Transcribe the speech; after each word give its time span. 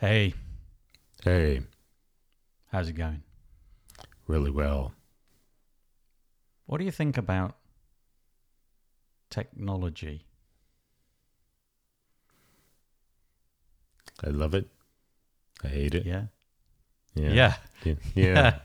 Hey, 0.00 0.34
Hey, 1.24 1.62
how's 2.68 2.88
it 2.88 2.92
going? 2.94 3.22
really 4.26 4.50
well. 4.50 4.92
What 6.66 6.78
do 6.78 6.84
you 6.84 6.90
think 6.92 7.16
about 7.16 7.56
technology? 9.30 10.24
I 14.22 14.30
love 14.30 14.54
it. 14.54 14.68
I 15.64 15.68
hate 15.68 15.94
it. 15.94 16.06
Yeah. 16.06 16.24
Yeah. 17.14 17.32
Yeah. 17.32 17.58
Yeah. 17.84 17.94
Yeah. 18.14 18.58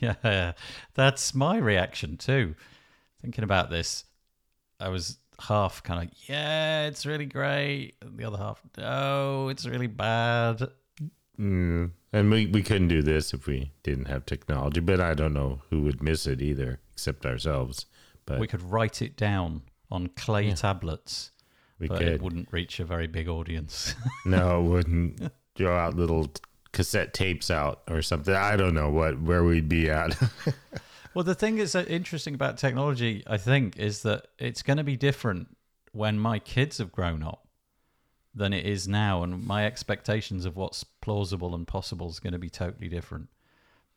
Yeah. 0.00 0.14
yeah. 0.22 0.52
That's 0.94 1.34
my 1.34 1.56
reaction 1.56 2.16
too. 2.16 2.54
Thinking 3.20 3.42
about 3.44 3.70
this, 3.70 4.04
I 4.78 4.88
was 4.90 5.18
half 5.40 5.82
kind 5.82 6.08
of, 6.08 6.16
yeah, 6.28 6.86
it's 6.86 7.06
really 7.06 7.26
great. 7.26 7.94
And 8.00 8.18
the 8.18 8.24
other 8.24 8.38
half, 8.38 8.60
no, 8.76 9.48
it's 9.48 9.66
really 9.66 9.86
bad. 9.86 10.68
Mm. 11.38 11.90
And 12.12 12.30
we, 12.30 12.46
we 12.46 12.62
couldn't 12.62 12.88
do 12.88 13.02
this 13.02 13.32
if 13.32 13.46
we 13.46 13.72
didn't 13.82 14.06
have 14.06 14.26
technology, 14.26 14.80
but 14.80 15.00
I 15.00 15.14
don't 15.14 15.34
know 15.34 15.60
who 15.70 15.82
would 15.82 16.02
miss 16.02 16.26
it 16.26 16.40
either, 16.40 16.80
except 16.92 17.26
ourselves. 17.26 17.86
But 18.26 18.40
We 18.40 18.46
could 18.46 18.62
write 18.62 19.02
it 19.02 19.16
down 19.16 19.62
on 19.90 20.08
clay 20.08 20.52
tablets, 20.52 21.30
we 21.78 21.88
but 21.88 21.98
could. 21.98 22.08
it 22.08 22.22
wouldn't 22.22 22.48
reach 22.50 22.80
a 22.80 22.84
very 22.84 23.06
big 23.06 23.28
audience. 23.28 23.94
no, 24.24 24.60
it 24.60 24.68
wouldn't 24.68 25.32
throw 25.54 25.76
out 25.76 25.94
little 25.96 26.32
cassette 26.72 27.14
tapes 27.14 27.50
out 27.50 27.82
or 27.88 28.02
something. 28.02 28.34
I 28.34 28.56
don't 28.56 28.74
know 28.74 28.90
what 28.90 29.20
where 29.20 29.44
we'd 29.44 29.68
be 29.68 29.90
at. 29.90 30.16
Well, 31.18 31.24
the 31.24 31.34
thing 31.34 31.56
that's 31.56 31.74
uh, 31.74 31.84
interesting 31.88 32.36
about 32.36 32.58
technology, 32.58 33.24
I 33.26 33.38
think, 33.38 33.76
is 33.76 34.02
that 34.02 34.28
it's 34.38 34.62
going 34.62 34.76
to 34.76 34.84
be 34.84 34.96
different 34.96 35.56
when 35.90 36.16
my 36.16 36.38
kids 36.38 36.78
have 36.78 36.92
grown 36.92 37.24
up 37.24 37.48
than 38.32 38.52
it 38.52 38.64
is 38.64 38.86
now, 38.86 39.24
and 39.24 39.44
my 39.44 39.66
expectations 39.66 40.44
of 40.44 40.54
what's 40.54 40.84
plausible 40.84 41.56
and 41.56 41.66
possible 41.66 42.08
is 42.08 42.20
going 42.20 42.34
to 42.34 42.38
be 42.38 42.48
totally 42.48 42.86
different. 42.86 43.30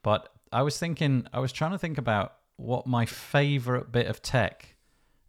But 0.02 0.30
I 0.52 0.64
was 0.64 0.80
thinking, 0.80 1.28
I 1.32 1.38
was 1.38 1.52
trying 1.52 1.74
to 1.74 1.78
think 1.78 2.00
about 2.00 2.38
what 2.56 2.88
my 2.88 3.06
favorite 3.06 3.92
bit 3.92 4.08
of 4.08 4.24
tech 4.24 4.74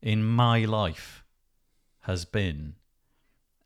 in 0.00 0.24
my 0.24 0.64
life 0.64 1.22
has 2.04 2.24
been, 2.24 2.77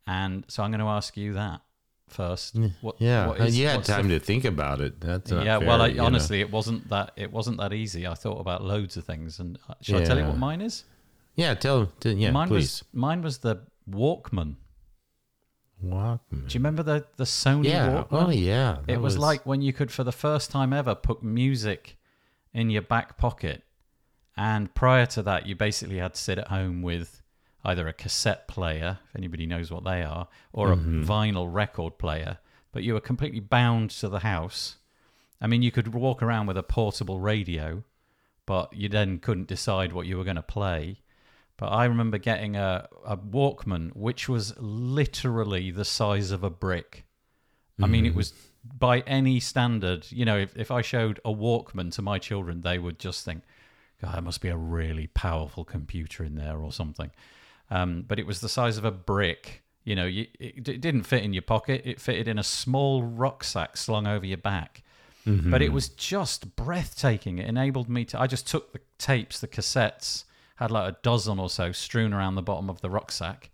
and 0.05 0.45
so 0.49 0.65
I'm 0.65 0.73
going 0.73 0.81
to 0.81 0.87
ask 0.87 1.17
you 1.17 1.33
that 1.35 1.61
first. 2.09 2.59
What, 2.81 2.97
yeah. 2.99 3.29
what 3.29 3.41
and 3.41 3.53
you 3.53 3.67
had 3.67 3.77
what's 3.77 3.89
the 3.89 3.95
time 3.95 4.09
to 4.09 4.19
think 4.19 4.45
about 4.45 4.81
it. 4.81 5.01
That's 5.01 5.31
yeah, 5.31 5.59
fair, 5.59 5.69
well, 5.69 5.83
I, 5.83 5.89
you 5.89 5.95
know. 5.97 6.05
honestly, 6.05 6.41
it 6.41 6.51
wasn't 6.51 6.89
that 6.91 7.13
it 7.17 7.33
wasn't 7.33 7.59
that 7.59 7.73
easy. 7.73 8.07
I 8.07 8.15
thought 8.15 8.41
about 8.41 8.63
loads 8.63 8.97
of 8.97 9.05
things, 9.05 9.39
and 9.39 9.59
uh, 9.69 9.75
shall 9.81 10.01
I 10.01 10.05
tell 10.05 10.19
you 10.19 10.25
what 10.25 10.39
mine 10.39 10.61
is? 10.61 10.85
Yeah, 11.35 11.55
tell, 11.55 11.87
tell 12.01 12.13
yeah, 12.13 12.31
mine 12.31 12.49
please. 12.49 12.83
was 12.83 12.85
mine 12.93 13.23
was 13.23 13.39
the 13.39 13.63
Walkman. 13.91 14.57
Walkman. 15.85 16.49
Do 16.49 16.55
you 16.55 16.61
remember 16.61 16.83
the 16.83 17.07
the 17.17 17.25
Sony 17.25 17.67
Yeah. 17.67 17.89
Walkman? 17.89 18.27
Oh 18.27 18.31
yeah. 18.31 18.79
it 18.81 18.95
that 18.95 19.01
was, 19.01 19.19
like 19.19 19.45
when 19.45 19.61
you 19.61 19.73
could, 19.73 19.91
for 19.91 20.05
the 20.05 20.13
first 20.13 20.51
time 20.51 20.73
ever, 20.73 20.95
put 20.95 21.23
music 21.23 21.99
in 22.55 22.71
your 22.71 22.83
back 22.83 23.19
pocket, 23.19 23.63
and 24.37 24.75
prior 24.75 25.07
to 25.07 25.23
that, 25.23 25.47
you 25.47 25.55
basically 25.55 25.99
had 25.99 26.15
to 26.15 26.21
sit 26.21 26.39
at 26.39 26.49
home 26.49 26.83
with 26.83 27.23
either 27.67 27.87
a 27.89 27.93
cassette 27.93 28.49
player, 28.49 28.99
if 29.09 29.17
anybody 29.17 29.45
knows 29.45 29.71
what 29.71 29.85
they 29.85 30.03
are, 30.03 30.29
or 30.53 30.73
a 30.73 30.77
mm-hmm. 30.77 31.05
vinyl 31.05 31.53
record 31.53 31.99
player. 31.99 32.39
But 32.73 32.85
you 32.85 32.95
were 32.95 33.01
completely 33.01 33.41
bound 33.41 33.91
to 33.91 34.09
the 34.09 34.21
house. 34.21 34.77
I 35.41 35.47
mean, 35.47 35.63
you 35.63 35.71
could 35.71 35.93
walk 35.93 36.23
around 36.23 36.47
with 36.47 36.57
a 36.57 36.63
portable 36.63 37.21
radio, 37.21 37.83
but 38.47 38.73
you 38.73 38.89
then 38.89 39.19
couldn't 39.19 39.49
decide 39.49 39.93
what 39.93 40.07
you 40.07 40.17
were 40.17 40.25
going 40.25 40.37
to 40.37 40.43
play. 40.43 41.01
But 41.59 41.69
I 41.69 41.87
remember 41.87 42.19
getting 42.19 42.57
a, 42.57 42.89
a 43.05 43.17
Walkman, 43.17 43.97
which 43.97 44.29
was 44.29 44.55
literally 44.59 45.71
the 45.71 45.85
size 45.85 46.31
of 46.31 46.45
a 46.45 46.51
brick. 46.51 47.05
I 47.83 47.87
mean, 47.87 48.07
it 48.07 48.11
mm-hmm. 48.11 48.19
was 48.19 48.33
by 48.79 49.01
any 49.01 49.41
standard, 49.41 50.07
you 50.11 50.25
know, 50.25 50.39
if, 50.39 50.57
if 50.57 50.71
I 50.71 50.83
showed 50.83 51.21
a 51.25 51.33
Walkman 51.33 51.93
to 51.95 52.03
my 52.03 52.19
children, 52.19 52.63
they 52.63 52.79
would 52.79 52.99
just 52.99 53.25
think, 53.25 53.43
God, 54.01 54.15
there 54.15 54.23
must 54.23 54.41
be 54.41 54.49
a 54.49 54.57
really 54.57 55.09
powerful 55.09 55.65
computer 55.65 56.25
in 56.25 56.37
there 56.37 56.59
or 56.59 56.73
something. 56.73 57.11
Um, 57.71 58.05
but 58.07 58.19
it 58.19 58.27
was 58.27 58.41
the 58.41 58.49
size 58.49 58.77
of 58.79 58.85
a 58.85 58.91
brick. 58.91 59.63
You 59.85 59.95
know, 59.95 60.07
you, 60.07 60.27
it, 60.39 60.69
it 60.69 60.81
didn't 60.81 61.03
fit 61.05 61.23
in 61.23 61.33
your 61.33 61.43
pocket, 61.43 61.83
it 61.85 62.01
fitted 62.01 62.29
in 62.29 62.39
a 62.39 62.43
small 62.45 63.03
rucksack 63.03 63.77
slung 63.77 64.07
over 64.07 64.27
your 64.27 64.39
back. 64.39 64.83
But 65.51 65.61
it 65.61 65.73
was 65.73 65.89
just 65.89 66.55
breathtaking. 66.55 67.39
It 67.39 67.49
enabled 67.49 67.89
me 67.89 68.05
to. 68.07 68.21
I 68.21 68.29
just 68.29 68.47
took 68.47 68.73
the 68.73 68.81
tapes, 68.99 69.41
the 69.41 69.49
cassettes, 69.49 70.25
had 70.57 70.71
like 70.71 70.93
a 70.93 70.97
dozen 71.03 71.41
or 71.41 71.51
so 71.51 71.73
strewn 71.73 72.13
around 72.13 72.37
the 72.37 72.43
bottom 72.43 72.71
of 72.71 72.81
the 72.81 72.89
rucksack, 72.91 73.51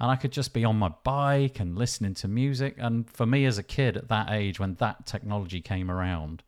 and 0.00 0.10
I 0.10 0.16
could 0.16 0.32
just 0.32 0.52
be 0.52 0.64
on 0.64 0.76
my 0.76 0.92
bike 1.04 1.60
and 1.60 1.78
listening 1.78 2.14
to 2.14 2.26
music. 2.28 2.74
And 2.78 3.08
for 3.08 3.26
me 3.26 3.44
as 3.44 3.58
a 3.58 3.62
kid 3.62 3.96
at 3.96 4.08
that 4.08 4.30
age, 4.30 4.58
when 4.58 4.74
that 4.74 5.06
technology 5.06 5.60
came 5.60 5.88
around, 5.88 6.42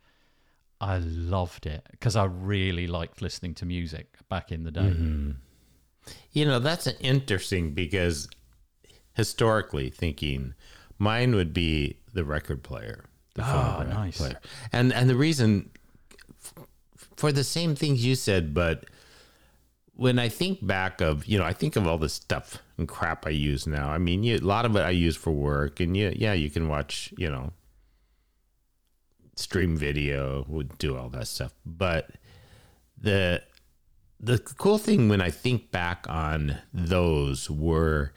I 0.81 0.99
loved 0.99 1.65
it 1.67 1.87
because 1.93 2.17
I 2.17 2.25
really 2.25 2.89
liked 2.89 3.23
listening 3.23 3.55
to 3.55 3.67
music 3.67 4.17
back 4.29 4.51
in 4.51 4.65
the 4.65 4.73
day. 4.73 4.89
You 6.33 6.45
know, 6.45 6.59
that's 6.59 6.87
interesting 7.01 7.73
because 7.73 8.29
historically 9.15 9.91
thinking, 9.91 10.55
mine 10.99 11.35
would 11.35 11.53
be 11.53 11.99
the 12.13 12.25
record 12.25 12.63
player, 12.63 13.05
the 13.35 13.43
ah, 13.43 13.77
phonograph 13.79 13.99
nice. 13.99 14.19
player, 14.19 14.41
and 14.73 14.93
and 14.93 15.09
the 15.09 15.17
reason 15.17 15.71
f- 16.43 16.55
for 17.17 17.33
the 17.33 17.45
same 17.45 17.75
things 17.75 18.05
you 18.05 18.15
said, 18.15 18.55
but 18.55 18.85
when 19.95 20.19
I 20.19 20.29
think 20.29 20.65
back 20.65 21.01
of 21.01 21.27
you 21.27 21.39
know, 21.39 21.45
I 21.45 21.53
think 21.53 21.77
of 21.77 21.87
all 21.87 21.99
the 21.99 22.09
stuff 22.09 22.63
and 22.79 22.87
crap 22.87 23.27
I 23.27 23.31
use 23.31 23.67
now. 23.67 23.89
I 23.89 23.99
mean, 23.99 24.23
you, 24.23 24.37
a 24.37 24.39
lot 24.39 24.67
of 24.67 24.77
it 24.77 24.81
I 24.81 24.91
use 24.91 25.17
for 25.17 25.31
work, 25.31 25.81
and 25.81 25.97
yeah, 25.97 26.13
yeah, 26.15 26.35
you 26.35 26.51
can 26.51 26.69
watch, 26.69 27.13
you 27.17 27.31
know, 27.31 27.53
stream 29.37 29.77
video, 29.77 30.45
would 30.49 30.77
do 30.79 30.97
all 30.97 31.09
that 31.11 31.29
stuff, 31.29 31.55
but 31.65 32.11
the 32.99 33.43
the 34.21 34.39
cool 34.39 34.79
thing 34.79 35.09
when 35.09 35.21
I 35.21 35.31
think 35.31 35.71
back 35.71 36.07
on 36.09 36.59
those 36.73 37.51
were 37.51 38.13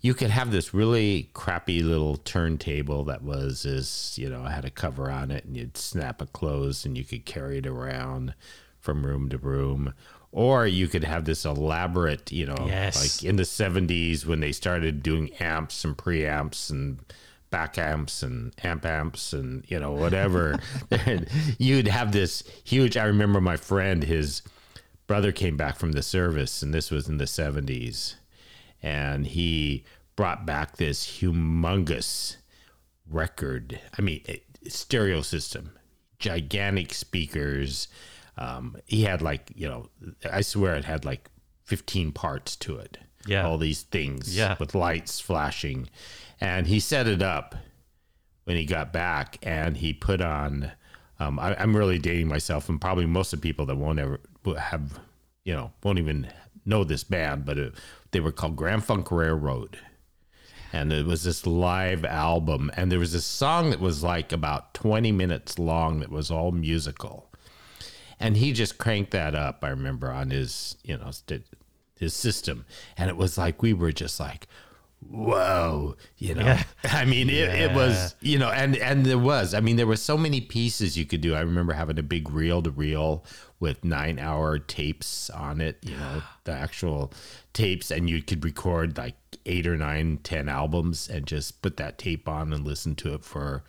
you 0.00 0.14
could 0.14 0.30
have 0.30 0.50
this 0.52 0.72
really 0.72 1.28
crappy 1.34 1.82
little 1.82 2.16
turntable 2.16 3.04
that 3.04 3.22
was 3.22 3.64
is 3.64 4.14
you 4.18 4.28
know 4.28 4.44
had 4.44 4.64
a 4.64 4.70
cover 4.70 5.10
on 5.10 5.30
it 5.30 5.44
and 5.44 5.56
you'd 5.56 5.76
snap 5.76 6.20
it 6.22 6.32
closed 6.32 6.84
and 6.86 6.96
you 6.96 7.04
could 7.04 7.24
carry 7.24 7.58
it 7.58 7.66
around 7.66 8.34
from 8.80 9.04
room 9.06 9.28
to 9.28 9.38
room 9.38 9.92
or 10.30 10.66
you 10.66 10.86
could 10.88 11.04
have 11.04 11.24
this 11.24 11.44
elaborate 11.44 12.30
you 12.32 12.46
know 12.46 12.64
Yes. 12.66 13.22
like 13.22 13.28
in 13.28 13.36
the 13.36 13.42
70s 13.44 14.24
when 14.26 14.40
they 14.40 14.52
started 14.52 15.02
doing 15.02 15.32
amps 15.40 15.84
and 15.84 15.96
preamps 15.96 16.70
and 16.70 16.98
back 17.50 17.78
amps 17.78 18.22
and 18.22 18.52
amp 18.62 18.84
amps 18.84 19.32
and 19.32 19.64
you 19.68 19.78
know 19.80 19.92
whatever 19.92 20.58
you'd 21.58 21.88
have 21.88 22.12
this 22.12 22.42
huge 22.64 22.96
i 22.96 23.04
remember 23.04 23.40
my 23.40 23.56
friend 23.56 24.02
his 24.04 24.42
brother 25.08 25.32
came 25.32 25.56
back 25.56 25.76
from 25.76 25.92
the 25.92 26.02
service 26.02 26.62
and 26.62 26.72
this 26.72 26.90
was 26.92 27.08
in 27.08 27.16
the 27.18 27.24
70s 27.24 28.14
and 28.82 29.26
he 29.26 29.82
brought 30.14 30.46
back 30.46 30.76
this 30.76 31.18
humongous 31.20 32.36
record 33.10 33.80
i 33.98 34.02
mean 34.02 34.22
eh, 34.28 34.36
stereo 34.68 35.20
system 35.22 35.76
gigantic 36.18 36.92
speakers 36.94 37.88
um, 38.36 38.76
he 38.86 39.02
had 39.02 39.20
like 39.22 39.50
you 39.56 39.66
know 39.68 39.88
i 40.30 40.40
swear 40.40 40.74
it 40.76 40.84
had 40.84 41.04
like 41.04 41.28
15 41.64 42.12
parts 42.12 42.54
to 42.56 42.76
it 42.76 42.98
Yeah. 43.26 43.46
all 43.46 43.58
these 43.58 43.82
things 43.82 44.36
Yeah. 44.36 44.56
with 44.60 44.74
lights 44.74 45.20
flashing 45.20 45.88
and 46.40 46.66
he 46.66 46.80
set 46.80 47.06
it 47.06 47.22
up 47.22 47.54
when 48.44 48.56
he 48.56 48.64
got 48.64 48.92
back 48.92 49.38
and 49.42 49.76
he 49.78 49.92
put 49.92 50.20
on 50.20 50.72
um, 51.20 51.38
I, 51.38 51.56
i'm 51.60 51.76
really 51.76 51.98
dating 51.98 52.28
myself 52.28 52.68
and 52.68 52.80
probably 52.80 53.06
most 53.06 53.32
of 53.32 53.40
the 53.40 53.48
people 53.48 53.64
that 53.66 53.76
won't 53.76 53.98
ever 53.98 54.20
have 54.58 55.00
you 55.44 55.54
know 55.54 55.72
won't 55.82 55.98
even 55.98 56.28
know 56.64 56.84
this 56.84 57.04
band 57.04 57.44
but 57.44 57.58
it, 57.58 57.74
they 58.10 58.20
were 58.20 58.32
called 58.32 58.56
grand 58.56 58.84
funk 58.84 59.10
railroad. 59.10 59.78
And 60.70 60.92
it 60.92 61.06
was 61.06 61.24
this 61.24 61.46
live 61.46 62.04
album 62.04 62.70
and 62.76 62.92
there 62.92 62.98
was 62.98 63.12
this 63.12 63.24
song 63.24 63.70
that 63.70 63.80
was 63.80 64.02
like 64.02 64.32
about 64.32 64.74
20 64.74 65.12
minutes 65.12 65.58
long 65.58 66.00
that 66.00 66.10
was 66.10 66.30
all 66.30 66.52
musical. 66.52 67.30
And 68.20 68.36
he 68.36 68.52
just 68.52 68.78
cranked 68.78 69.12
that 69.12 69.34
up 69.34 69.64
i 69.64 69.68
remember 69.68 70.10
on 70.10 70.30
his 70.30 70.76
you 70.84 70.96
know 70.98 71.10
his 71.98 72.14
system. 72.14 72.66
And 72.96 73.08
it 73.08 73.16
was 73.16 73.38
like 73.38 73.62
we 73.62 73.72
were 73.72 73.92
just 73.92 74.20
like 74.20 74.46
whoa 75.00 75.96
you 76.18 76.34
know? 76.34 76.58
I 76.84 77.04
mean 77.06 77.30
it, 77.30 77.48
it 77.48 77.74
was 77.74 78.14
you 78.20 78.38
know 78.38 78.50
and 78.50 78.76
and 78.76 79.06
there 79.06 79.18
was 79.18 79.54
i 79.54 79.60
mean 79.60 79.76
there 79.76 79.86
were 79.86 79.96
so 79.96 80.18
many 80.18 80.40
pieces 80.42 80.98
you 80.98 81.06
could 81.06 81.22
do. 81.22 81.34
I 81.34 81.40
remember 81.40 81.72
having 81.72 81.98
a 81.98 82.02
big 82.02 82.28
reel 82.30 82.62
to 82.62 82.70
reel 82.70 83.24
with 83.60 83.84
nine 83.84 84.18
hour 84.18 84.58
tapes 84.58 85.30
on 85.30 85.60
it 85.60 85.78
you 85.82 85.96
know 85.96 86.22
the 86.44 86.52
actual 86.52 87.12
tapes 87.52 87.90
and 87.90 88.08
you 88.08 88.22
could 88.22 88.44
record 88.44 88.96
like 88.96 89.16
eight 89.46 89.66
or 89.66 89.76
nine 89.76 90.18
ten 90.22 90.48
albums 90.48 91.08
and 91.08 91.26
just 91.26 91.60
put 91.62 91.76
that 91.76 91.98
tape 91.98 92.28
on 92.28 92.52
and 92.52 92.64
listen 92.64 92.94
to 92.94 93.14
it 93.14 93.24
for 93.24 93.64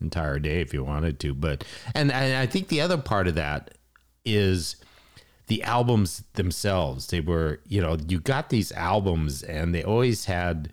entire 0.00 0.38
day 0.38 0.60
if 0.60 0.72
you 0.72 0.82
wanted 0.82 1.20
to 1.20 1.34
but 1.34 1.62
and, 1.94 2.10
and 2.10 2.36
i 2.36 2.46
think 2.46 2.68
the 2.68 2.80
other 2.80 2.96
part 2.96 3.28
of 3.28 3.34
that 3.34 3.76
is 4.24 4.76
the 5.46 5.62
albums 5.62 6.22
themselves 6.34 7.08
they 7.08 7.20
were 7.20 7.60
you 7.66 7.80
know 7.80 7.96
you 8.08 8.18
got 8.20 8.48
these 8.50 8.72
albums 8.72 9.42
and 9.42 9.74
they 9.74 9.82
always 9.84 10.24
had 10.24 10.72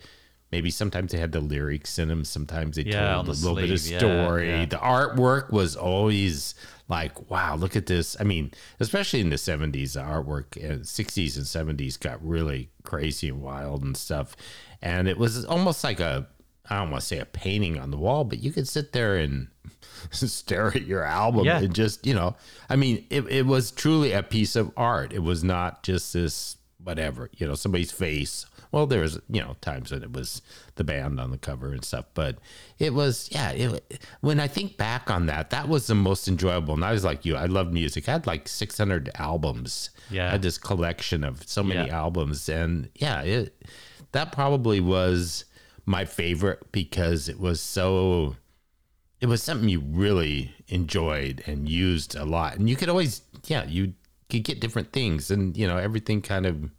maybe 0.52 0.70
sometimes 0.72 1.12
they 1.12 1.18
had 1.18 1.34
the 1.34 1.42
lyrics 1.42 2.00
in 2.00 2.08
them. 2.08 2.24
Sometimes 2.24 2.78
they 2.78 2.84
Yeah, 2.84 3.16
told 3.16 3.28
a 3.28 3.32
little 3.32 3.56
bit 3.56 3.70
of 3.70 3.82
sleeve, 3.82 3.92
yeah, 3.92 4.00
story. 4.00 4.50
yeah. 4.50 4.66
The 4.66 4.78
artwork 4.78 5.52
was 5.52 5.76
always 5.76 6.56
like, 6.90 7.30
wow, 7.30 7.56
look 7.56 7.76
at 7.76 7.86
this. 7.86 8.16
I 8.20 8.24
mean, 8.24 8.52
especially 8.80 9.20
in 9.22 9.30
the 9.30 9.36
70s, 9.36 9.94
the 9.94 10.00
artwork, 10.02 10.58
uh, 10.58 10.78
60s 10.80 11.36
and 11.36 11.78
70s 11.80 12.00
got 12.00 12.26
really 12.26 12.70
crazy 12.84 13.30
and 13.30 13.42
wild 13.42 13.84
and 13.84 13.96
stuff. 13.98 14.36
And 14.82 15.08
it 15.08 15.18
was 15.18 15.44
almost 15.46 15.84
like 15.84 16.00
a, 16.00 16.28
I 16.70 16.80
don't 16.80 16.92
want 16.92 17.02
to 17.02 17.08
say 17.08 17.20
a 17.20 17.26
painting 17.26 17.78
on 17.80 17.92
the 17.92 17.98
wall, 17.98 18.24
but 18.24 18.40
you 18.40 18.52
could 18.52 18.68
sit 18.68 18.92
there 18.94 19.18
and 19.18 19.48
stare 20.12 20.68
at 20.68 20.84
your 20.86 21.04
album 21.04 21.46
Yeah. 21.46 21.60
and 21.60 21.74
just, 21.76 22.06
you 22.06 22.14
know, 22.14 22.36
I 22.70 22.76
mean, 22.76 23.06
it, 23.10 23.26
it 23.30 23.46
was 23.46 23.72
truly 23.72 24.12
a 24.14 24.24
piece 24.24 24.56
of 24.56 24.72
art. 24.78 25.12
It 25.14 25.24
was 25.24 25.44
not 25.44 25.84
just 25.84 26.14
this, 26.14 26.58
whatever, 26.84 27.30
you 27.38 27.48
know, 27.48 27.56
somebody's 27.56 27.92
face. 27.92 28.46
Well, 28.72 28.86
there 28.86 29.02
was, 29.02 29.20
you 29.30 29.42
know, 29.42 29.56
times 29.62 29.92
when 29.92 30.04
it 30.04 30.12
was 30.14 30.42
the 30.76 30.84
band 30.84 31.20
on 31.20 31.32
the 31.32 31.38
cover 31.38 31.72
and 31.72 31.84
stuff, 31.86 32.06
but 32.14 32.38
it 32.80 32.94
was, 32.94 33.30
yeah. 33.32 33.52
It, 33.52 34.04
when 34.22 34.40
I 34.40 34.48
think 34.48 34.78
back 34.78 35.10
on 35.10 35.26
that, 35.28 35.50
that 35.52 35.68
was 35.68 35.88
the 35.88 35.96
most 35.96 36.28
enjoyable. 36.28 36.74
And 36.74 36.84
I 36.84 36.92
was 36.92 37.04
like 37.06 37.26
you, 37.26 37.36
I 37.36 37.46
love 37.46 37.72
music. 37.72 38.08
I 38.10 38.14
had 38.14 38.28
like 38.28 38.48
600 38.48 39.10
albums. 39.16 39.90
Yeah. 40.12 40.28
I 40.28 40.32
had 40.32 40.42
this 40.42 40.58
collection 40.58 41.24
of 41.24 41.48
so 41.48 41.64
many 41.64 41.88
Yeah. 41.88 41.98
albums, 41.98 42.50
and 42.50 42.90
yeah, 42.96 43.22
it 43.22 43.56
that 44.14 44.32
probably 44.32 44.80
was 44.80 45.46
my 45.86 46.04
favorite 46.06 46.72
because 46.72 47.30
it 47.30 47.40
was 47.40 47.60
so 47.62 48.36
it 49.22 49.26
was 49.28 49.42
something 49.42 49.70
you 49.70 49.80
really 49.82 50.54
enjoyed 50.68 51.42
and 51.48 51.68
used 51.70 52.14
a 52.16 52.24
lot 52.26 52.56
and 52.58 52.70
you 52.70 52.76
could 52.76 52.90
always 52.90 53.22
yeah 53.48 53.66
you 53.66 53.94
could 54.30 54.44
get 54.44 54.60
different 54.60 54.92
things 54.92 55.32
and 55.32 55.56
you 55.58 55.66
know 55.68 55.78
everything 55.78 56.22
kind 56.22 56.46
of 56.46 56.70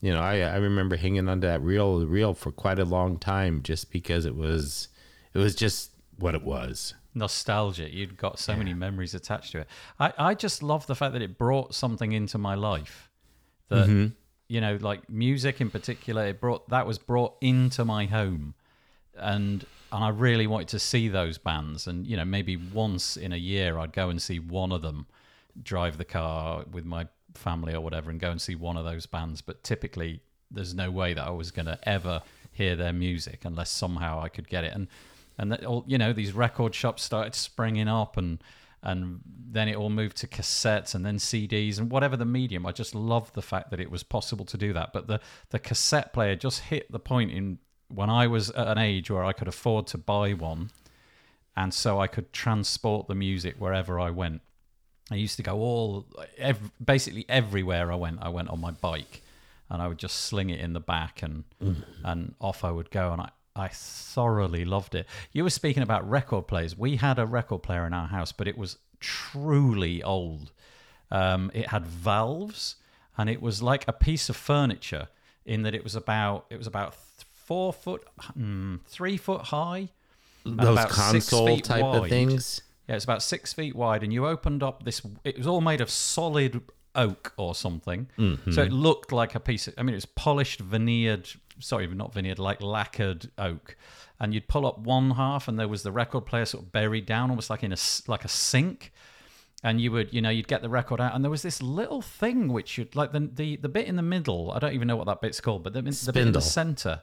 you 0.00 0.12
know 0.12 0.20
i 0.20 0.40
i 0.40 0.56
remember 0.56 0.96
hanging 0.96 1.28
onto 1.28 1.46
that 1.46 1.60
reel 1.62 2.06
reel 2.06 2.34
for 2.34 2.50
quite 2.50 2.78
a 2.78 2.84
long 2.84 3.18
time 3.18 3.62
just 3.62 3.90
because 3.92 4.24
it 4.24 4.34
was 4.34 4.88
it 5.34 5.38
was 5.38 5.54
just 5.54 5.90
what 6.18 6.34
it 6.34 6.42
was 6.42 6.94
nostalgia. 7.12 7.92
You'd 7.92 8.16
got 8.16 8.38
so 8.38 8.54
many 8.54 8.72
memories 8.72 9.14
attached 9.14 9.50
to 9.52 9.58
it. 9.58 9.66
I, 9.98 10.12
I 10.16 10.34
just 10.34 10.62
love 10.62 10.86
the 10.86 10.94
fact 10.94 11.12
that 11.14 11.22
it 11.22 11.36
brought 11.36 11.74
something 11.74 12.12
into 12.12 12.38
my 12.38 12.54
life 12.54 13.10
that 13.68 13.88
Mm-hmm. 13.88 14.14
you 14.48 14.60
know, 14.60 14.78
like 14.80 15.10
music 15.10 15.60
in 15.60 15.70
particular. 15.70 16.26
It 16.26 16.40
brought 16.40 16.68
that 16.68 16.86
was 16.86 16.98
brought 16.98 17.34
into 17.40 17.84
my 17.84 18.06
home, 18.06 18.54
and 19.16 19.66
and 19.90 20.04
I 20.04 20.10
really 20.10 20.46
wanted 20.46 20.68
to 20.68 20.78
see 20.78 21.08
those 21.08 21.36
bands. 21.36 21.88
And 21.88 22.06
you 22.06 22.16
know, 22.16 22.24
maybe 22.24 22.56
once 22.56 23.16
in 23.16 23.32
a 23.32 23.36
year, 23.36 23.76
I'd 23.78 23.92
go 23.92 24.08
and 24.08 24.22
see 24.22 24.38
one 24.38 24.70
of 24.70 24.82
them, 24.82 25.06
drive 25.60 25.98
the 25.98 26.04
car 26.04 26.64
with 26.70 26.84
my 26.84 27.08
family 27.34 27.74
or 27.74 27.80
whatever, 27.80 28.10
and 28.10 28.20
go 28.20 28.30
and 28.30 28.40
see 28.40 28.54
one 28.54 28.76
of 28.76 28.84
those 28.84 29.06
bands. 29.06 29.40
But 29.40 29.62
typically, 29.62 30.20
there's 30.50 30.74
no 30.74 30.90
way 30.90 31.14
that 31.14 31.26
I 31.26 31.30
was 31.30 31.50
going 31.50 31.66
to 31.66 31.78
ever 31.88 32.22
hear 32.52 32.76
their 32.76 32.92
music 32.92 33.44
unless 33.44 33.70
somehow 33.70 34.20
I 34.20 34.28
could 34.28 34.48
get 34.48 34.64
it. 34.64 34.72
And 34.74 34.88
and 35.38 35.52
that 35.52 35.64
all 35.64 35.84
you 35.86 35.96
know, 35.96 36.12
these 36.12 36.32
record 36.32 36.74
shops 36.74 37.02
started 37.02 37.34
springing 37.34 37.88
up, 37.88 38.16
and 38.16 38.42
and 38.82 39.20
then 39.26 39.68
it 39.68 39.76
all 39.76 39.90
moved 39.90 40.16
to 40.18 40.26
cassettes 40.26 40.94
and 40.94 41.04
then 41.04 41.16
CDs 41.16 41.78
and 41.78 41.90
whatever 41.90 42.16
the 42.16 42.24
medium. 42.24 42.66
I 42.66 42.72
just 42.72 42.94
loved 42.94 43.34
the 43.34 43.42
fact 43.42 43.70
that 43.70 43.80
it 43.80 43.90
was 43.90 44.02
possible 44.02 44.44
to 44.46 44.56
do 44.56 44.72
that. 44.72 44.92
But 44.92 45.06
the 45.06 45.20
the 45.50 45.58
cassette 45.58 46.12
player 46.12 46.36
just 46.36 46.60
hit 46.60 46.90
the 46.90 46.98
point 46.98 47.30
in 47.30 47.58
when 47.88 48.10
I 48.10 48.26
was 48.26 48.50
at 48.50 48.68
an 48.68 48.78
age 48.78 49.10
where 49.10 49.24
I 49.24 49.32
could 49.32 49.48
afford 49.48 49.86
to 49.88 49.98
buy 49.98 50.32
one, 50.32 50.70
and 51.56 51.72
so 51.72 52.00
I 52.00 52.06
could 52.06 52.32
transport 52.32 53.08
the 53.08 53.14
music 53.14 53.56
wherever 53.58 53.98
I 53.98 54.10
went. 54.10 54.42
I 55.10 55.16
used 55.16 55.36
to 55.38 55.42
go 55.42 55.56
all 55.56 56.06
ev- 56.38 56.70
basically 56.84 57.24
everywhere 57.28 57.90
I 57.90 57.96
went. 57.96 58.18
I 58.22 58.28
went 58.28 58.48
on 58.48 58.60
my 58.60 58.70
bike, 58.70 59.22
and 59.68 59.82
I 59.82 59.88
would 59.88 59.98
just 59.98 60.16
sling 60.16 60.50
it 60.50 60.60
in 60.60 60.72
the 60.72 60.80
back, 60.80 61.22
and 61.22 61.44
and 62.04 62.34
off 62.40 62.64
I 62.64 62.70
would 62.70 62.90
go. 62.90 63.12
And 63.12 63.22
I 63.22 63.30
I 63.56 63.68
thoroughly 63.68 64.64
loved 64.64 64.94
it. 64.94 65.06
You 65.32 65.42
were 65.42 65.50
speaking 65.50 65.82
about 65.82 66.08
record 66.08 66.46
players. 66.46 66.78
We 66.78 66.96
had 66.96 67.18
a 67.18 67.26
record 67.26 67.62
player 67.62 67.86
in 67.86 67.92
our 67.92 68.06
house, 68.06 68.32
but 68.32 68.46
it 68.46 68.56
was 68.56 68.78
truly 69.00 70.02
old. 70.02 70.52
Um, 71.10 71.50
it 71.54 71.68
had 71.68 71.84
valves, 71.86 72.76
and 73.18 73.28
it 73.28 73.42
was 73.42 73.62
like 73.62 73.86
a 73.88 73.92
piece 73.92 74.28
of 74.28 74.36
furniture 74.36 75.08
in 75.44 75.62
that 75.62 75.74
it 75.74 75.82
was 75.82 75.96
about 75.96 76.46
it 76.50 76.56
was 76.56 76.68
about 76.68 76.94
four 76.94 77.72
foot, 77.72 78.04
mm, 78.38 78.78
three 78.86 79.16
foot 79.16 79.42
high. 79.42 79.88
those 80.44 80.78
console 80.86 81.58
type 81.58 81.82
of 81.84 82.08
things 82.08 82.62
Yeah, 82.90 82.96
it's 82.96 83.04
about 83.04 83.22
six 83.22 83.52
feet 83.52 83.76
wide, 83.76 84.02
and 84.02 84.12
you 84.12 84.26
opened 84.26 84.64
up 84.64 84.82
this. 84.82 85.00
It 85.22 85.38
was 85.38 85.46
all 85.46 85.60
made 85.60 85.80
of 85.80 85.88
solid 85.88 86.60
oak 86.96 87.32
or 87.36 87.54
something, 87.54 88.08
Mm-hmm. 88.18 88.50
so 88.50 88.62
it 88.62 88.72
looked 88.72 89.12
like 89.12 89.36
a 89.36 89.40
piece. 89.40 89.68
Of, 89.68 89.74
I 89.78 89.84
mean, 89.84 89.94
it 89.94 89.96
was 89.96 90.06
polished, 90.06 90.58
veneered. 90.58 91.28
Sorry, 91.60 91.86
not 91.86 92.12
veneered, 92.12 92.40
like 92.40 92.60
lacquered 92.60 93.30
oak. 93.38 93.76
And 94.18 94.34
you'd 94.34 94.48
pull 94.48 94.66
up 94.66 94.80
one 94.80 95.12
half, 95.12 95.46
and 95.46 95.56
there 95.56 95.68
was 95.68 95.84
the 95.84 95.92
record 95.92 96.26
player 96.26 96.44
sort 96.44 96.64
of 96.64 96.72
buried 96.72 97.06
down, 97.06 97.30
almost 97.30 97.48
like 97.48 97.62
in 97.62 97.72
a 97.72 97.76
like 98.08 98.24
a 98.24 98.28
sink. 98.28 98.92
And 99.62 99.80
you 99.80 99.92
would, 99.92 100.12
you 100.12 100.20
know, 100.20 100.30
you'd 100.30 100.48
get 100.48 100.62
the 100.62 100.68
record 100.70 101.00
out, 101.00 101.14
and 101.14 101.22
there 101.22 101.30
was 101.30 101.42
this 101.42 101.62
little 101.62 102.02
thing 102.02 102.48
which 102.52 102.76
you'd 102.76 102.96
like 102.96 103.12
the 103.12 103.20
the, 103.32 103.54
the 103.54 103.68
bit 103.68 103.86
in 103.86 103.94
the 103.94 104.02
middle. 104.02 104.50
I 104.50 104.58
don't 104.58 104.72
even 104.72 104.88
know 104.88 104.96
what 104.96 105.06
that 105.06 105.20
bit's 105.20 105.40
called, 105.40 105.62
but 105.62 105.74
the, 105.74 105.82
the 105.82 106.12
bit 106.12 106.26
in 106.26 106.32
the 106.32 106.40
center. 106.40 107.02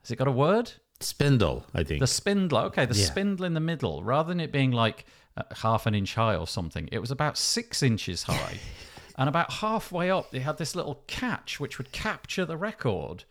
Has 0.00 0.10
it 0.10 0.16
got 0.16 0.26
a 0.28 0.32
word? 0.32 0.72
Spindle 1.00 1.64
i 1.74 1.82
think 1.84 2.00
The 2.00 2.06
spindle, 2.06 2.58
okay, 2.58 2.84
the 2.86 2.94
Yeah. 2.96 3.04
spindle 3.06 3.44
in 3.46 3.54
the 3.54 3.60
middle, 3.60 4.02
rather 4.02 4.28
than 4.28 4.40
it 4.40 4.50
being 4.52 4.72
like 4.72 5.04
uh, 5.36 5.42
half 5.56 5.86
an 5.86 5.94
inch 5.94 6.14
high 6.16 6.34
or 6.34 6.46
something, 6.48 6.88
it 6.90 6.98
was 6.98 7.10
about 7.12 7.38
six 7.38 7.82
inches 7.82 8.24
high. 8.24 8.58
and 9.16 9.28
about 9.28 9.52
halfway 9.54 10.10
up, 10.10 10.30
they 10.32 10.40
had 10.40 10.58
this 10.58 10.74
little 10.74 11.02
catch 11.06 11.60
which 11.60 11.78
would 11.78 11.92
capture 11.92 12.44
the 12.44 12.56
record 12.56 13.24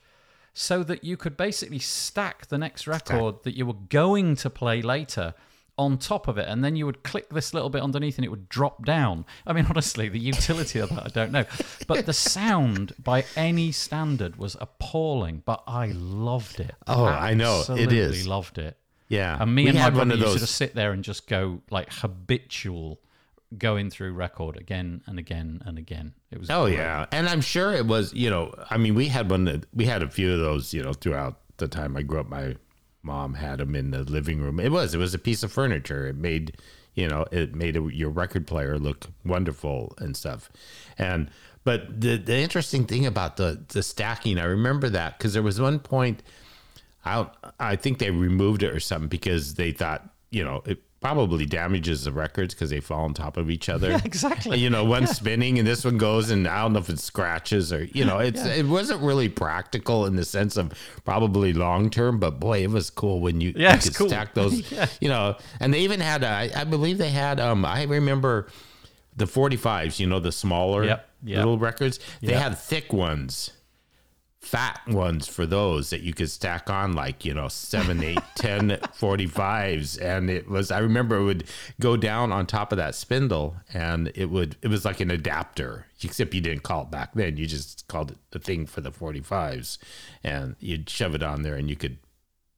so 0.53 0.83
that 0.83 1.03
you 1.03 1.15
could 1.17 1.35
basically 1.37 1.79
stack 1.79 2.47
the 2.47 2.57
next 2.57 2.87
record 2.87 3.43
that 3.43 3.55
you 3.57 3.65
were 3.65 3.73
going 3.89 4.35
to 4.37 4.49
play 4.49 4.81
later 4.81 5.33
on 5.77 5.97
top 5.97 6.27
of 6.27 6.37
it 6.37 6.47
and 6.49 6.63
then 6.63 6.75
you 6.75 6.85
would 6.85 7.03
click 7.03 7.29
this 7.29 7.53
little 7.53 7.69
bit 7.69 7.81
underneath 7.83 8.17
and 8.17 8.25
it 8.25 8.29
would 8.29 8.49
drop 8.49 8.83
down 8.85 9.25
i 9.45 9.53
mean 9.53 9.65
honestly 9.69 10.09
the 10.09 10.19
utility 10.19 10.79
of 10.79 10.89
that 10.89 11.03
i 11.05 11.07
don't 11.09 11.31
know 11.31 11.45
but 11.87 12.05
the 12.05 12.13
sound 12.13 12.93
by 13.03 13.23
any 13.35 13.71
standard 13.71 14.35
was 14.37 14.55
appalling 14.59 15.43
but 15.45 15.61
i 15.67 15.87
loved 15.93 16.59
it 16.59 16.73
Oh, 16.87 17.05
I 17.05 17.33
know. 17.35 17.63
It 17.69 17.91
is. 17.93 18.27
loved 18.27 18.57
it 18.57 18.75
yeah 19.09 19.37
and 19.39 19.53
me 19.53 19.63
We 19.63 19.69
and 19.69 19.77
my 19.79 19.89
brother 19.91 20.15
used 20.15 20.33
to 20.33 20.39
just 20.39 20.55
sit 20.55 20.73
there 20.75 20.91
and 20.91 21.03
just 21.03 21.27
go 21.27 21.61
like 21.69 21.91
habitual 21.93 22.99
going 23.57 23.89
through 23.89 24.11
record 24.13 24.57
again 24.57 25.01
and 25.05 25.17
again 25.17 25.61
and 25.65 25.77
again 25.77 26.13
it 26.31 26.39
was 26.39 26.49
Oh 26.49 26.65
great. 26.65 26.75
yeah, 26.77 27.05
and 27.13 27.29
I'm 27.29 27.39
sure 27.39 27.71
it 27.71 27.85
was. 27.85 28.13
You 28.13 28.29
know, 28.29 28.53
I 28.69 28.75
mean, 28.75 28.95
we 28.95 29.07
had 29.07 29.29
one. 29.29 29.45
That, 29.45 29.65
we 29.73 29.85
had 29.85 30.03
a 30.03 30.09
few 30.09 30.33
of 30.33 30.39
those. 30.39 30.73
You 30.73 30.83
know, 30.83 30.91
throughout 30.91 31.39
the 31.55 31.69
time 31.69 31.95
I 31.95 32.01
grew 32.01 32.19
up, 32.19 32.27
my 32.27 32.57
mom 33.03 33.35
had 33.35 33.59
them 33.59 33.75
in 33.75 33.91
the 33.91 34.03
living 34.03 34.41
room. 34.41 34.59
It 34.59 34.71
was. 34.71 34.93
It 34.93 34.97
was 34.97 35.13
a 35.13 35.19
piece 35.19 35.43
of 35.43 35.51
furniture. 35.51 36.07
It 36.07 36.15
made. 36.15 36.57
You 36.93 37.07
know, 37.07 37.25
it 37.31 37.53
made 37.53 37.77
a, 37.77 37.81
your 37.93 38.09
record 38.09 38.47
player 38.47 38.79
look 38.79 39.05
wonderful 39.23 39.93
and 39.99 40.17
stuff. 40.17 40.49
And 40.97 41.29
but 41.63 42.01
the 42.01 42.17
the 42.17 42.37
interesting 42.37 42.85
thing 42.85 43.05
about 43.05 43.37
the 43.37 43.63
the 43.67 43.83
stacking, 43.83 44.39
I 44.39 44.45
remember 44.45 44.89
that 44.89 45.17
because 45.17 45.33
there 45.33 45.43
was 45.43 45.61
one 45.61 45.79
point. 45.79 46.23
I 47.05 47.27
I 47.59 47.75
think 47.75 47.99
they 47.99 48.09
removed 48.09 48.63
it 48.63 48.73
or 48.73 48.79
something 48.79 49.09
because 49.09 49.55
they 49.55 49.71
thought 49.71 50.09
you 50.31 50.43
know 50.43 50.63
it 50.65 50.81
probably 50.99 51.45
damages 51.45 52.03
the 52.05 52.11
records 52.11 52.53
because 52.53 52.71
they 52.71 52.79
fall 52.79 53.03
on 53.05 53.13
top 53.13 53.37
of 53.37 53.49
each 53.49 53.69
other. 53.69 53.89
Yeah, 53.91 53.99
exactly. 54.03 54.57
You 54.59 54.69
know, 54.69 54.83
one's 54.83 55.11
spinning 55.11 55.59
and 55.59 55.67
this 55.67 55.85
one 55.85 55.97
goes, 55.97 56.29
and 56.31 56.47
I 56.47 56.61
don't 56.63 56.73
know 56.73 56.79
if 56.79 56.89
it 56.89 56.99
scratches 56.99 57.71
or 57.71 57.83
you 57.85 58.03
know, 58.03 58.17
it's 58.19 58.43
it 58.43 58.65
wasn't 58.65 59.01
really 59.01 59.29
practical 59.29 60.05
in 60.05 60.15
the 60.15 60.25
sense 60.25 60.57
of 60.57 60.73
probably 61.05 61.53
long 61.53 61.89
term, 61.89 62.19
but 62.19 62.39
boy, 62.39 62.63
it 62.63 62.71
was 62.71 62.89
cool 62.89 63.19
when 63.21 63.39
you, 63.41 63.53
Yeah, 63.55 63.75
you 63.75 63.81
could 63.81 63.95
cool. 63.95 64.07
stack 64.09 64.33
those. 64.33 64.71
Yeah. 64.71 64.87
You 64.99 65.09
know, 65.09 65.35
and 65.59 65.73
they 65.73 65.81
even 65.81 65.99
had, 65.99 66.23
I 66.23 66.49
I 66.55 66.63
believe 66.63 66.97
they 66.97 67.11
had, 67.11 67.39
um, 67.39 67.63
I 67.63 67.83
remember 67.83 68.47
the 69.15 69.25
45s, 69.25 69.99
you 69.99 70.07
know, 70.07 70.19
the 70.19 70.31
smaller 70.31 70.83
Yep, 70.83 71.09
yep. 71.23 71.37
little 71.37 71.57
records. 71.59 71.99
They 72.21 72.33
Yep. 72.33 72.41
had 72.41 72.57
thick 72.57 72.91
ones 72.93 73.51
fat 74.47 74.79
ones 74.87 75.27
for 75.27 75.45
those 75.45 75.89
that 75.89 76.01
you 76.01 76.13
could 76.13 76.29
stack 76.29 76.69
on 76.69 76.93
like 76.93 77.25
you 77.25 77.33
know 77.33 77.47
7 77.49 78.01
8 78.01 78.17
10 78.35 78.69
45s 78.69 80.01
and 80.01 80.29
it 80.29 80.47
was 80.47 80.71
i 80.71 80.79
remember 80.79 81.17
it 81.17 81.23
would 81.23 81.43
go 81.81 81.97
down 81.97 82.31
on 82.31 82.45
top 82.45 82.71
of 82.71 82.77
that 82.77 82.95
spindle 82.95 83.57
and 83.73 84.11
it 84.15 84.27
would 84.27 84.55
it 84.61 84.69
was 84.69 84.85
like 84.85 84.99
an 84.99 85.11
adapter 85.11 85.87
except 86.03 86.33
you 86.33 86.41
didn't 86.41 86.63
call 86.63 86.83
it 86.83 86.91
back 86.91 87.13
then. 87.13 87.37
You 87.37 87.47
just 87.47 87.87
called 87.87 88.11
it 88.11 88.17
the 88.31 88.39
thing 88.39 88.65
for 88.65 88.81
the 88.81 88.91
45s 88.91 89.77
and 90.23 90.55
you'd 90.59 90.89
shove 90.89 91.15
it 91.15 91.23
on 91.23 91.41
there 91.41 91.55
and 91.55 91.69
you 91.69 91.75
could 91.75 91.97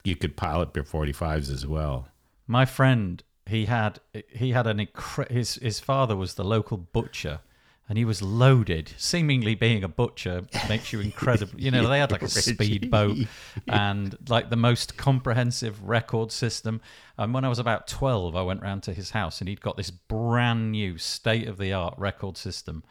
you 0.04 0.16
could 0.16 0.36
pile 0.36 0.62
up 0.62 0.76
your 0.76 0.86
45s 0.86 1.52
as 1.52 1.66
well. 1.66 2.08
My 2.48 2.66
friend 2.66 3.24
he 3.46 3.66
had 3.66 4.00
he 4.30 4.52
had 4.52 4.68
an 4.68 4.78
incre- 4.78 5.30
his 5.30 5.56
his 5.56 5.80
father 5.80 6.16
was 6.16 6.36
the 6.36 6.44
local 6.44 6.78
butcher 6.78 7.40
and 7.90 7.98
he 7.98 8.06
was 8.06 8.22
loaded 8.22 8.94
seemingly 8.98 9.56
being 9.56 9.84
a 9.84 9.88
butcher 9.88 10.44
makes 10.70 10.94
you 10.94 11.00
incredible. 11.00 11.60
You 11.60 11.72
know 11.72 11.88
they 11.88 12.00
had 12.00 12.12
like 12.12 12.22
a 12.22 12.30
speedboat 12.30 13.18
and 13.68 14.16
like 14.30 14.52
the 14.52 14.56
most 14.56 14.96
comprehensive 14.96 15.84
record 15.84 16.32
system. 16.32 16.82
And 17.18 17.34
when 17.34 17.44
i 17.44 17.50
was 17.50 17.60
about 17.60 17.88
12 17.88 18.36
i 18.36 18.42
went 18.42 18.62
round 18.62 18.84
to 18.84 18.94
his 18.94 19.10
house 19.10 19.42
and 19.42 19.50
he'd 19.50 19.60
got 19.60 19.76
this 19.76 19.90
brand 19.90 20.72
new 20.72 20.98
state 20.98 21.48
of 21.48 21.58
the 21.58 21.74
art 21.74 21.96
record 21.98 22.38
system. 22.38 22.84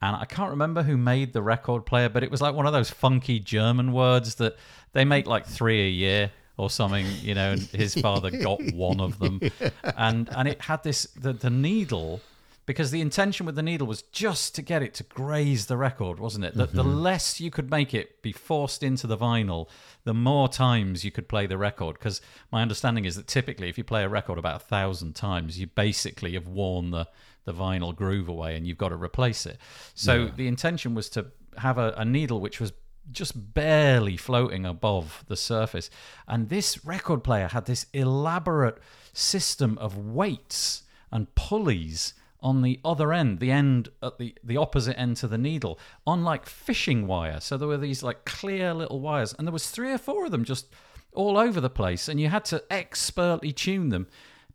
And 0.00 0.16
I 0.16 0.24
can't 0.26 0.50
remember 0.50 0.82
who 0.82 0.96
made 0.96 1.32
the 1.32 1.42
record 1.42 1.86
player, 1.86 2.08
but 2.08 2.22
it 2.22 2.30
was 2.30 2.42
like 2.42 2.54
one 2.54 2.66
of 2.66 2.72
those 2.72 2.90
funky 2.90 3.40
German 3.40 3.92
words 3.92 4.34
that 4.36 4.56
they 4.92 5.04
make 5.04 5.26
like 5.26 5.46
three 5.46 5.86
a 5.86 5.90
year 5.90 6.30
or 6.56 6.68
something, 6.70 7.06
you 7.22 7.34
know, 7.34 7.52
and 7.52 7.62
his 7.62 7.94
father 7.94 8.30
got 8.30 8.60
one 8.74 9.00
of 9.00 9.18
them. 9.18 9.40
And 9.96 10.28
and 10.34 10.46
it 10.46 10.60
had 10.62 10.82
this 10.82 11.04
the, 11.16 11.32
the 11.32 11.50
needle 11.50 12.20
because 12.66 12.90
the 12.90 13.00
intention 13.00 13.44
with 13.44 13.56
the 13.56 13.62
needle 13.62 13.86
was 13.86 14.02
just 14.02 14.54
to 14.54 14.62
get 14.62 14.82
it 14.82 14.94
to 14.94 15.02
graze 15.04 15.66
the 15.66 15.76
record, 15.76 16.18
wasn't 16.18 16.44
it? 16.44 16.54
That 16.54 16.72
the 16.72 16.82
mm-hmm. 16.82 16.98
less 16.98 17.40
you 17.40 17.50
could 17.50 17.70
make 17.70 17.92
it 17.92 18.22
be 18.22 18.32
forced 18.32 18.82
into 18.82 19.06
the 19.06 19.18
vinyl, 19.18 19.68
the 20.04 20.14
more 20.14 20.48
times 20.48 21.04
you 21.04 21.10
could 21.10 21.28
play 21.28 21.46
the 21.46 21.58
record. 21.58 21.98
Because 21.98 22.20
my 22.50 22.62
understanding 22.62 23.04
is 23.04 23.16
that 23.16 23.26
typically, 23.26 23.68
if 23.68 23.76
you 23.76 23.84
play 23.84 24.02
a 24.02 24.08
record 24.08 24.38
about 24.38 24.56
a 24.56 24.64
thousand 24.64 25.14
times, 25.14 25.58
you 25.58 25.66
basically 25.66 26.32
have 26.32 26.48
worn 26.48 26.90
the 26.90 27.06
the 27.44 27.52
vinyl 27.52 27.94
groove 27.94 28.28
away, 28.28 28.56
and 28.56 28.66
you've 28.66 28.78
got 28.78 28.88
to 28.88 28.96
replace 28.96 29.44
it. 29.44 29.58
So 29.94 30.28
the 30.28 30.48
intention 30.48 30.94
was 30.94 31.10
to 31.10 31.26
have 31.58 31.76
a, 31.76 31.92
a 31.98 32.04
needle 32.04 32.40
which 32.40 32.58
was 32.58 32.72
just 33.12 33.54
barely 33.54 34.16
floating 34.16 34.64
above 34.64 35.24
the 35.28 35.36
surface. 35.36 35.90
And 36.26 36.48
this 36.48 36.84
record 36.86 37.22
player 37.22 37.48
had 37.48 37.66
this 37.66 37.84
elaborate 37.92 38.78
system 39.12 39.76
of 39.78 39.98
weights 39.98 40.84
and 41.12 41.32
pulleys 41.34 42.14
on 42.44 42.60
the 42.60 42.78
other 42.84 43.12
end, 43.12 43.40
the 43.40 43.50
end 43.50 43.88
at 44.02 44.18
the, 44.18 44.34
the 44.44 44.58
opposite 44.58 44.98
end 45.00 45.16
to 45.16 45.26
the 45.26 45.38
needle, 45.38 45.78
on 46.06 46.22
like 46.22 46.46
fishing 46.46 47.06
wire. 47.06 47.40
So 47.40 47.56
there 47.56 47.66
were 47.66 47.78
these 47.78 48.02
like 48.02 48.26
clear 48.26 48.74
little 48.74 49.00
wires, 49.00 49.34
and 49.36 49.48
there 49.48 49.52
was 49.52 49.70
three 49.70 49.90
or 49.90 49.98
four 49.98 50.26
of 50.26 50.30
them 50.30 50.44
just 50.44 50.66
all 51.14 51.38
over 51.38 51.60
the 51.60 51.70
place, 51.70 52.08
and 52.08 52.20
you 52.20 52.28
had 52.28 52.44
to 52.46 52.62
expertly 52.70 53.50
tune 53.50 53.88
them. 53.88 54.06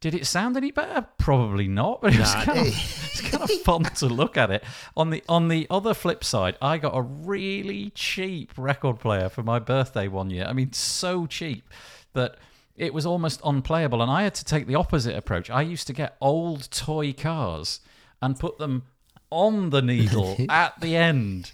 Did 0.01 0.15
it 0.15 0.25
sound 0.25 0.55
any 0.55 0.71
better? 0.71 1.07
Probably 1.17 1.67
not, 1.67 2.01
but 2.01 2.13
it 2.13 2.19
was 2.19 2.33
Nah, 2.33 2.43
kind 2.43 2.59
of, 2.59 2.67
it's 2.67 3.21
kind 3.21 3.43
of 3.43 3.51
fun 3.63 3.83
to 3.83 4.05
look 4.05 4.37
at 4.37 4.51
it. 4.51 4.63
On 4.95 5.09
the 5.09 5.23
on 5.27 5.49
the 5.49 5.67
other 5.69 5.93
flip 5.93 6.23
side, 6.23 6.57
I 6.61 6.77
got 6.77 6.95
a 6.95 7.01
really 7.01 7.89
cheap 7.95 8.53
record 8.55 8.99
player 8.99 9.27
for 9.27 9.43
my 9.43 9.59
birthday 9.59 10.07
one 10.07 10.29
year. 10.29 10.45
I 10.45 10.53
mean, 10.53 10.71
so 10.71 11.25
cheap 11.25 11.67
that 12.13 12.37
it 12.79 12.93
was 12.93 13.05
almost 13.05 13.41
unplayable, 13.43 14.01
and 14.01 14.09
I 14.09 14.23
had 14.23 14.33
to 14.35 14.45
take 14.45 14.65
the 14.65 14.75
opposite 14.75 15.15
approach. 15.15 15.49
I 15.49 15.61
used 15.61 15.85
to 15.87 15.93
get 15.93 16.15
old 16.21 16.71
toy 16.71 17.13
cars 17.13 17.81
and 18.21 18.39
put 18.39 18.57
them 18.57 18.83
on 19.29 19.69
the 19.69 19.81
needle 19.81 20.37
at 20.49 20.79
the 20.79 20.95
end. 20.95 21.51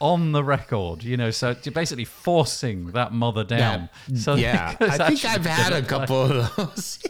On 0.00 0.30
the 0.30 0.44
record, 0.44 1.02
you 1.02 1.16
know, 1.16 1.32
so 1.32 1.56
you're 1.64 1.72
basically 1.72 2.04
forcing 2.04 2.92
that 2.92 3.12
mother 3.12 3.42
down. 3.42 3.88
Mm, 4.08 4.16
so 4.16 4.34
yeah, 4.36 4.76
I 4.80 5.08
think 5.08 5.24
I've 5.24 5.44
had 5.44 5.72
a 5.72 5.82
couple 5.94 6.22
of 6.22 6.54
those. 6.54 7.00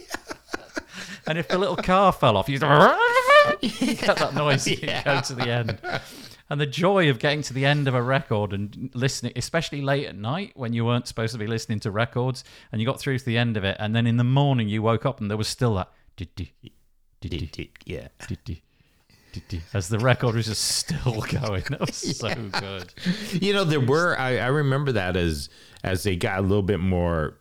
And 1.27 1.37
if 1.37 1.47
the 1.47 1.59
little 1.59 1.75
car 1.75 2.11
fell 2.11 2.35
off, 2.35 2.49
you'd 2.49 2.61
get 2.61 4.17
that 4.17 4.31
noise. 4.33 4.65
You 4.65 4.77
go 5.05 5.21
to 5.21 5.35
the 5.35 5.47
end. 5.47 5.77
And 6.49 6.59
the 6.59 6.65
joy 6.65 7.09
of 7.09 7.19
getting 7.19 7.41
to 7.43 7.53
the 7.53 7.65
end 7.65 7.87
of 7.87 7.93
a 7.93 8.01
record 8.01 8.53
and 8.53 8.89
listening, 8.93 9.33
especially 9.35 9.81
late 9.81 10.07
at 10.07 10.15
night 10.15 10.51
when 10.55 10.73
you 10.73 10.83
weren't 10.85 11.07
supposed 11.07 11.33
to 11.33 11.39
be 11.39 11.47
listening 11.47 11.79
to 11.81 11.91
records, 11.91 12.43
and 12.71 12.81
you 12.81 12.87
got 12.87 12.99
through 12.99 13.19
to 13.19 13.25
the 13.25 13.37
end 13.37 13.55
of 13.55 13.63
it, 13.63 13.77
and 13.79 13.95
then 13.95 14.07
in 14.07 14.17
the 14.17 14.23
morning 14.23 14.67
you 14.67 14.81
woke 14.81 15.05
up 15.05 15.21
and 15.21 15.29
there 15.29 15.37
was 15.37 15.47
still 15.47 15.75
that 15.75 15.91
yeah. 17.85 18.07
as 19.73 19.89
the 19.89 19.99
record 19.99 20.35
was 20.35 20.47
just 20.47 20.63
still 20.63 21.21
going. 21.41 21.63
That 21.69 21.81
was 21.81 22.17
so 22.17 22.33
good. 22.33 22.93
You 23.41 23.53
know, 23.53 23.63
there 23.63 23.79
were 23.79 24.17
I, 24.17 24.37
I 24.37 24.47
remember 24.47 24.91
that 24.93 25.15
as 25.15 25.49
as 25.83 26.03
they 26.03 26.15
got 26.15 26.39
a 26.39 26.41
little 26.41 26.63
bit 26.63 26.79
more 26.79 27.37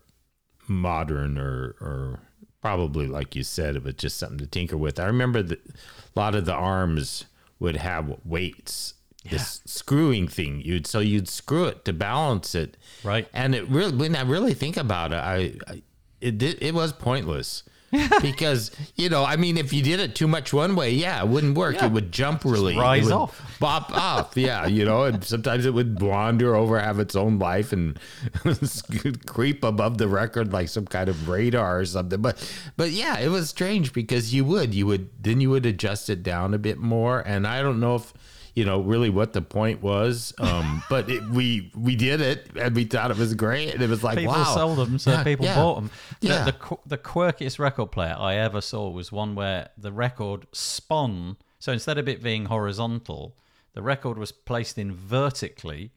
modern 0.66 1.38
or 1.38 1.76
or 1.80 2.20
probably 2.60 3.06
like 3.06 3.34
you 3.34 3.42
said, 3.42 3.76
it 3.76 3.84
was 3.84 3.94
just 3.94 4.18
something 4.18 4.38
to 4.38 4.46
tinker 4.46 4.76
with. 4.76 5.00
I 5.00 5.06
remember 5.06 5.42
that 5.42 5.60
a 5.64 6.18
lot 6.18 6.34
of 6.34 6.44
the 6.44 6.54
arms 6.54 7.24
would 7.58 7.76
have 7.76 8.18
weights. 8.24 8.94
This 9.24 9.60
screwing 9.66 10.26
thing, 10.28 10.62
you'd 10.64 10.86
so 10.86 11.00
you'd 11.00 11.28
screw 11.28 11.64
it 11.66 11.84
to 11.84 11.92
balance 11.92 12.54
it, 12.54 12.76
Right. 13.04 13.28
And 13.34 13.54
it 13.54 13.68
really, 13.68 13.94
when 13.94 14.16
I 14.16 14.22
really 14.22 14.54
think 14.54 14.76
about 14.76 15.12
it, 15.12 15.16
I, 15.16 15.54
I 15.66 15.82
it 16.20 16.38
did, 16.38 16.58
it 16.62 16.72
was 16.74 16.92
pointless 16.92 17.62
because 18.22 18.70
you 18.96 19.08
know, 19.08 19.24
I 19.24 19.36
mean, 19.36 19.56
if 19.58 19.72
you 19.72 19.82
did 19.82 19.98
it 20.00 20.14
too 20.14 20.28
much 20.28 20.52
one 20.52 20.76
way, 20.76 20.92
yeah, 20.92 21.20
it 21.22 21.28
wouldn't 21.28 21.56
work. 21.56 21.76
Yeah. 21.76 21.86
It 21.86 21.92
would 21.92 22.10
jump 22.12 22.44
really, 22.44 22.74
It 22.74 22.80
rise 22.80 23.04
would 23.04 23.12
off. 23.12 23.56
bop 23.60 23.90
off. 23.92 24.36
Yeah, 24.36 24.66
you 24.66 24.84
know, 24.84 25.04
and 25.04 25.22
sometimes 25.24 25.66
it 25.66 25.72
would 25.74 26.00
wander 26.00 26.54
over, 26.54 26.78
have 26.78 26.98
its 26.98 27.16
own 27.16 27.38
life, 27.38 27.72
and 27.72 27.98
creep 29.26 29.64
above 29.64 29.98
the 29.98 30.08
record 30.08 30.52
like 30.52 30.68
some 30.68 30.86
kind 30.86 31.08
of 31.08 31.28
radar 31.28 31.80
or 31.80 31.84
something. 31.84 32.20
But, 32.20 32.50
but 32.76 32.90
yeah, 32.90 33.18
it 33.18 33.28
was 33.28 33.48
strange 33.48 33.92
because 33.92 34.34
you 34.34 34.44
would, 34.44 34.74
you 34.74 34.86
would, 34.86 35.10
then 35.22 35.40
you 35.40 35.50
would 35.50 35.66
adjust 35.66 36.08
it 36.10 36.22
down 36.22 36.54
a 36.54 36.58
bit 36.58 36.78
more, 36.78 37.20
and 37.20 37.46
I 37.46 37.62
don't 37.62 37.80
know 37.80 37.96
if. 37.96 38.12
You 38.58 38.64
know, 38.64 38.80
really, 38.80 39.08
what 39.08 39.32
the 39.34 39.40
point 39.42 39.82
was, 39.82 40.34
um, 40.38 40.82
but 40.90 41.08
it, 41.08 41.22
we 41.30 41.70
we 41.76 41.94
did 41.94 42.20
it, 42.20 42.48
and 42.56 42.74
we 42.74 42.84
thought 42.84 43.10
it 43.12 43.16
was 43.16 43.32
great, 43.34 43.72
and 43.72 43.80
it 43.82 43.88
was 43.88 44.02
like, 44.02 44.18
People 44.18 44.34
wow, 44.34 44.56
sold 44.60 44.78
them, 44.78 44.98
so 44.98 45.12
Yeah, 45.12 45.22
people 45.22 45.46
yeah. 45.46 45.54
bought 45.54 45.76
them. 45.76 45.90
The, 46.20 46.26
Yeah. 46.28 46.44
the, 46.44 46.78
the 46.84 46.98
quirkiest 46.98 47.58
record 47.60 47.92
player 47.92 48.16
I 48.18 48.34
ever 48.34 48.60
saw 48.60 48.88
was 48.90 49.12
one 49.12 49.36
where 49.36 49.68
the 49.78 49.92
record 49.92 50.46
spun. 50.52 51.36
So 51.60 51.70
instead 51.72 51.98
of 51.98 52.08
it 52.08 52.20
being 52.20 52.46
horizontal, 52.46 53.36
the 53.74 53.82
record 53.82 54.18
was 54.18 54.32
placed 54.32 54.76
in 54.76 54.92
vertically, 54.92 55.92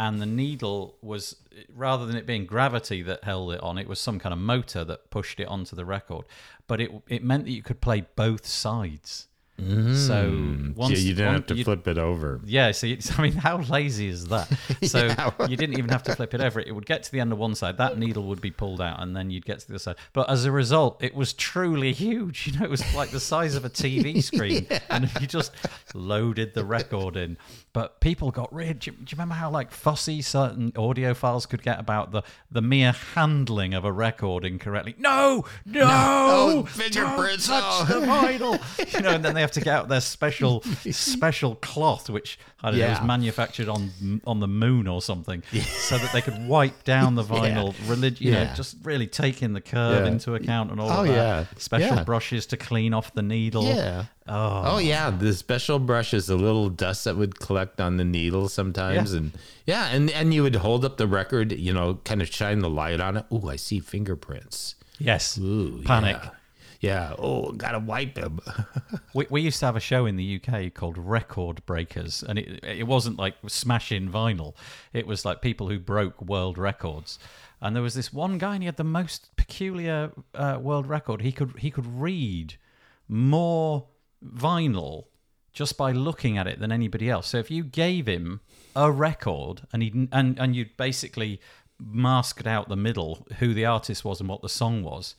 and 0.00 0.20
the 0.20 0.26
needle 0.26 0.96
was 1.02 1.36
rather 1.72 2.04
than 2.06 2.16
it 2.16 2.26
being 2.26 2.46
gravity 2.46 3.02
that 3.02 3.22
held 3.22 3.52
it 3.52 3.60
on, 3.60 3.78
it 3.78 3.86
was 3.88 4.00
some 4.00 4.18
kind 4.18 4.32
of 4.32 4.40
motor 4.40 4.82
that 4.84 5.10
pushed 5.10 5.38
it 5.38 5.46
onto 5.46 5.76
the 5.76 5.84
record. 5.84 6.24
But 6.66 6.80
it 6.80 6.90
it 7.06 7.22
meant 7.22 7.44
that 7.44 7.52
you 7.52 7.62
could 7.62 7.80
play 7.80 8.06
both 8.16 8.44
sides. 8.44 9.28
So 9.58 9.64
mm. 9.64 10.74
Yeah, 10.76 10.96
you 10.96 11.14
didn't 11.14 11.26
one- 11.26 11.34
have 11.34 11.46
to 11.46 11.54
you- 11.54 11.64
flip 11.64 11.86
it 11.86 11.96
over. 11.98 12.40
yeah, 12.44 12.72
so 12.72 12.86
you, 12.86 12.98
I 13.18 13.22
mean, 13.22 13.32
how 13.34 13.58
lazy 13.58 14.08
is 14.08 14.26
that? 14.28 14.50
So 14.82 15.06
you 15.48 15.56
didn't 15.56 15.78
even 15.78 15.90
have 15.90 16.02
to 16.04 16.16
flip 16.16 16.34
it 16.34 16.40
over. 16.40 16.58
It 16.58 16.74
would 16.74 16.86
get 16.86 17.04
to 17.04 17.12
the 17.12 17.20
end 17.20 17.32
of 17.32 17.38
one 17.38 17.54
side, 17.54 17.76
that 17.78 17.96
needle 17.98 18.24
would 18.24 18.40
be 18.40 18.50
pulled 18.50 18.80
out, 18.80 19.00
and 19.00 19.14
then 19.14 19.30
you'd 19.30 19.44
get 19.44 19.60
to 19.60 19.66
the 19.68 19.74
other 19.74 19.78
side. 19.78 19.96
But 20.12 20.28
as 20.28 20.44
a 20.44 20.50
result, 20.50 21.02
it 21.04 21.14
was 21.14 21.32
truly 21.32 21.92
huge. 21.92 22.46
You 22.52 22.58
know, 22.58 22.64
it 22.64 22.70
was 22.70 22.82
like 22.94 23.10
the 23.10 23.20
size 23.20 23.54
of 23.54 23.64
a 23.64 23.70
TV 23.70 24.22
screen, 24.22 24.66
and 24.90 25.08
you 25.20 25.26
just 25.28 25.52
loaded 25.94 26.54
the 26.54 26.64
record 26.64 27.16
in. 27.16 27.36
But 27.74 28.00
people 28.00 28.30
got 28.30 28.52
rid. 28.52 28.80
Do 28.80 28.90
you, 28.90 28.96
do 28.98 29.00
you 29.02 29.06
remember 29.12 29.34
how 29.34 29.48
like 29.50 29.70
fussy 29.70 30.20
certain 30.20 30.72
audiophiles 30.72 31.48
could 31.48 31.62
get 31.62 31.80
about 31.80 32.10
the 32.12 32.22
the 32.50 32.60
mere 32.60 32.92
handling 32.92 33.72
of 33.72 33.86
a 33.86 33.90
record 33.92 34.44
incorrectly? 34.44 34.94
No, 34.98 35.46
no, 35.64 35.80
Oh, 35.86 36.64
fingerprints. 36.68 37.48
Don't 37.48 37.62
touch 37.62 37.90
Oh. 37.90 38.00
the 38.00 38.06
vinyl. 38.06 38.92
You 38.94 39.00
know, 39.00 39.10
and 39.12 39.24
then 39.24 39.34
they 39.34 39.40
have 39.40 39.52
to 39.52 39.60
get 39.62 39.74
out 39.74 39.88
their 39.88 40.02
special 40.02 40.60
special 40.90 41.54
cloth, 41.56 42.10
which 42.10 42.38
I 42.62 42.70
don't 42.70 42.78
know 42.80 42.84
Yeah. 42.86 42.98
was 42.98 43.06
manufactured 43.06 43.68
on 43.70 44.20
on 44.26 44.40
the 44.40 44.48
moon 44.48 44.86
or 44.86 45.00
something, 45.00 45.42
so 45.62 45.96
that 45.96 46.12
they 46.12 46.20
could 46.20 46.46
wipe 46.46 46.84
down 46.84 47.14
the 47.14 47.24
vinyl. 47.34 47.72
yeah. 47.84 47.90
Relig- 47.90 48.20
you 48.20 48.32
know, 48.32 48.52
just 48.54 48.76
really 48.82 49.06
taking 49.06 49.54
the 49.54 49.62
curve 49.62 50.04
Yeah. 50.04 50.12
into 50.12 50.34
account 50.34 50.72
and 50.72 50.78
all 50.78 50.90
Oh, 50.90 51.00
of 51.02 51.08
that. 51.08 51.14
yeah. 51.14 51.44
Special 51.56 51.96
Yeah. 51.96 52.04
brushes 52.04 52.44
to 52.46 52.58
clean 52.58 52.92
off 52.92 53.14
the 53.14 53.22
needle. 53.22 53.64
Yeah. 53.64 54.04
Oh, 54.28 54.62
Oh 54.74 54.78
yeah, 54.78 55.10
the 55.10 55.32
special 55.34 55.78
brushes, 55.78 56.26
the 56.26 56.36
little 56.36 56.68
dust 56.68 57.04
that 57.04 57.16
would 57.16 57.40
collect 57.40 57.80
on 57.80 57.96
the 57.96 58.04
needle 58.04 58.48
sometimes, 58.48 59.12
Yeah. 59.12 59.18
and 59.18 59.32
yeah, 59.66 59.88
and 59.88 60.10
and 60.10 60.32
you 60.32 60.42
would 60.44 60.56
hold 60.56 60.84
up 60.84 60.96
the 60.96 61.06
record, 61.08 61.52
you 61.52 61.72
know, 61.72 61.98
kind 62.04 62.22
of 62.22 62.28
shine 62.28 62.60
the 62.60 62.70
light 62.70 63.00
on 63.00 63.16
it. 63.16 63.26
Oh, 63.30 63.48
I 63.48 63.56
see 63.56 63.80
fingerprints. 63.80 64.76
yes. 64.98 65.38
Ooh, 65.38 65.82
Panic. 65.84 66.18
Yeah. 66.22 66.30
Yeah. 66.80 67.14
Oh, 67.16 67.52
gotta 67.52 67.78
wipe 67.78 68.14
them. 68.14 68.40
We, 69.14 69.26
we 69.28 69.40
used 69.42 69.58
to 69.60 69.66
have 69.66 69.76
a 69.76 69.80
show 69.80 70.06
in 70.06 70.16
the 70.16 70.40
UK 70.42 70.72
called 70.72 70.96
Record 70.98 71.64
Breakers, 71.66 72.22
and 72.26 72.38
it 72.38 72.64
it 72.64 72.86
wasn't 72.86 73.18
like 73.18 73.34
smashing 73.46 74.08
vinyl. 74.08 74.54
It 74.92 75.06
was 75.06 75.24
like 75.24 75.42
people 75.42 75.68
who 75.68 75.78
broke 75.78 76.20
world 76.22 76.56
records. 76.58 77.18
And 77.60 77.76
there 77.76 77.82
was 77.82 77.94
this 77.94 78.12
one 78.12 78.38
guy, 78.38 78.54
and 78.54 78.62
he 78.62 78.66
had 78.66 78.78
the 78.78 78.84
most 78.84 79.36
peculiar 79.36 80.10
uh, 80.34 80.58
world 80.60 80.86
record. 80.88 81.20
He 81.22 81.30
could 81.30 81.58
he 81.58 81.70
could 81.70 81.86
read 81.86 82.54
more 83.08 83.84
vinyl 84.24 85.06
just 85.52 85.76
by 85.76 85.92
looking 85.92 86.38
at 86.38 86.46
it 86.46 86.60
than 86.60 86.72
anybody 86.72 87.10
else. 87.10 87.28
So 87.28 87.38
if 87.38 87.50
you 87.50 87.62
gave 87.64 88.06
him 88.06 88.40
a 88.74 88.90
record 88.90 89.62
and 89.72 89.82
he 89.82 90.08
and 90.12 90.38
and 90.38 90.56
you'd 90.56 90.76
basically 90.76 91.40
masked 91.78 92.46
out 92.46 92.68
the 92.68 92.76
middle 92.76 93.26
who 93.38 93.52
the 93.52 93.66
artist 93.66 94.04
was 94.04 94.20
and 94.20 94.28
what 94.28 94.42
the 94.42 94.48
song 94.48 94.82
was, 94.82 95.14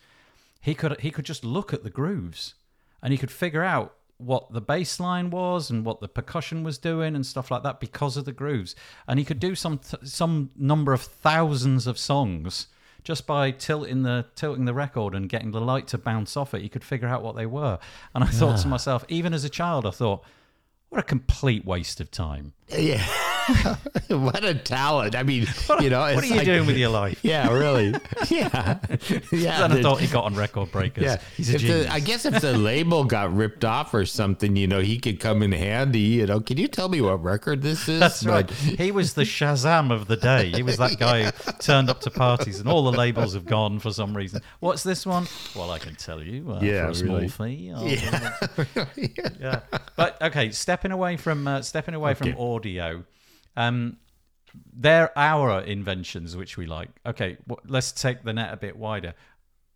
he 0.62 0.74
could 0.74 1.00
he 1.02 1.12
could 1.12 1.26
just 1.26 1.44
look 1.44 1.74
at 1.74 1.84
the 1.84 1.90
grooves 1.90 2.56
and 3.02 3.12
he 3.12 3.18
could 3.18 3.32
figure 3.32 3.64
out 3.64 3.96
what 4.18 4.54
the 4.54 4.62
bass 4.62 5.00
line 5.00 5.30
was 5.30 5.70
and 5.70 5.86
what 5.86 6.00
the 6.00 6.08
percussion 6.08 6.64
was 6.64 6.78
doing 6.78 7.16
and 7.16 7.26
stuff 7.26 7.52
like 7.52 7.64
that 7.64 7.80
because 7.80 8.16
of 8.16 8.26
the 8.26 8.32
grooves 8.32 8.76
and 9.08 9.20
he 9.20 9.26
could 9.26 9.40
do 9.40 9.56
some 9.56 9.80
some 10.04 10.50
number 10.56 10.94
of 10.94 11.02
thousands 11.02 11.88
of 11.88 11.98
songs 11.98 12.68
just 13.04 13.28
by 13.28 13.52
tilting 13.52 14.04
the 14.04 14.26
tilting 14.36 14.66
the 14.66 14.74
record 14.74 15.14
and 15.14 15.30
getting 15.30 15.52
the 15.52 15.62
light 15.62 15.88
to 15.88 15.98
bounce 15.98 16.38
off 16.38 16.54
it 16.54 16.62
you 16.62 16.70
could 16.70 16.84
figure 16.84 17.08
out 17.08 17.24
what 17.24 17.36
they 17.36 17.46
were. 17.46 17.80
And 18.16 18.24
i 18.24 18.28
thought 18.28 18.58
to 18.60 18.68
ah. 18.68 18.70
myself 18.70 19.06
even 19.08 19.34
as 19.34 19.44
a 19.44 19.50
child 19.50 19.86
i 19.86 19.92
thought 19.92 20.24
what 20.94 21.00
a 21.00 21.04
complete 21.04 21.66
waste 21.66 22.00
of 22.00 22.12
time. 22.12 22.54
Yeah. 22.70 23.04
what 24.10 24.44
a 24.44 24.54
talent! 24.54 25.16
I 25.16 25.24
mean, 25.24 25.48
you 25.82 25.90
know, 25.90 26.00
what 26.02 26.24
are 26.24 26.26
you 26.26 26.36
like- 26.36 26.46
doing 26.46 26.66
with 26.66 26.78
your 26.78 26.90
life? 26.90 27.20
Yeah, 27.24 27.52
really. 27.52 27.94
Yeah, 28.30 28.80
yeah. 29.32 29.66
I 29.66 29.82
thought 29.82 30.00
he 30.00 30.08
got 30.08 30.26
on 30.26 30.36
record 30.36 30.72
breakers. 30.72 31.04
yeah, 31.04 31.18
He's 31.38 31.52
a 31.52 31.56
if 31.56 31.62
genius. 31.62 31.86
the, 31.88 31.94
I 31.94 32.00
guess 32.00 32.26
if 32.26 32.42
the 32.42 32.58
label 32.58 33.04
got 33.06 33.34
ripped 33.36 33.64
off 33.66 33.94
or 33.94 34.06
something, 34.06 34.56
you 34.56 34.68
know, 34.68 34.82
he 34.82 35.00
could 35.00 35.20
come 35.20 35.42
in 35.44 35.52
handy. 35.52 36.00
You 36.00 36.26
know, 36.26 36.40
can 36.42 36.58
you 36.58 36.68
tell 36.68 36.90
me 36.90 37.02
what 37.02 37.24
record 37.24 37.62
this 37.62 37.88
is? 37.88 38.00
That's 38.00 38.26
right. 38.26 38.50
He 38.50 38.92
was 38.92 39.14
the 39.14 39.24
Shazam 39.24 39.92
of 39.92 40.08
the 40.08 40.18
day. 40.18 40.52
He 40.52 40.64
was 40.64 40.78
that 40.78 40.98
guy 41.00 41.26
who 41.26 41.52
turned 41.60 41.90
up 41.90 42.02
to 42.02 42.12
parties 42.12 42.60
and 42.60 42.68
all 42.70 42.84
the 42.84 42.98
labels 42.98 43.34
have 43.34 43.46
gone 43.46 43.80
for 43.80 43.92
some 43.92 44.16
reason. 44.16 44.42
What's 44.60 44.84
this 44.84 45.06
one? 45.06 45.28
Well, 45.56 45.72
I 45.72 45.80
can 45.80 45.96
tell 45.96 46.22
you 46.22 46.52
uh, 46.52 46.60
Yeah, 46.62 46.86
for 46.86 46.92
a 46.92 46.96
small 46.96 47.16
really. 47.16 47.28
fee. 47.30 47.72
I'll- 47.74 47.88
Yeah. 47.88 48.36
yeah. 49.40 49.60
But 49.96 50.22
okay, 50.22 50.52
stepping 50.52 50.92
away 50.92 51.18
from 51.18 51.48
uh, 51.48 51.62
stepping 51.62 51.94
away 51.96 52.14
from 52.16 52.36
audio, 52.38 53.04
um, 53.56 53.98
they're 54.76 55.18
our 55.18 55.62
inventions 55.62 56.36
which 56.38 56.58
we 56.58 56.66
like. 56.66 56.90
Okay, 57.06 57.38
let's 57.66 57.92
take 57.92 58.24
the 58.24 58.34
net 58.34 58.54
a 58.54 58.58
bit 58.58 58.78
wider. 58.78 59.14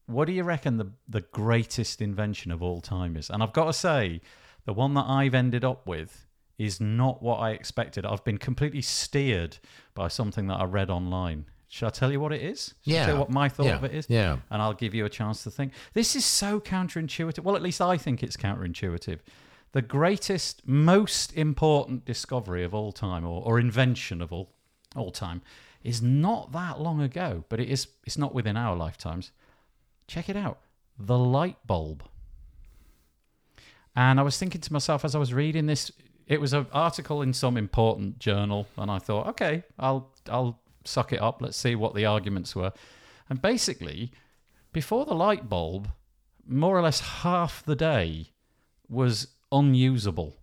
What 0.05 0.25
do 0.25 0.31
you 0.33 0.43
reckon 0.43 0.77
the 0.77 0.91
the 1.09 1.21
greatest 1.21 2.01
invention 2.01 2.51
of 2.51 2.61
all 2.63 2.79
time 2.81 3.17
is? 3.17 3.29
And 3.29 3.41
I've 3.43 3.53
got 3.53 3.65
to 3.65 3.73
say, 3.73 4.21
the 4.65 4.73
one 4.73 4.93
that 4.93 5.05
I've 5.07 5.33
ended 5.33 5.65
up 5.65 5.85
with 5.87 6.25
is 6.57 6.79
not 6.81 7.21
what 7.21 7.37
I 7.37 7.51
expected. 7.51 8.05
I've 8.05 8.23
been 8.23 8.37
completely 8.37 8.81
steered 8.81 9.57
by 9.93 10.07
something 10.07 10.47
that 10.47 10.59
I 10.59 10.63
read 10.63 10.89
online. 10.89 11.45
Shall 11.69 11.87
I 11.89 11.91
tell 11.91 12.11
you 12.11 12.19
what 12.19 12.31
it 12.31 12.41
is? 12.41 12.73
Shall 12.85 12.93
I 12.93 12.97
Yeah. 12.97 13.05
tell 13.05 13.13
you 13.15 13.19
what 13.19 13.29
my 13.29 13.49
thought 13.49 13.65
Yeah. 13.67 13.75
of 13.75 13.83
it 13.83 13.93
is? 13.93 14.07
Yeah. 14.09 14.37
and 14.49 14.61
I'll 14.61 14.73
give 14.73 14.95
you 14.95 15.05
a 15.05 15.09
chance 15.09 15.43
to 15.43 15.51
think. 15.51 15.73
This 15.93 16.15
is 16.15 16.23
so 16.25 16.59
counterintuitive. 16.61 17.43
Well, 17.43 17.55
at 17.55 17.61
least 17.61 17.81
I 17.81 17.97
think 17.97 18.23
it's 18.23 18.37
counterintuitive. 18.37 19.19
The 19.77 19.83
greatest, 19.83 20.67
most 20.67 21.37
important 21.37 22.03
discovery 22.03 22.63
of 22.63 22.73
all 22.73 22.91
time, 22.91 23.23
or, 23.23 23.43
or 23.45 23.59
invention 23.59 24.23
of 24.23 24.33
all 24.33 24.55
all 24.95 25.11
time, 25.11 25.43
is 25.83 26.01
not 26.01 26.51
that 26.51 26.81
long 26.81 26.99
ago, 26.99 27.43
but 27.47 27.59
it 27.59 27.69
is. 27.69 27.85
It's 28.03 28.17
not 28.17 28.33
within 28.33 28.57
our 28.57 28.75
lifetimes. 28.75 29.31
Check 30.07 30.29
it 30.29 30.35
out: 30.35 30.57
the 30.97 31.19
light 31.19 31.57
bulb. 31.67 32.01
And 33.95 34.19
I 34.19 34.23
was 34.23 34.39
thinking 34.39 34.61
to 34.61 34.73
myself 34.73 35.05
as 35.05 35.13
I 35.13 35.19
was 35.19 35.31
reading 35.31 35.67
this, 35.67 35.91
it 36.25 36.41
was 36.41 36.53
an 36.53 36.65
article 36.73 37.21
in 37.21 37.31
some 37.31 37.55
important 37.55 38.17
journal, 38.17 38.65
and 38.77 38.89
I 38.89 38.97
thought, 38.97 39.27
okay, 39.27 39.61
I'll 39.77 40.11
I'll 40.27 40.59
suck 40.85 41.13
it 41.13 41.21
up. 41.21 41.39
Let's 41.39 41.55
see 41.55 41.75
what 41.75 41.93
the 41.93 42.07
arguments 42.07 42.55
were. 42.55 42.73
And 43.29 43.39
basically, 43.43 44.11
before 44.73 45.05
the 45.05 45.13
light 45.13 45.47
bulb, 45.47 45.91
more 46.47 46.75
or 46.75 46.81
less 46.81 46.99
half 47.21 47.63
the 47.63 47.75
day 47.75 48.31
was 48.89 49.36
unusable. 49.51 50.35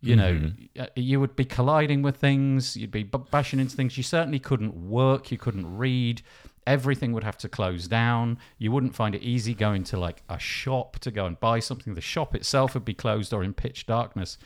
You 0.00 0.16
know, 0.16 0.34
mm-hmm. 0.34 0.66
y- 0.76 0.82
uh, 0.84 0.86
you 0.96 1.18
would 1.18 1.34
be 1.34 1.46
colliding 1.46 2.02
with 2.02 2.16
things, 2.16 2.76
you'd 2.76 2.90
be 2.90 3.04
bashing 3.04 3.58
into 3.58 3.74
things. 3.74 3.96
You 3.96 4.02
certainly 4.02 4.38
couldn't 4.38 4.74
work, 4.74 5.32
you 5.32 5.38
couldn't 5.38 5.78
read. 5.78 6.20
Everything 6.66 7.12
would 7.12 7.24
have 7.24 7.38
to 7.38 7.48
close 7.48 7.88
down. 7.88 8.38
You 8.58 8.70
wouldn't 8.70 8.94
find 8.94 9.14
it 9.14 9.22
easy 9.22 9.54
going 9.54 9.82
to 9.84 9.98
like 9.98 10.22
a 10.28 10.38
shop 10.38 10.98
to 11.00 11.10
go 11.10 11.24
and 11.24 11.40
buy 11.40 11.58
something. 11.60 11.94
The 11.94 12.02
shop 12.02 12.34
itself 12.34 12.74
would 12.74 12.84
be 12.84 12.92
closed 12.92 13.32
or 13.32 13.42
in 13.42 13.54
pitch 13.54 13.86
darkness. 13.86 14.36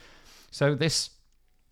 So 0.49 0.75
this 0.75 1.11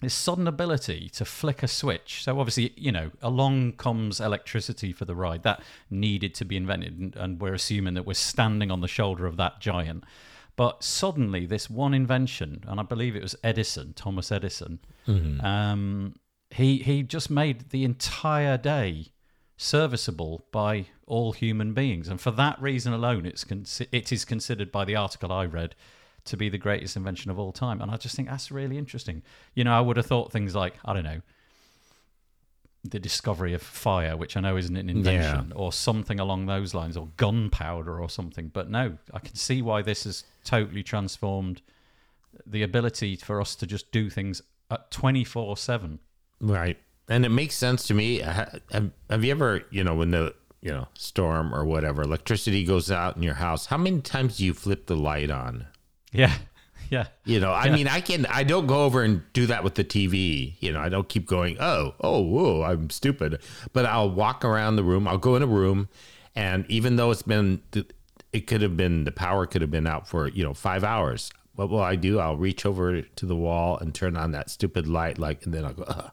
this 0.02 0.14
sudden 0.14 0.48
ability 0.48 1.10
to 1.10 1.26
flick 1.26 1.64
a 1.64 1.68
switch. 1.68 2.24
So 2.24 2.40
obviously, 2.40 2.74
you 2.76 2.92
know, 2.92 3.12
along 3.22 3.74
comes 3.74 4.20
electricity 4.20 4.94
for 4.94 5.06
the 5.06 5.16
ride 5.16 5.44
that 5.44 5.64
needed 5.90 6.36
to 6.36 6.46
be 6.46 6.56
invented, 6.56 7.00
and, 7.00 7.16
and 7.16 7.42
we're 7.42 7.56
assuming 7.56 7.96
that 7.96 8.06
we're 8.06 8.14
standing 8.14 8.70
on 8.70 8.82
the 8.82 8.88
shoulder 8.88 9.26
of 9.26 9.38
that 9.38 9.60
giant. 9.60 10.04
But 10.58 10.84
suddenly, 10.84 11.46
this 11.46 11.70
one 11.70 11.94
invention, 11.94 12.64
and 12.68 12.80
I 12.80 12.84
believe 12.84 13.16
it 13.16 13.22
was 13.22 13.36
Edison, 13.44 13.94
Thomas 13.94 14.32
Edison, 14.32 14.80
um, 15.42 16.16
he 16.50 16.80
he 16.80 17.04
just 17.04 17.30
made 17.30 17.70
the 17.70 17.84
entire 17.86 18.58
day 18.58 19.14
serviceable 19.56 20.46
by 20.52 20.88
all 21.06 21.32
human 21.32 21.74
beings, 21.74 22.08
and 22.08 22.20
for 22.20 22.32
that 22.32 22.62
reason 22.62 22.92
alone, 22.92 23.26
it's 23.26 23.46
consi- 23.46 23.88
it 23.92 24.12
is 24.12 24.26
considered 24.26 24.72
by 24.72 24.84
the 24.84 24.96
article 24.96 25.32
I 25.32 25.46
read 25.46 25.76
to 26.26 26.36
be 26.36 26.50
the 26.50 26.58
greatest 26.58 26.98
invention 26.98 27.32
of 27.32 27.40
all 27.40 27.54
time. 27.54 27.82
And 27.82 27.90
I 27.90 27.96
just 27.96 28.16
think 28.16 28.28
that's 28.28 28.52
really 28.52 28.78
interesting. 28.78 29.24
You 29.56 29.64
know, 29.64 29.74
I 29.74 29.80
would 29.80 29.96
have 29.96 30.06
thought 30.08 30.32
things 30.32 30.56
like 30.56 30.74
I 30.84 30.94
don't 30.94 31.04
know 31.04 31.22
the 32.84 33.00
discovery 33.00 33.54
of 33.54 33.62
fire, 33.62 34.16
which 34.16 34.38
I 34.38 34.42
know 34.42 34.58
isn't 34.58 34.78
an 34.78 34.90
invention, 34.90 35.52
or 35.56 35.74
something 35.74 36.20
along 36.20 36.46
those 36.46 36.74
lines, 36.74 36.96
or 36.96 37.10
gunpowder 37.18 38.00
or 38.00 38.10
something. 38.10 38.50
But 38.54 38.70
no, 38.70 38.98
I 39.14 39.20
can 39.20 39.36
see 39.36 39.62
why 39.62 39.82
this 39.82 40.06
has 40.06 40.24
totally 40.44 40.84
transformed 40.84 41.62
the 42.46 42.63
ability 42.63 43.16
for 43.16 43.42
us 43.42 43.56
to 43.56 43.66
just 43.66 43.92
do 43.92 44.10
things 44.10 44.42
at 44.70 44.92
twenty 44.92 45.24
four 45.24 45.58
seven. 45.58 46.00
Right. 46.40 46.78
And 47.10 47.26
it 47.26 47.30
makes 47.30 47.56
sense 47.56 47.88
to 47.88 47.94
me. 47.94 48.20
Have, 48.20 48.92
have 49.10 49.24
you 49.24 49.32
ever, 49.32 49.63
you 49.72 49.84
know, 49.84 49.96
when 49.96 50.12
the, 50.12 50.36
you 50.62 50.72
know, 50.72 50.88
storm 50.94 51.56
or 51.56 51.63
whatever, 51.66 52.02
electricity 52.02 52.66
goes 52.66 52.92
out 52.92 53.16
in 53.16 53.24
your 53.24 53.36
house, 53.36 53.68
how 53.68 53.78
many 53.78 54.02
times 54.02 54.38
do 54.38 54.46
you 54.46 54.54
flip 54.54 54.88
the 54.88 54.96
light 54.96 55.32
on? 55.32 55.68
Yeah, 56.12 56.34
yeah. 56.91 57.08
You 57.26 57.39
know, 57.39 57.52
I 57.54 57.69
mean, 57.69 57.88
I 57.88 58.02
can, 58.02 58.26
I 58.28 58.43
don't 58.43 58.67
go 58.67 58.84
over 58.86 59.04
and 59.04 59.21
do 59.34 59.45
that 59.47 59.63
with 59.63 59.76
the 59.76 59.84
TV. 59.84 60.56
You 60.60 60.71
know, 60.71 60.80
I 60.80 60.89
don't 60.89 61.08
keep 61.10 61.26
going, 61.28 61.58
oh, 61.60 61.95
oh, 62.02 62.21
whoa, 62.21 62.63
I'm 62.63 62.89
stupid. 62.89 63.41
But 63.73 63.86
I'll 63.86 64.10
walk 64.10 64.43
around 64.45 64.76
the 64.76 64.84
room. 64.84 65.08
I'll 65.08 65.17
go 65.17 65.36
in 65.36 65.43
a 65.43 65.47
room. 65.47 65.89
And 66.36 66.65
even 66.69 66.95
though 66.95 67.12
it's 67.12 67.21
been, 67.23 67.62
it 68.32 68.47
could 68.47 68.62
have 68.62 68.78
been, 68.78 69.04
the 69.06 69.12
power 69.12 69.45
could 69.45 69.62
have 69.62 69.71
been 69.71 69.88
out 69.88 70.08
for, 70.08 70.28
you 70.30 70.43
know, 70.43 70.54
five 70.54 70.84
hours. 70.84 71.32
What 71.56 71.69
will 71.69 71.82
I 71.82 71.95
do? 71.95 72.19
I'll 72.19 72.38
reach 72.38 72.65
over 72.65 73.02
to 73.02 73.26
the 73.26 73.36
wall 73.36 73.78
and 73.80 73.93
turn 73.95 74.15
on 74.15 74.32
that 74.34 74.50
stupid 74.52 74.88
light, 74.88 75.17
like, 75.17 75.43
and 75.45 75.54
then 75.54 75.65
I'll 75.65 75.73
go, 75.73 75.84
Ugh. 75.88 76.12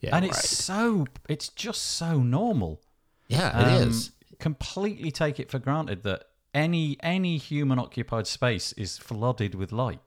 yeah, 0.00 0.14
And 0.16 0.24
right. 0.26 0.30
it's 0.30 0.50
so 0.58 1.06
it's 1.28 1.48
just 1.48 1.82
so 1.82 2.18
normal. 2.18 2.82
yeah, 3.28 3.58
it 3.78 3.82
Um, 3.82 3.88
is. 3.88 4.10
Completely 4.38 5.10
take 5.10 5.40
it 5.40 5.50
for 5.50 5.58
granted 5.58 6.02
that 6.02 6.24
any 6.54 6.96
any 7.02 7.36
human 7.36 7.78
occupied 7.78 8.26
space 8.26 8.72
is 8.72 8.96
flooded 8.96 9.54
with 9.54 9.72
light. 9.72 10.00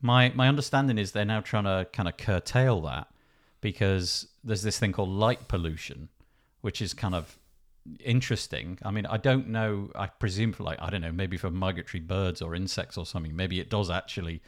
My 0.00 0.32
my 0.34 0.48
understanding 0.48 0.98
is 0.98 1.12
they're 1.12 1.24
now 1.24 1.40
trying 1.40 1.64
to 1.64 1.86
kind 1.92 2.08
of 2.08 2.16
curtail 2.16 2.80
that 2.82 3.08
because 3.60 4.28
there's 4.42 4.62
this 4.62 4.78
thing 4.78 4.92
called 4.92 5.08
light 5.08 5.48
pollution, 5.48 6.08
which 6.60 6.82
is 6.82 6.92
kind 6.92 7.14
of 7.14 7.38
interesting. 8.04 8.78
I 8.82 8.90
mean, 8.90 9.06
I 9.06 9.16
don't 9.16 9.48
know. 9.48 9.90
I 9.94 10.06
presume 10.08 10.52
for 10.52 10.64
like 10.64 10.78
I 10.82 10.90
don't 10.90 11.00
know, 11.00 11.12
maybe 11.12 11.36
for 11.36 11.50
migratory 11.50 12.00
birds 12.00 12.42
or 12.42 12.54
insects 12.54 12.98
or 12.98 13.06
something. 13.06 13.34
Maybe 13.34 13.60
it 13.60 13.70
does 13.70 13.90
actually 13.90 14.42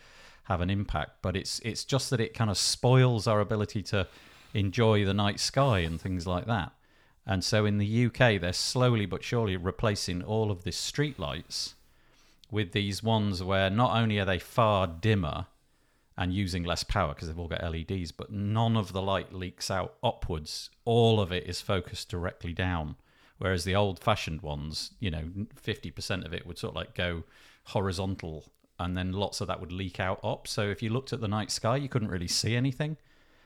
have 0.45 0.61
an 0.61 0.71
impact, 0.71 1.23
but 1.23 1.37
it's 1.37 1.61
it's 1.61 1.85
just 1.85 2.11
that 2.11 2.21
it 2.21 2.35
kind 2.35 2.51
of 2.51 2.59
spoils 2.59 3.27
our 3.27 3.41
ability 3.41 3.83
to 3.85 4.07
enjoy 4.53 5.05
the 5.05 5.15
night 5.15 5.41
sky 5.41 5.81
and 5.81 6.01
things 6.01 6.27
like 6.27 6.47
that. 6.47 6.73
And 7.27 7.43
so 7.43 7.65
in 7.65 7.79
the 7.79 8.07
UK, 8.07 8.41
they're 8.41 8.53
slowly 8.53 9.07
but 9.07 9.25
surely 9.25 9.57
replacing 9.57 10.23
all 10.23 10.51
of 10.51 10.65
the 10.65 10.73
street 10.73 11.19
lights 11.19 11.75
with 12.51 12.73
these 12.73 13.03
ones 13.03 13.43
where 13.43 13.71
not 13.71 13.97
only 13.97 14.19
are 14.19 14.25
they 14.25 14.39
far 14.39 14.87
dimmer 14.87 15.47
and 16.17 16.33
using 16.33 16.63
less 16.63 16.85
power 16.85 17.15
because 17.15 17.29
they've 17.29 17.39
all 17.39 17.49
got 17.49 17.65
LEDs, 17.65 18.13
but 18.13 18.31
none 18.31 18.77
of 18.77 18.93
the 18.93 19.03
light 19.03 19.33
leaks 19.33 19.71
out 19.71 19.95
upwards. 20.03 20.71
All 20.85 21.21
of 21.21 21.33
it 21.33 21.47
is 21.47 21.61
focused 21.61 22.09
directly 22.09 22.53
down. 22.53 22.97
Whereas 23.39 23.65
the 23.65 23.75
old 23.75 23.99
fashioned 23.99 24.43
ones, 24.43 24.93
you 25.01 25.11
know, 25.11 25.25
50% 25.61 26.25
of 26.25 26.33
it 26.33 26.47
would 26.47 26.59
sort 26.59 26.73
of 26.73 26.77
like 26.77 26.95
go 26.95 27.25
horizontal 27.65 28.45
and 28.79 28.97
then 28.97 29.13
lots 29.13 29.41
of 29.41 29.49
that 29.49 29.61
would 29.61 29.73
leak 29.73 29.99
out 29.99 30.21
up. 30.23 30.47
So 30.47 30.63
if 30.63 30.83
you 30.83 30.91
looked 30.91 31.13
at 31.13 31.21
the 31.21 31.29
night 31.29 31.51
sky, 31.51 31.77
you 31.77 31.89
couldn't 31.89 32.09
really 32.11 32.29
see 32.29 32.55
anything. 32.55 32.97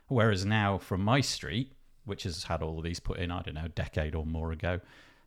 Whereas 0.09 0.45
now 0.45 0.79
from 0.79 1.03
my 1.03 1.21
street, 1.21 1.73
which 2.09 2.25
has 2.25 2.45
had 2.45 2.63
all 2.63 2.79
of 2.79 2.85
these 2.85 2.99
put 2.99 3.19
in, 3.19 3.31
I 3.31 3.43
don't 3.43 3.55
know, 3.55 3.67
a 3.67 3.69
decade 3.69 4.15
or 4.15 4.27
more 4.27 4.51
ago, 4.51 4.81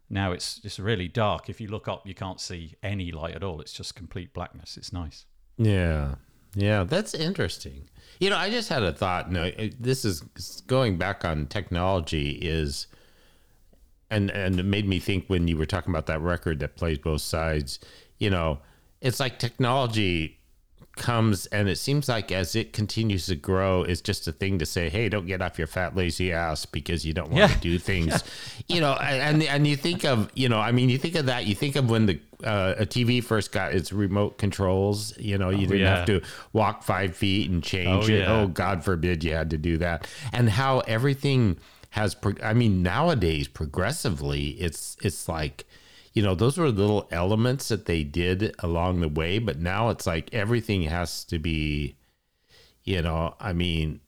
now 0.09 0.33
it's 0.33 0.57
just 0.59 0.77
really 0.77 1.07
dark. 1.07 1.49
If 1.49 1.61
you 1.61 1.69
look 1.69 1.87
up, 1.87 2.05
you 2.05 2.13
can't 2.13 2.41
see 2.41 2.75
any 2.83 3.11
light 3.11 3.35
at 3.35 3.43
all. 3.43 3.61
It's 3.61 3.71
just 3.71 3.95
complete 3.95 4.33
blackness. 4.33 4.75
It's 4.75 4.91
nice. 4.91 5.25
Yeah. 5.57 6.15
Yeah, 6.53 6.83
that's 6.83 7.13
interesting. 7.13 7.89
You 8.19 8.29
know, 8.29 8.35
I 8.37 8.49
just 8.49 8.67
had 8.67 8.83
a 8.83 8.91
thought. 8.91 9.31
No, 9.31 9.51
this 9.79 10.03
is 10.03 10.21
going 10.67 10.97
back 10.97 11.23
on 11.23 11.47
technology 11.47 12.31
is, 12.31 12.87
and 14.09 14.29
and 14.31 14.59
it 14.59 14.63
made 14.63 14.85
me 14.85 14.99
think 14.99 15.27
when 15.27 15.47
you 15.47 15.55
were 15.55 15.65
talking 15.65 15.93
about 15.93 16.07
that 16.07 16.19
record 16.19 16.59
that 16.59 16.75
plays 16.75 16.97
both 16.97 17.21
sides. 17.21 17.79
You 18.19 18.29
know, 18.31 18.59
it's 18.99 19.19
like 19.19 19.39
technology 19.39 20.40
comes 20.95 21.45
and 21.47 21.69
it 21.69 21.77
seems 21.77 22.07
like 22.09 22.31
as 22.31 22.55
it 22.55 22.73
continues 22.73 23.25
to 23.27 23.35
grow, 23.35 23.83
it's 23.83 24.01
just 24.01 24.27
a 24.27 24.31
thing 24.31 24.59
to 24.59 24.65
say, 24.65 24.89
"Hey, 24.89 25.09
don't 25.09 25.25
get 25.25 25.41
off 25.41 25.57
your 25.57 25.67
fat 25.67 25.95
lazy 25.95 26.31
ass 26.33 26.65
because 26.65 27.05
you 27.05 27.13
don't 27.13 27.29
want 27.31 27.37
Yeah. 27.39 27.47
to 27.47 27.59
do 27.59 27.79
things." 27.79 28.23
You 28.67 28.81
know, 28.81 28.93
and 28.93 29.41
and 29.43 29.65
you 29.67 29.75
think 29.75 30.03
of 30.05 30.29
you 30.35 30.49
know, 30.49 30.59
I 30.59 30.71
mean, 30.71 30.89
you 30.89 30.97
think 30.97 31.15
of 31.15 31.25
that. 31.27 31.45
You 31.45 31.55
think 31.55 31.75
of 31.75 31.89
when 31.89 32.05
the 32.07 32.19
uh, 32.43 32.75
a 32.79 32.85
TV 32.85 33.23
first 33.23 33.51
got 33.51 33.73
its 33.73 33.93
remote 33.93 34.37
controls. 34.37 35.17
You 35.17 35.37
know, 35.37 35.49
you 35.49 35.67
didn't 35.67 35.81
yeah. 35.81 35.97
have 35.97 36.05
to 36.07 36.21
walk 36.53 36.83
five 36.83 37.15
feet 37.15 37.49
and 37.49 37.63
change 37.63 38.09
Oh, 38.09 38.13
it. 38.13 38.19
yeah. 38.19 38.31
Oh, 38.33 38.47
God 38.47 38.83
forbid 38.83 39.23
you 39.23 39.33
had 39.33 39.49
to 39.51 39.57
do 39.57 39.77
that. 39.77 40.07
And 40.33 40.49
how 40.49 40.79
everything 40.81 41.57
has. 41.91 42.15
Pro- 42.15 42.33
I 42.43 42.53
mean, 42.53 42.81
nowadays 42.83 43.47
progressively, 43.47 44.49
it's 44.59 44.97
it's 45.01 45.27
like. 45.29 45.65
You 46.13 46.21
know, 46.23 46.35
those 46.35 46.57
were 46.57 46.69
little 46.69 47.07
elements 47.11 47.69
that 47.69 47.85
they 47.85 48.03
did 48.03 48.53
along 48.59 48.99
the 49.01 49.07
way, 49.07 49.39
but 49.39 49.59
now 49.59 49.89
it's 49.89 50.05
like 50.05 50.33
everything 50.33 50.83
has 50.83 51.23
to 51.25 51.39
be, 51.39 51.95
you 52.83 53.01
know, 53.01 53.35
I 53.39 53.53
mean, 53.53 54.01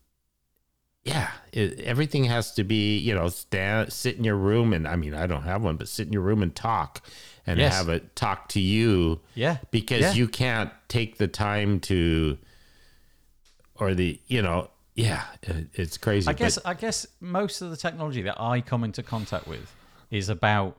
yeah, 1.05 1.29
it, 1.53 1.79
everything 1.81 2.25
has 2.25 2.53
to 2.55 2.63
be, 2.65 2.97
you 2.97 3.13
know, 3.13 3.29
stand, 3.29 3.93
sit 3.93 4.17
in 4.17 4.23
your 4.25 4.35
room, 4.35 4.73
and 4.73 4.87
I 4.87 4.95
mean, 4.97 5.13
I 5.13 5.27
don't 5.27 5.43
have 5.43 5.61
one, 5.63 5.77
but 5.77 5.87
sit 5.87 6.07
in 6.07 6.13
your 6.13 6.21
room 6.23 6.41
and 6.41 6.53
talk, 6.53 7.01
and 7.47 7.59
Yes. 7.59 7.73
have 7.73 7.87
it 7.89 8.15
talk 8.17 8.49
to 8.49 8.59
you, 8.59 9.21
Yeah. 9.35 9.57
because 9.71 10.01
Yeah. 10.01 10.13
you 10.13 10.27
can't 10.27 10.71
take 10.89 11.17
the 11.17 11.27
time 11.29 11.79
to, 11.81 12.37
or 13.75 13.93
the, 13.93 14.19
you 14.27 14.41
know, 14.41 14.69
yeah, 14.95 15.23
it, 15.41 15.67
it's 15.73 15.97
crazy. 15.97 16.27
I 16.27 16.33
but- 16.33 16.39
guess 16.39 16.59
I 16.65 16.73
guess 16.73 17.07
most 17.19 17.61
of 17.61 17.69
the 17.69 17.77
technology 17.77 18.21
that 18.23 18.39
I 18.39 18.61
come 18.61 18.83
into 18.83 19.03
contact 19.03 19.47
with 19.47 19.73
is 20.11 20.29
about 20.29 20.77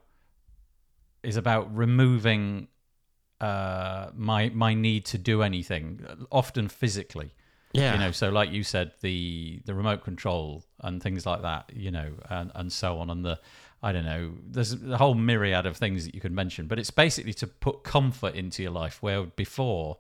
is 1.25 1.37
about 1.37 1.75
removing 1.75 2.69
uh, 3.41 4.11
my 4.15 4.51
my 4.51 4.75
need 4.75 5.05
to 5.07 5.19
do 5.19 5.43
anything, 5.43 6.07
often 6.31 6.69
physically. 6.69 7.35
yeah, 7.73 7.93
You 7.95 7.99
know, 7.99 8.13
so 8.13 8.31
like 8.31 8.53
you 8.53 8.63
said, 8.63 8.93
the 9.01 9.61
the 9.65 9.75
remote 9.75 10.05
control 10.05 10.65
and 10.81 11.03
things 11.03 11.27
like 11.27 11.43
that, 11.43 11.71
you 11.75 11.91
know, 11.91 12.13
and, 12.31 12.51
and 12.55 12.73
so 12.73 12.99
on, 12.99 13.11
and 13.11 13.25
the 13.25 13.39
I 13.83 13.93
don't 13.93 14.05
know, 14.07 14.33
there's 14.47 14.73
a 14.83 14.97
whole 14.97 15.15
myriad 15.15 15.67
of 15.67 15.77
things 15.77 16.07
that 16.07 16.15
you 16.15 16.21
could 16.21 16.33
mention, 16.33 16.67
but 16.67 16.79
it's 16.79 16.91
basically 16.91 17.35
to 17.35 17.47
put 17.47 17.83
comfort 17.83 18.35
into 18.35 18.63
your 18.63 18.73
life 18.73 19.03
where 19.03 19.25
before, 19.25 19.99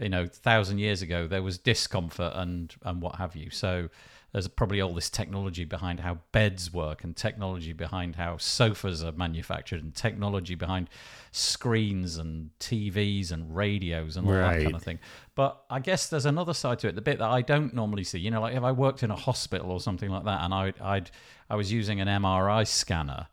you 0.00 0.08
know, 0.08 0.26
thousand 0.26 0.78
years 0.78 1.02
ago 1.02 1.26
there 1.26 1.42
was 1.42 1.58
discomfort 1.58 2.32
and 2.36 2.74
and 2.82 3.02
what 3.02 3.16
have 3.16 3.34
you. 3.34 3.50
So 3.50 3.88
there's 4.32 4.48
probably 4.48 4.80
all 4.80 4.92
this 4.92 5.08
technology 5.08 5.64
behind 5.64 6.00
how 6.00 6.18
beds 6.32 6.72
work 6.72 7.04
and 7.04 7.16
technology 7.16 7.72
behind 7.72 8.16
how 8.16 8.36
sofas 8.36 9.02
are 9.02 9.12
manufactured 9.12 9.82
and 9.82 9.94
technology 9.94 10.54
behind 10.54 10.90
screens 11.32 12.18
and 12.18 12.50
TVs 12.60 13.32
and 13.32 13.54
radios 13.54 14.16
and 14.16 14.26
all 14.26 14.34
that 14.34 14.62
kind 14.62 14.74
of 14.74 14.82
thing. 14.82 14.98
But 15.34 15.62
I 15.70 15.80
guess 15.80 16.08
there's 16.08 16.26
another 16.26 16.54
side 16.54 16.78
to 16.80 16.88
it, 16.88 16.94
the 16.94 17.00
bit 17.00 17.18
that 17.18 17.30
I 17.30 17.42
don't 17.42 17.72
normally 17.74 18.04
see. 18.04 18.18
You 18.18 18.30
know, 18.30 18.40
like 18.40 18.54
if 18.54 18.62
I 18.62 18.72
worked 18.72 19.02
in 19.02 19.10
a 19.10 19.16
hospital 19.16 19.70
or 19.70 19.80
something 19.80 20.10
like 20.10 20.24
that, 20.24 20.42
and 20.42 20.52
I, 20.52 20.72
I'd 20.80 21.10
I 21.48 21.56
was 21.56 21.72
using 21.72 22.00
an 22.00 22.08
MRI 22.08 22.66
scanner, 22.66 23.28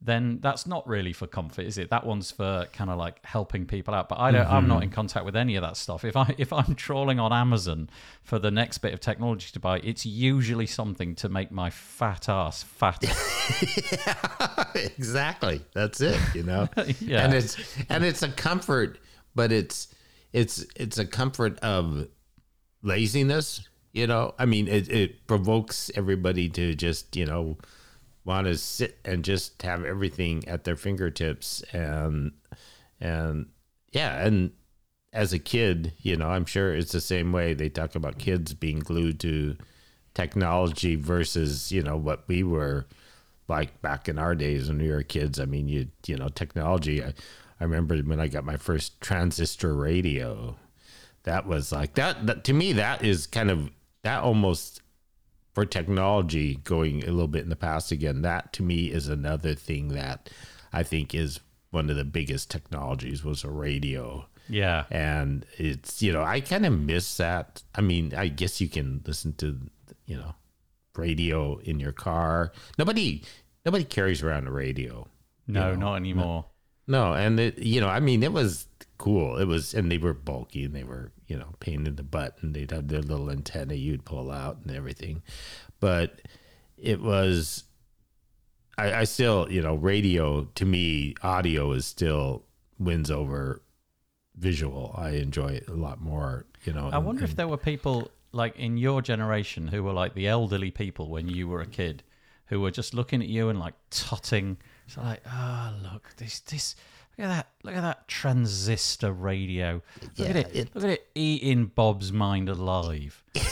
then 0.00 0.38
that's 0.42 0.66
not 0.66 0.86
really 0.86 1.12
for 1.12 1.26
comfort, 1.26 1.62
is 1.62 1.78
it? 1.78 1.88
That 1.90 2.04
one's 2.04 2.30
for 2.30 2.66
kind 2.72 2.90
of 2.90 2.98
like 2.98 3.24
helping 3.24 3.64
people 3.64 3.94
out. 3.94 4.08
But 4.08 4.18
I 4.18 4.30
don't. 4.30 4.46
I'm 4.46 4.68
not 4.68 4.76
mm-hmm. 4.76 4.82
in 4.84 4.90
contact 4.90 5.24
with 5.24 5.34
any 5.34 5.56
of 5.56 5.62
that 5.62 5.76
stuff. 5.76 6.04
If 6.04 6.16
I 6.16 6.34
if 6.38 6.52
I'm 6.52 6.74
trawling 6.74 7.18
on 7.18 7.32
Amazon 7.32 7.88
for 8.22 8.38
the 8.38 8.50
next 8.50 8.78
bit 8.78 8.92
of 8.92 9.00
technology 9.00 9.48
to 9.52 9.60
buy, 9.60 9.78
it's 9.78 10.04
usually 10.04 10.66
something 10.66 11.14
to 11.16 11.28
make 11.28 11.50
my 11.50 11.70
fat 11.70 12.28
ass 12.28 12.62
fatter. 12.62 13.08
exactly. 14.74 15.62
That's 15.72 16.00
it. 16.00 16.20
You 16.34 16.42
know. 16.42 16.68
Yeah. 17.00 17.24
And 17.24 17.34
it's 17.34 17.56
and 17.88 18.04
it's 18.04 18.22
a 18.22 18.28
comfort, 18.28 18.98
but 19.34 19.50
it's 19.50 19.88
it's 20.32 20.66
it's 20.76 20.98
a 20.98 21.06
comfort 21.06 21.58
of 21.60 22.08
laziness. 22.82 23.66
You 23.94 24.06
know. 24.06 24.34
I 24.38 24.44
mean, 24.44 24.68
it 24.68 24.90
it 24.90 25.26
provokes 25.26 25.90
everybody 25.94 26.50
to 26.50 26.74
just 26.74 27.16
you 27.16 27.24
know 27.24 27.56
want 28.26 28.46
to 28.46 28.58
sit 28.58 28.98
and 29.04 29.24
just 29.24 29.62
have 29.62 29.84
everything 29.84 30.46
at 30.48 30.64
their 30.64 30.76
fingertips 30.76 31.62
and 31.72 32.32
and 33.00 33.46
yeah 33.92 34.26
and 34.26 34.50
as 35.12 35.32
a 35.32 35.38
kid 35.38 35.92
you 36.02 36.16
know 36.16 36.28
i'm 36.28 36.44
sure 36.44 36.74
it's 36.74 36.92
the 36.92 37.00
same 37.00 37.32
way. 37.32 37.54
They 37.54 37.68
talk 37.68 37.94
about 37.94 38.18
kids 38.18 38.52
being 38.52 38.80
glued 38.80 39.20
to 39.20 39.56
technology 40.12 40.96
versus 40.96 41.70
you 41.70 41.82
know 41.82 41.96
what 41.96 42.24
we 42.26 42.42
were 42.42 42.86
like 43.48 43.80
back 43.80 44.08
in 44.08 44.18
our 44.18 44.34
days 44.34 44.68
when 44.68 44.78
we 44.78 44.90
were 44.90 45.02
kids. 45.02 45.38
I 45.38 45.44
mean 45.44 45.68
you 45.68 45.88
you 46.06 46.16
know 46.16 46.28
technology 46.28 47.02
i, 47.02 47.14
I 47.60 47.64
remember 47.64 47.96
when 47.98 48.20
i 48.20 48.28
got 48.28 48.44
my 48.44 48.56
first 48.56 49.00
transistor 49.00 49.74
radio 49.74 50.56
that 51.22 51.46
was 51.46 51.72
like 51.72 51.94
that, 51.94 52.26
that 52.26 52.44
to 52.44 52.52
me 52.52 52.72
that 52.74 53.04
is 53.04 53.26
kind 53.26 53.50
of 53.50 53.70
that 54.02 54.22
almost 54.22 54.80
for 55.56 55.64
technology 55.64 56.56
going 56.64 57.02
a 57.04 57.10
little 57.10 57.26
bit 57.28 57.42
in 57.42 57.48
the 57.48 57.56
past 57.56 57.90
again 57.90 58.20
that 58.20 58.52
to 58.52 58.62
me 58.62 58.90
is 58.90 59.08
another 59.08 59.54
thing 59.54 59.88
that 59.88 60.28
i 60.70 60.82
think 60.82 61.14
is 61.14 61.40
one 61.70 61.88
of 61.88 61.96
the 61.96 62.04
biggest 62.04 62.50
technologies 62.50 63.24
was 63.24 63.42
a 63.42 63.48
radio 63.48 64.26
yeah. 64.50 64.84
and 64.90 65.46
it's 65.56 66.02
you 66.02 66.12
know 66.12 66.22
i 66.22 66.40
kind 66.42 66.66
of 66.66 66.78
miss 66.78 67.16
that 67.16 67.62
i 67.74 67.80
mean 67.80 68.12
i 68.14 68.28
guess 68.28 68.60
you 68.60 68.68
can 68.68 69.00
listen 69.06 69.32
to 69.32 69.58
you 70.04 70.14
know 70.18 70.34
radio 70.94 71.56
in 71.60 71.80
your 71.80 71.92
car 71.92 72.52
nobody 72.78 73.22
nobody 73.64 73.82
carries 73.84 74.22
around 74.22 74.46
a 74.46 74.50
radio 74.52 75.08
No, 75.46 75.70
you 75.70 75.72
know. 75.72 75.86
not 75.86 75.94
anymore. 75.96 76.44
no 76.86 77.14
and 77.14 77.40
it 77.40 77.58
you 77.58 77.80
know 77.80 77.88
i 77.88 77.98
mean 77.98 78.22
it 78.22 78.32
was 78.32 78.66
cool. 78.98 79.36
It 79.38 79.46
was 79.46 79.74
and 79.74 79.90
they 79.90 79.98
were 79.98 80.14
bulky 80.14 80.64
and 80.64 80.74
they 80.74 80.84
were 80.84 81.12
you 81.26 81.36
know 81.36 81.54
pain 81.60 81.86
in 81.86 81.96
the 81.96 82.02
butt 82.02 82.36
and 82.40 82.54
they'd 82.54 82.70
have 82.70 82.88
their 82.88 83.02
little 83.02 83.30
antenna 83.30 83.74
you'd 83.74 84.04
pull 84.04 84.30
out 84.30 84.58
and 84.64 84.74
everything. 84.74 85.22
But 85.80 86.20
it 86.76 87.00
was 87.00 87.64
I, 88.78 88.92
I 89.00 89.04
still 89.04 89.50
you 89.50 89.62
know 89.62 89.74
radio 89.74 90.44
to 90.54 90.64
me 90.64 91.14
audio 91.22 91.72
is 91.72 91.86
still 91.86 92.44
wins 92.78 93.10
over 93.10 93.62
visual. 94.36 94.94
I 94.96 95.10
enjoy 95.10 95.48
it 95.48 95.68
a 95.68 95.74
lot 95.74 96.00
more 96.00 96.46
you 96.64 96.72
know 96.72 96.88
I 96.92 96.96
and- 96.96 97.06
wonder 97.06 97.24
if 97.24 97.36
there 97.36 97.48
were 97.48 97.56
people 97.56 98.10
like 98.32 98.56
in 98.58 98.76
your 98.76 99.00
generation 99.00 99.68
who 99.68 99.82
were 99.82 99.92
like 99.94 100.14
the 100.14 100.28
elderly 100.28 100.70
people 100.70 101.08
when 101.08 101.26
you 101.28 101.48
were 101.48 101.62
a 101.62 101.66
kid, 101.66 102.02
who 102.46 102.60
were 102.60 102.70
just 102.70 102.92
looking 102.92 103.22
at 103.22 103.28
you 103.28 103.48
and 103.48 103.58
like 103.58 103.74
totting. 103.90 104.58
It's 104.86 104.96
like, 104.98 105.22
oh 105.26 105.72
look, 105.82 106.10
this 106.18 106.40
this 106.40 106.76
look 107.18 107.26
at 107.26 107.28
that 107.28 107.46
look 107.62 107.74
at 107.74 107.80
that 107.82 108.08
transistor 108.08 109.12
radio. 109.12 109.82
Look 110.18 110.28
at 110.30 110.36
it, 110.36 110.50
it- 110.54 110.74
look 110.74 110.84
at 110.84 110.90
it 110.90 111.08
eating 111.14 111.66
Bob's 111.66 112.12
mind 112.12 112.48
alive. 112.48 113.22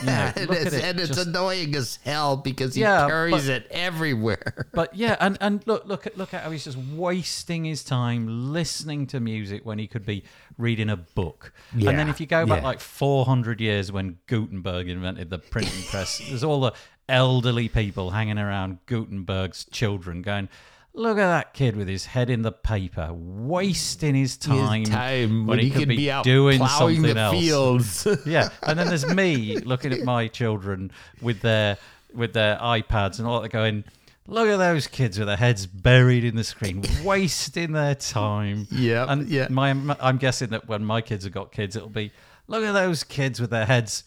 You 0.00 0.06
know, 0.06 0.12
and 0.36 0.48
look 0.48 0.58
it's, 0.58 0.66
at 0.66 0.72
it, 0.74 0.84
and 0.84 1.00
it's 1.00 1.08
just- 1.08 1.26
annoying 1.26 1.74
as 1.74 1.98
hell 2.04 2.36
because 2.36 2.76
he 2.76 2.82
Yeah, 2.82 3.08
carries 3.08 3.46
but- 3.48 3.62
it 3.62 3.66
everywhere 3.72 4.68
But 4.72 4.94
yeah, 4.94 5.16
and, 5.18 5.36
and 5.40 5.60
look 5.66 5.86
look 5.86 6.06
at 6.06 6.16
look 6.16 6.32
at 6.32 6.44
how 6.44 6.52
he's 6.52 6.62
just 6.62 6.78
wasting 6.78 7.64
his 7.64 7.82
time 7.82 8.52
listening 8.52 9.08
to 9.08 9.18
music 9.18 9.66
when 9.66 9.80
he 9.80 9.88
could 9.88 10.06
be 10.06 10.22
reading 10.56 10.88
a 10.88 10.96
book. 10.96 11.52
and 11.72 11.82
then 11.82 12.08
if 12.08 12.20
you 12.20 12.26
go 12.26 12.46
back 12.46 12.60
yeah. 12.62 12.68
like 12.68 12.78
400 12.78 13.60
years 13.60 13.90
when 13.90 14.18
Gutenberg 14.28 14.88
invented 14.88 15.30
the 15.30 15.38
printing 15.40 15.82
press, 15.90 16.22
there's 16.28 16.44
all 16.44 16.60
the 16.60 16.74
elderly 17.08 17.68
people 17.68 18.10
hanging 18.10 18.38
around 18.38 18.78
Gutenberg's 18.86 19.64
children 19.72 20.22
going, 20.22 20.48
"Look 20.94 21.18
at 21.18 21.28
that 21.28 21.54
kid 21.54 21.76
with 21.76 21.86
his 21.88 22.06
head 22.06 22.30
in 22.30 22.42
the 22.42 22.52
paper, 22.52 23.10
wasting 23.12 24.14
his 24.14 24.36
time, 24.36 24.80
His 24.80 24.88
time 24.88 25.46
when, 25.46 25.58
he, 25.58 25.70
could, 25.70 25.88
be, 25.88 26.10
out 26.10 26.24
doing 26.24 26.58
plowing 26.58 26.96
something 26.96 27.14
the 27.14 27.20
else." 27.20 27.34
fields 27.34 28.08
yeah, 28.26 28.48
and 28.62 28.78
then 28.78 28.88
there's 28.88 29.06
me 29.06 29.58
looking 29.64 29.92
at 29.92 30.02
my 30.02 30.28
children 30.28 30.90
with 31.20 31.40
their 31.40 31.76
with 32.12 32.32
their 32.32 32.56
iPads 32.56 33.18
and 33.18 33.28
all 33.28 33.40
that, 33.40 33.50
going, 33.50 33.84
"Look 34.26 34.48
at 34.48 34.56
those 34.56 34.86
kids 34.86 35.18
with 35.18 35.28
their 35.28 35.36
heads 35.36 35.66
buried 35.66 36.24
in 36.24 36.36
the 36.36 36.44
screen, 36.44 36.82
wasting 37.04 37.72
their 37.72 37.94
time." 37.94 38.66
Yep, 38.70 39.08
and 39.08 39.28
yeah. 39.28 39.46
my 39.50 39.70
I'm 40.00 40.18
guessing 40.18 40.48
that 40.50 40.68
when 40.68 40.84
my 40.84 41.00
kids 41.00 41.24
have 41.24 41.32
got 41.32 41.52
kids, 41.52 41.76
it'll 41.76 41.88
be, 41.88 42.12
"Look 42.46 42.64
at 42.64 42.72
those 42.72 43.04
kids 43.04 43.40
with 43.40 43.50
their 43.50 43.66
heads." 43.66 44.04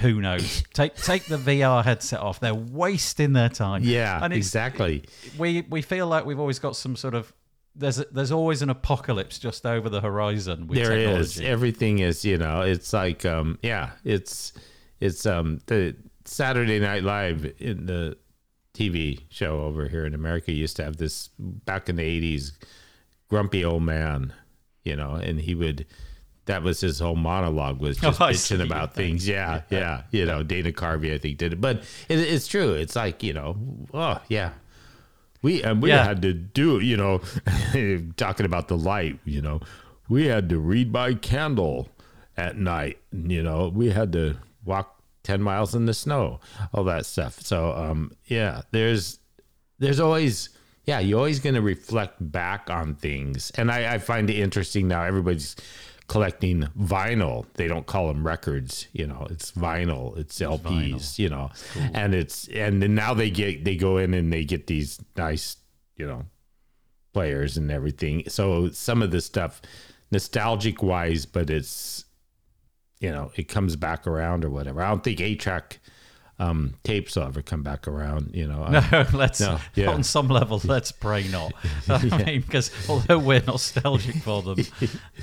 Who 0.00 0.20
knows? 0.20 0.62
Take 0.74 0.94
take 0.96 1.24
the 1.26 1.36
VR 1.38 1.84
headset 1.84 2.20
off. 2.20 2.40
They're 2.40 2.54
wasting 2.54 3.32
their 3.32 3.48
time. 3.48 3.82
yeah 3.84 4.22
and 4.22 4.32
exactly 4.34 5.04
we 5.38 5.62
we 5.70 5.82
feel 5.82 6.06
like 6.06 6.24
we've 6.26 6.40
always 6.40 6.58
got 6.58 6.76
some 6.76 6.96
sort 6.96 7.14
of 7.14 7.32
there's 7.74 7.96
there's 8.10 8.32
always 8.32 8.62
an 8.62 8.70
apocalypse 8.70 9.38
just 9.38 9.66
over 9.66 9.88
the 9.88 10.00
horizon 10.00 10.66
with 10.66 10.78
There 10.78 10.92
is 10.96 11.34
technology. 11.34 11.46
everything 11.46 11.98
is 12.00 12.24
you 12.24 12.38
know 12.38 12.62
it's 12.62 12.92
like 12.92 13.24
um 13.26 13.58
yeah 13.62 13.90
it's 14.02 14.52
it's 15.00 15.26
um 15.26 15.60
the 15.66 15.94
saturday 16.24 16.78
night 16.80 17.02
live 17.04 17.44
in 17.58 17.84
the 17.86 18.16
tv 18.74 19.20
show 19.28 19.60
over 19.60 19.88
here 19.88 20.06
in 20.06 20.14
america 20.14 20.52
used 20.52 20.76
to 20.76 20.84
have 20.84 20.96
this 20.96 21.28
back 21.38 21.88
in 21.90 21.96
the 21.96 22.02
80s 22.36 22.52
grumpy 23.28 23.62
old 23.64 23.82
man 23.82 24.32
you 24.82 24.96
know 24.96 25.12
and 25.14 25.40
he 25.40 25.54
would 25.54 25.84
that 26.46 26.62
was 26.62 26.80
his 26.80 26.98
whole 27.00 27.14
monologue 27.16 27.78
was 27.80 27.96
just 28.00 28.20
Oh, 28.20 28.24
bitching 28.24 28.64
about 28.64 28.94
things. 28.94 29.28
yeah 29.28 29.62
yeah. 29.70 30.02
you 30.10 30.24
know 30.26 30.42
dana 30.42 30.72
carvey 30.72 31.14
i 31.14 31.18
think 31.18 31.38
did 31.38 31.52
it. 31.52 31.60
But 31.60 31.78
it, 32.08 32.18
it's 32.18 32.46
true. 32.48 32.72
It's 32.72 32.96
like 32.96 33.22
you 33.22 33.32
know 33.34 33.56
oh 33.94 34.20
yeah. 34.28 34.50
We 35.42 35.62
and 35.62 35.82
we 35.82 35.90
Yeah. 35.90 36.04
had 36.04 36.22
to 36.22 36.32
do 36.32 36.80
you 36.80 36.96
know 36.96 37.20
talking 38.16 38.46
about 38.46 38.68
the 38.68 38.76
light 38.76 39.18
you 39.24 39.42
know. 39.42 39.60
We 40.08 40.26
had 40.26 40.48
to 40.50 40.58
read 40.58 40.92
by 40.92 41.14
candle 41.14 41.88
at 42.36 42.56
night 42.56 42.98
you 43.12 43.42
know. 43.42 43.68
We 43.74 43.90
had 43.90 44.12
to 44.12 44.36
walk 44.64 44.92
10 45.24 45.42
miles 45.42 45.74
in 45.74 45.86
the 45.86 45.94
snow 45.94 46.40
all 46.72 46.84
that 46.84 47.06
stuff. 47.06 47.40
So 47.40 47.72
um 47.72 48.12
yeah 48.26 48.62
there's 48.70 49.18
there's 49.78 50.00
always 50.00 50.48
yeah 50.84 51.00
you're 51.00 51.18
always 51.18 51.40
going 51.40 51.54
to 51.56 51.60
reflect 51.62 52.14
back 52.32 52.70
on 52.70 52.94
things. 52.94 53.50
And 53.56 53.70
I, 53.72 53.94
I 53.94 53.98
find 53.98 54.30
it 54.30 54.36
interesting 54.38 54.86
now 54.88 55.02
everybody's 55.02 55.56
collecting 56.08 56.68
vinyl. 56.78 57.46
They 57.54 57.68
don't 57.68 57.86
call 57.86 58.08
them 58.08 58.26
records 58.26 58.86
you 58.92 59.06
know 59.06 59.26
it's 59.30 59.52
vinyl 59.52 60.16
it's 60.16 60.38
lps 60.38 61.18
you 61.18 61.28
know. 61.28 61.50
And 61.92 62.14
it's 62.14 62.48
and 62.48 62.82
then 62.82 62.94
now 62.94 63.14
they 63.14 63.30
get 63.30 63.64
they 63.64 63.76
go 63.76 63.98
in 63.98 64.14
and 64.14 64.32
they 64.32 64.44
get 64.44 64.66
these 64.66 65.00
nice 65.16 65.56
you 65.96 66.06
know 66.06 66.24
players 67.12 67.56
and 67.56 67.70
everything. 67.70 68.24
So 68.28 68.70
some 68.70 69.02
of 69.02 69.10
the 69.10 69.20
stuff 69.20 69.62
nostalgic 70.10 70.82
wise 70.82 71.26
but 71.26 71.50
it's 71.50 72.04
you 73.00 73.10
know 73.10 73.32
it 73.36 73.44
comes 73.44 73.76
back 73.76 74.06
around 74.06 74.44
or 74.44 74.50
whatever. 74.50 74.82
I 74.82 74.88
don't 74.88 75.02
think 75.02 75.20
eight 75.20 75.40
track 75.40 75.80
um, 76.38 76.74
tapes 76.84 77.16
will 77.16 77.24
ever 77.24 77.42
come 77.42 77.62
back 77.62 77.88
around. 77.88 78.30
You 78.34 78.46
know, 78.46 78.66
No, 78.92 79.06
let's 79.12 79.40
No, 79.40 79.58
yeah. 79.74 79.90
on 79.90 80.02
some 80.02 80.28
level, 80.28 80.60
let's 80.64 80.92
pray 80.92 81.26
not. 81.28 81.52
I 81.88 82.24
mean, 82.24 82.40
because 82.42 82.70
although 82.88 83.18
we're 83.18 83.42
nostalgic 83.42 84.16
for 84.16 84.42
them, 84.42 84.58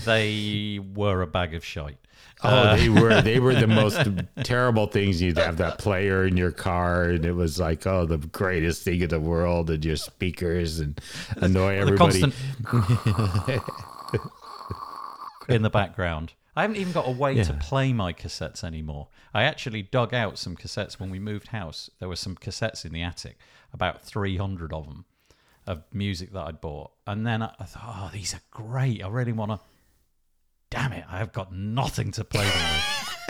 they 0.06 0.80
were 0.96 1.22
a 1.22 1.28
bag 1.28 1.54
of 1.54 1.64
shite. 1.64 1.98
Oh, 2.46 2.76
they 2.76 2.90
were 2.90 3.22
they 3.22 3.40
were 3.40 3.56
the 3.56 3.68
most 3.68 4.06
terrible 4.44 4.88
things. 4.88 5.22
You'd 5.22 5.38
have 5.38 5.58
that 5.58 5.78
player 5.78 6.26
in 6.26 6.36
your 6.36 6.52
car, 6.52 7.04
and 7.06 7.26
it 7.26 7.32
was 7.32 7.58
like, 7.58 7.88
oh, 7.88 8.06
the 8.06 8.18
greatest 8.18 8.84
thing 8.84 9.02
in 9.02 9.08
the 9.08 9.20
world, 9.20 9.70
and 9.70 9.86
your 9.86 9.96
speakers 9.96 10.80
and 10.80 11.00
annoy 11.38 11.76
everybody. 11.78 12.22
in 15.48 15.62
the 15.62 15.70
background. 15.70 16.34
I 16.56 16.62
haven't 16.62 16.78
even 16.78 16.94
got 16.94 17.08
a 17.08 17.12
way 17.12 17.42
to 17.44 17.54
play 17.54 17.94
my 17.94 18.14
cassettes 18.14 18.64
anymore. 18.64 19.08
I 19.34 19.44
actually 19.44 19.82
dug 19.82 20.14
out 20.14 20.38
some 20.38 20.56
cassettes 20.56 21.00
when 21.00 21.10
we 21.10 21.20
moved 21.20 21.48
house. 21.48 21.90
There 22.00 22.08
were 22.08 22.16
some 22.16 22.36
cassettes 22.36 22.86
in 22.86 22.94
the 22.94 23.02
attic, 23.02 23.38
about 23.74 24.04
300 24.04 24.72
of 24.72 24.86
them, 24.86 25.06
of 25.66 25.84
music 25.92 26.32
that 26.34 26.42
I'd 26.42 26.62
bought. 26.62 26.92
And 27.08 27.26
then 27.26 27.42
I, 27.42 27.56
I 27.60 27.64
thought, 27.64 27.84
oh, 27.88 28.10
these 28.14 28.36
are 28.36 28.42
great. 28.52 29.04
I 29.04 29.08
really 29.08 29.32
want 29.32 29.52
to. 29.52 29.60
Damn 30.74 30.94
it, 30.94 31.04
I've 31.10 31.32
got 31.34 31.54
nothing 31.54 32.12
to 32.14 32.24
play 32.24 32.46
them 32.50 32.54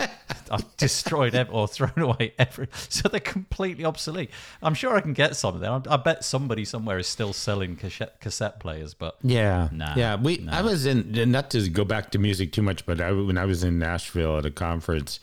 with. 0.00 0.10
I've 0.50 0.76
destroyed 0.78 1.34
ev- 1.34 1.52
or 1.52 1.68
thrown 1.68 1.92
away 1.98 2.32
every. 2.38 2.68
So 2.88 3.08
they're 3.08 3.20
completely 3.20 3.84
obsolete. 3.84 4.30
I'm 4.62 4.72
sure 4.74 4.96
I 4.96 5.00
can 5.00 5.12
get 5.12 5.36
some 5.36 5.54
of 5.54 5.60
them. 5.60 5.82
I, 5.88 5.94
I 5.94 5.96
bet 5.98 6.24
somebody 6.24 6.64
somewhere 6.64 6.98
is 6.98 7.06
still 7.06 7.32
selling 7.34 7.76
cassette, 7.76 8.18
cassette 8.20 8.60
players, 8.60 8.94
but 8.94 9.16
Yeah, 9.22 9.68
Nah, 9.72 9.94
yeah. 9.94 10.16
We 10.16 10.46
I 10.50 10.62
was 10.62 10.86
in 10.86 11.12
not 11.30 11.50
to 11.50 11.68
go 11.68 11.84
back 11.84 12.10
to 12.12 12.18
music 12.18 12.52
too 12.52 12.62
much, 12.62 12.86
but 12.86 13.00
I, 13.00 13.12
when 13.12 13.36
I 13.36 13.44
was 13.44 13.62
in 13.62 13.78
Nashville 13.78 14.38
at 14.38 14.46
a 14.46 14.50
conference, 14.50 15.20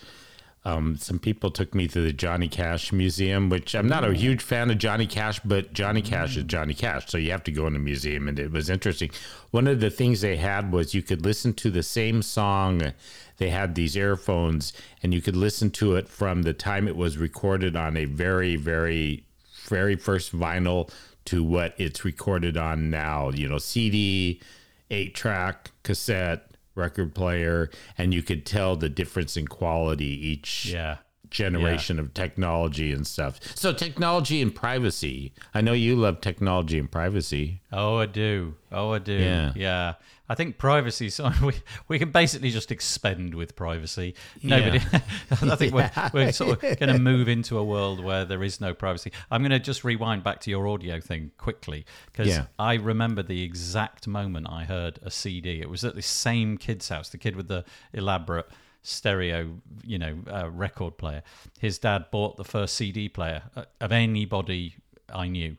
um, 0.64 0.96
some 0.98 1.18
people 1.18 1.50
took 1.50 1.74
me 1.74 1.88
to 1.88 2.02
the 2.02 2.14
Johnny 2.14 2.48
Cash 2.48 2.92
Museum, 2.92 3.50
which 3.50 3.74
I'm 3.74 3.88
not 3.88 4.04
a 4.04 4.14
huge 4.14 4.44
fan 4.44 4.70
of 4.70 4.78
Johnny 4.78 5.08
Cash, 5.08 5.40
but 5.40 5.74
Johnny 5.74 6.02
Cash 6.02 6.38
is 6.38 6.44
Johnny 6.44 6.74
Cash, 6.74 7.08
so 7.08 7.18
you 7.18 7.32
have 7.32 7.44
to 7.46 7.52
go 7.52 7.66
in 7.68 7.74
the 7.74 7.80
museum, 7.80 8.28
and 8.28 8.38
it 8.38 8.52
was 8.52 8.70
interesting. 8.70 9.10
One 9.50 9.68
of 9.68 9.80
the 9.80 9.90
things 9.90 10.22
they 10.22 10.38
had 10.38 10.72
was 10.72 10.94
you 10.94 11.02
could 11.02 11.24
listen 11.24 11.54
to 11.56 11.72
the 11.72 11.84
same 11.84 12.22
song. 12.22 12.94
They 13.38 13.50
had 13.50 13.74
these 13.74 13.98
earphones, 13.98 14.72
and 15.02 15.14
you 15.14 15.22
could 15.22 15.36
listen 15.36 15.72
to 15.72 15.96
it 15.96 16.08
from 16.08 16.44
the 16.44 16.54
time 16.54 16.88
it 16.88 16.96
was 16.96 17.18
recorded 17.18 17.76
on 17.76 17.98
a 17.98 18.06
very, 18.06 18.56
very 18.56 19.26
very 19.72 19.96
first 19.96 20.38
vinyl 20.38 20.92
to 21.26 21.44
what 21.44 21.74
it's 21.78 22.04
recorded 22.04 22.58
on 22.58 22.90
now. 22.90 23.30
You 23.30 23.48
know, 23.48 23.58
CD, 23.58 24.42
eight 24.90 25.16
track, 25.16 25.72
cassette, 25.84 26.51
record 26.76 27.14
player, 27.16 27.70
and 27.98 28.14
you 28.14 28.22
could 28.22 28.46
tell 28.46 28.76
the 28.76 28.90
difference 28.90 29.38
in 29.38 29.48
quality 29.48 30.06
each 30.06 30.66
yeah. 30.66 30.98
generation 31.30 32.00
of 32.00 32.14
technology 32.14 32.92
and 32.92 33.06
stuff. 33.06 33.40
So 33.56 33.74
technology 33.74 34.42
and 34.42 34.54
privacy. 34.54 35.34
I 35.54 35.62
know 35.62 35.74
you 35.74 35.96
love 35.96 36.22
technology 36.22 36.80
and 36.80 36.92
privacy. 36.92 37.62
Oh, 37.72 37.98
I 37.98 38.06
do. 38.06 38.56
Oh, 38.72 38.92
I 38.92 39.00
do. 39.00 39.14
Yeah. 39.14 39.54
Yeah. 39.56 39.94
I 40.32 40.36
think 40.36 40.58
privacy. 40.58 41.10
So 41.12 41.30
we 41.44 41.54
we 41.90 42.00
can 42.00 42.12
basically 42.12 42.52
just 42.52 42.72
expend 42.72 43.36
with 43.36 43.54
privacy. 43.56 44.16
Nobody. 44.42 44.78
I 45.32 45.56
think 45.58 45.74
we're 45.74 45.92
we're 46.14 46.32
sort 46.32 46.52
of 46.52 46.62
going 46.80 46.94
to 46.94 47.00
move 47.00 47.28
into 47.28 47.58
a 47.58 47.64
world 47.64 48.02
where 48.02 48.24
there 48.24 48.42
is 48.42 48.62
no 48.62 48.74
privacy. 48.74 49.12
I'm 49.30 49.42
going 49.42 49.52
to 49.52 49.60
just 49.60 49.84
rewind 49.84 50.24
back 50.24 50.40
to 50.42 50.50
your 50.50 50.68
audio 50.70 51.02
thing 51.02 51.32
quickly 51.38 51.86
because 52.06 52.30
Yeah. 52.30 52.46
I 52.58 52.76
remember 52.76 53.22
the 53.24 53.44
exact 53.44 54.08
moment 54.08 54.48
I 54.50 54.64
heard 54.64 55.00
a 55.04 55.12
CD. 55.12 55.60
It 55.60 55.70
was 55.70 55.84
at 55.84 55.96
the 55.96 56.02
same 56.02 56.58
kid's 56.58 56.88
house. 56.88 57.10
The 57.10 57.18
kid 57.18 57.36
with 57.36 57.50
the 57.50 57.66
elaborate 57.92 58.48
stereo, 58.84 59.60
you 59.86 60.00
know, 60.00 60.18
uh, 60.32 60.50
record 60.50 60.98
player. 60.98 61.24
His 61.60 61.78
dad 61.78 62.06
bought 62.10 62.38
the 62.38 62.46
first 62.46 62.76
CD 62.76 63.10
player 63.10 63.44
uh, 63.56 63.66
of 63.82 63.92
anybody 63.92 64.76
I 65.14 65.28
knew, 65.28 65.58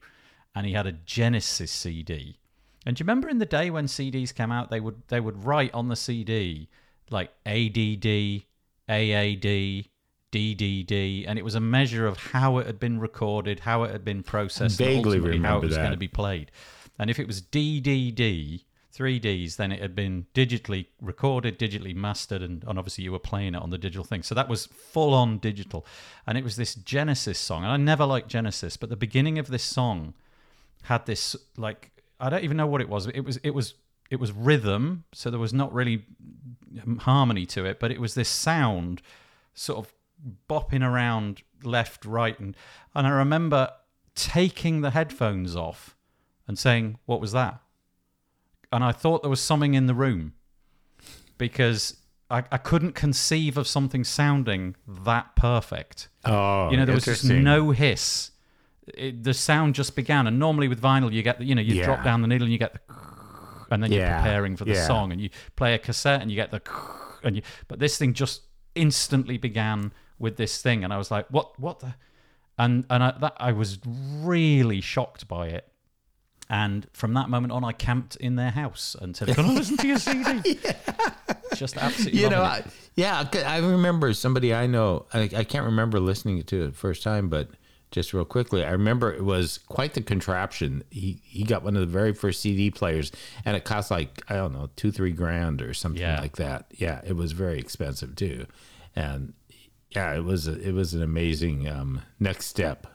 and 0.54 0.66
he 0.66 0.72
had 0.72 0.86
a 0.86 0.92
Genesis 0.92 1.70
CD. 1.70 2.38
And 2.84 2.96
do 2.96 3.00
you 3.00 3.04
remember 3.04 3.28
in 3.28 3.38
the 3.38 3.46
day 3.46 3.70
when 3.70 3.86
CDs 3.86 4.34
came 4.34 4.50
out, 4.50 4.70
they 4.70 4.80
would 4.80 5.02
they 5.08 5.20
would 5.20 5.44
write 5.44 5.72
on 5.72 5.88
the 5.88 5.96
CD 5.96 6.68
like 7.10 7.30
ADD, 7.46 8.42
AAD, 8.88 9.86
DDD, 10.32 11.24
and 11.28 11.38
it 11.38 11.44
was 11.44 11.54
a 11.54 11.60
measure 11.60 12.06
of 12.06 12.18
how 12.18 12.58
it 12.58 12.66
had 12.66 12.80
been 12.80 12.98
recorded, 12.98 13.60
how 13.60 13.84
it 13.84 13.92
had 13.92 14.04
been 14.04 14.22
processed, 14.22 14.80
and 14.80 14.88
Vaguely 14.88 15.18
ultimately 15.18 15.38
how 15.38 15.58
it 15.58 15.66
was 15.66 15.76
going 15.76 15.90
to 15.90 15.96
be 15.96 16.08
played. 16.08 16.50
And 16.98 17.10
if 17.10 17.18
it 17.18 17.26
was 17.26 17.40
DDD, 17.40 18.64
three 18.90 19.18
Ds, 19.18 19.56
then 19.56 19.72
it 19.72 19.80
had 19.80 19.94
been 19.94 20.26
digitally 20.34 20.86
recorded, 21.00 21.58
digitally 21.58 21.94
mastered, 21.94 22.42
and, 22.42 22.64
and 22.64 22.78
obviously 22.78 23.04
you 23.04 23.12
were 23.12 23.18
playing 23.18 23.54
it 23.54 23.62
on 23.62 23.70
the 23.70 23.78
digital 23.78 24.04
thing. 24.04 24.22
So 24.22 24.34
that 24.34 24.48
was 24.48 24.66
full 24.66 25.14
on 25.14 25.38
digital. 25.38 25.86
And 26.26 26.36
it 26.36 26.44
was 26.44 26.56
this 26.56 26.74
Genesis 26.74 27.38
song. 27.38 27.62
And 27.62 27.72
I 27.72 27.76
never 27.76 28.04
liked 28.04 28.28
Genesis, 28.28 28.76
but 28.76 28.90
the 28.90 28.96
beginning 28.96 29.38
of 29.38 29.48
this 29.48 29.62
song 29.62 30.14
had 30.84 31.06
this 31.06 31.36
like 31.56 31.91
I 32.22 32.30
don't 32.30 32.44
even 32.44 32.56
know 32.56 32.66
what 32.68 32.80
it 32.80 32.88
was. 32.88 33.08
It 33.08 33.20
was 33.22 33.36
it 33.38 33.50
was 33.50 33.74
it 34.10 34.20
was 34.20 34.30
rhythm, 34.32 35.04
so 35.12 35.28
there 35.30 35.40
was 35.40 35.52
not 35.52 35.72
really 35.72 36.04
harmony 37.00 37.44
to 37.46 37.64
it, 37.64 37.80
but 37.80 37.90
it 37.90 38.00
was 38.00 38.14
this 38.14 38.28
sound 38.28 39.02
sort 39.54 39.78
of 39.78 39.92
bopping 40.48 40.86
around 40.88 41.42
left, 41.64 42.04
right, 42.04 42.38
and 42.38 42.56
and 42.94 43.06
I 43.06 43.10
remember 43.10 43.70
taking 44.14 44.82
the 44.82 44.90
headphones 44.90 45.56
off 45.56 45.96
and 46.46 46.58
saying, 46.58 46.98
"What 47.06 47.20
was 47.20 47.32
that?" 47.32 47.60
And 48.70 48.84
I 48.84 48.92
thought 48.92 49.22
there 49.22 49.30
was 49.30 49.40
something 49.40 49.74
in 49.74 49.86
the 49.86 49.94
room 49.94 50.32
because 51.36 51.96
I, 52.30 52.44
I 52.52 52.56
couldn't 52.56 52.92
conceive 52.92 53.58
of 53.58 53.66
something 53.66 54.04
sounding 54.04 54.76
that 54.86 55.34
perfect. 55.36 56.08
Oh, 56.24 56.70
You 56.70 56.76
know, 56.76 56.84
there 56.86 56.94
was 56.94 57.04
just 57.04 57.24
no 57.24 57.70
hiss. 57.72 58.30
It, 58.88 59.22
the 59.22 59.32
sound 59.34 59.74
just 59.74 59.94
began, 59.94 60.26
and 60.26 60.38
normally 60.38 60.68
with 60.68 60.80
vinyl, 60.82 61.12
you 61.12 61.22
get 61.22 61.38
the, 61.38 61.44
you 61.44 61.54
know, 61.54 61.62
you 61.62 61.74
Yeah. 61.74 61.84
drop 61.84 62.02
down 62.02 62.20
the 62.22 62.28
needle 62.28 62.44
and 62.46 62.52
you 62.52 62.58
get 62.58 62.72
the, 62.74 62.80
and 63.70 63.82
then 63.82 63.92
you're 63.92 64.00
Yeah, 64.02 64.16
preparing 64.16 64.56
for 64.56 64.64
the 64.64 64.74
yeah. 64.74 64.86
song, 64.86 65.12
and 65.12 65.20
you 65.20 65.30
play 65.56 65.74
a 65.74 65.78
cassette 65.78 66.20
and 66.20 66.30
you 66.30 66.36
get 66.36 66.50
the, 66.50 66.60
and 67.22 67.36
you, 67.36 67.42
but 67.68 67.78
this 67.78 67.96
thing 67.96 68.12
just 68.12 68.42
instantly 68.74 69.38
began 69.38 69.92
with 70.18 70.36
this 70.36 70.60
thing, 70.60 70.82
and 70.84 70.92
I 70.92 70.98
was 70.98 71.10
like, 71.10 71.26
what, 71.30 71.58
what 71.60 71.78
the, 71.80 71.94
and 72.58 72.84
and 72.90 73.02
I, 73.04 73.14
that 73.20 73.34
I 73.38 73.52
was 73.52 73.78
really 73.86 74.80
shocked 74.80 75.26
by 75.28 75.48
it. 75.48 75.68
And 76.50 76.86
from 76.92 77.14
that 77.14 77.30
moment 77.30 77.52
on, 77.52 77.64
I 77.64 77.72
camped 77.72 78.16
in 78.16 78.36
their 78.36 78.50
house 78.50 78.94
until 79.00 79.26
said, 79.28 79.36
"Can 79.36 79.46
I 79.46 79.54
listen 79.54 79.76
to 79.78 79.86
your 79.86 79.98
CD?" 79.98 80.58
Just 81.54 81.76
absolutely, 81.78 82.20
you 82.20 82.28
know, 82.28 82.42
I, 82.42 82.62
yeah, 82.94 83.24
I 83.46 83.58
remember 83.58 84.12
somebody 84.12 84.52
I 84.52 84.66
know. 84.66 85.06
I, 85.14 85.30
I 85.34 85.44
can't 85.44 85.64
remember 85.64 85.98
listening 86.00 86.42
to 86.42 86.62
it 86.64 86.66
the 86.66 86.72
first 86.72 87.02
time, 87.02 87.28
but 87.28 87.48
just 87.92 88.12
real 88.12 88.24
quickly, 88.24 88.64
I 88.64 88.70
remember 88.70 89.12
it 89.12 89.24
was 89.24 89.58
quite 89.68 89.94
the 89.94 90.02
contraption. 90.02 90.82
He 90.90 91.20
he 91.24 91.44
got 91.44 91.62
one 91.62 91.76
of 91.76 91.80
the 91.80 91.86
very 91.86 92.12
first 92.12 92.40
CD 92.40 92.70
players, 92.70 93.12
and 93.44 93.56
it 93.56 93.64
cost 93.64 93.90
like 93.90 94.22
I 94.28 94.34
don't 94.34 94.52
know 94.52 94.70
two 94.76 94.90
three 94.90 95.12
grand 95.12 95.62
or 95.62 95.72
something 95.74 96.02
Yeah. 96.02 96.20
like 96.20 96.36
that. 96.36 96.66
Yeah, 96.72 97.00
it 97.06 97.14
was 97.14 97.32
very 97.32 97.58
expensive 97.60 98.16
too, 98.16 98.46
and 98.96 99.34
yeah, 99.90 100.14
it 100.14 100.24
was 100.24 100.48
a, 100.48 100.58
it 100.60 100.72
was 100.72 100.94
an 100.94 101.02
amazing 101.02 101.68
um, 101.68 102.00
next 102.18 102.46
step 102.46 102.86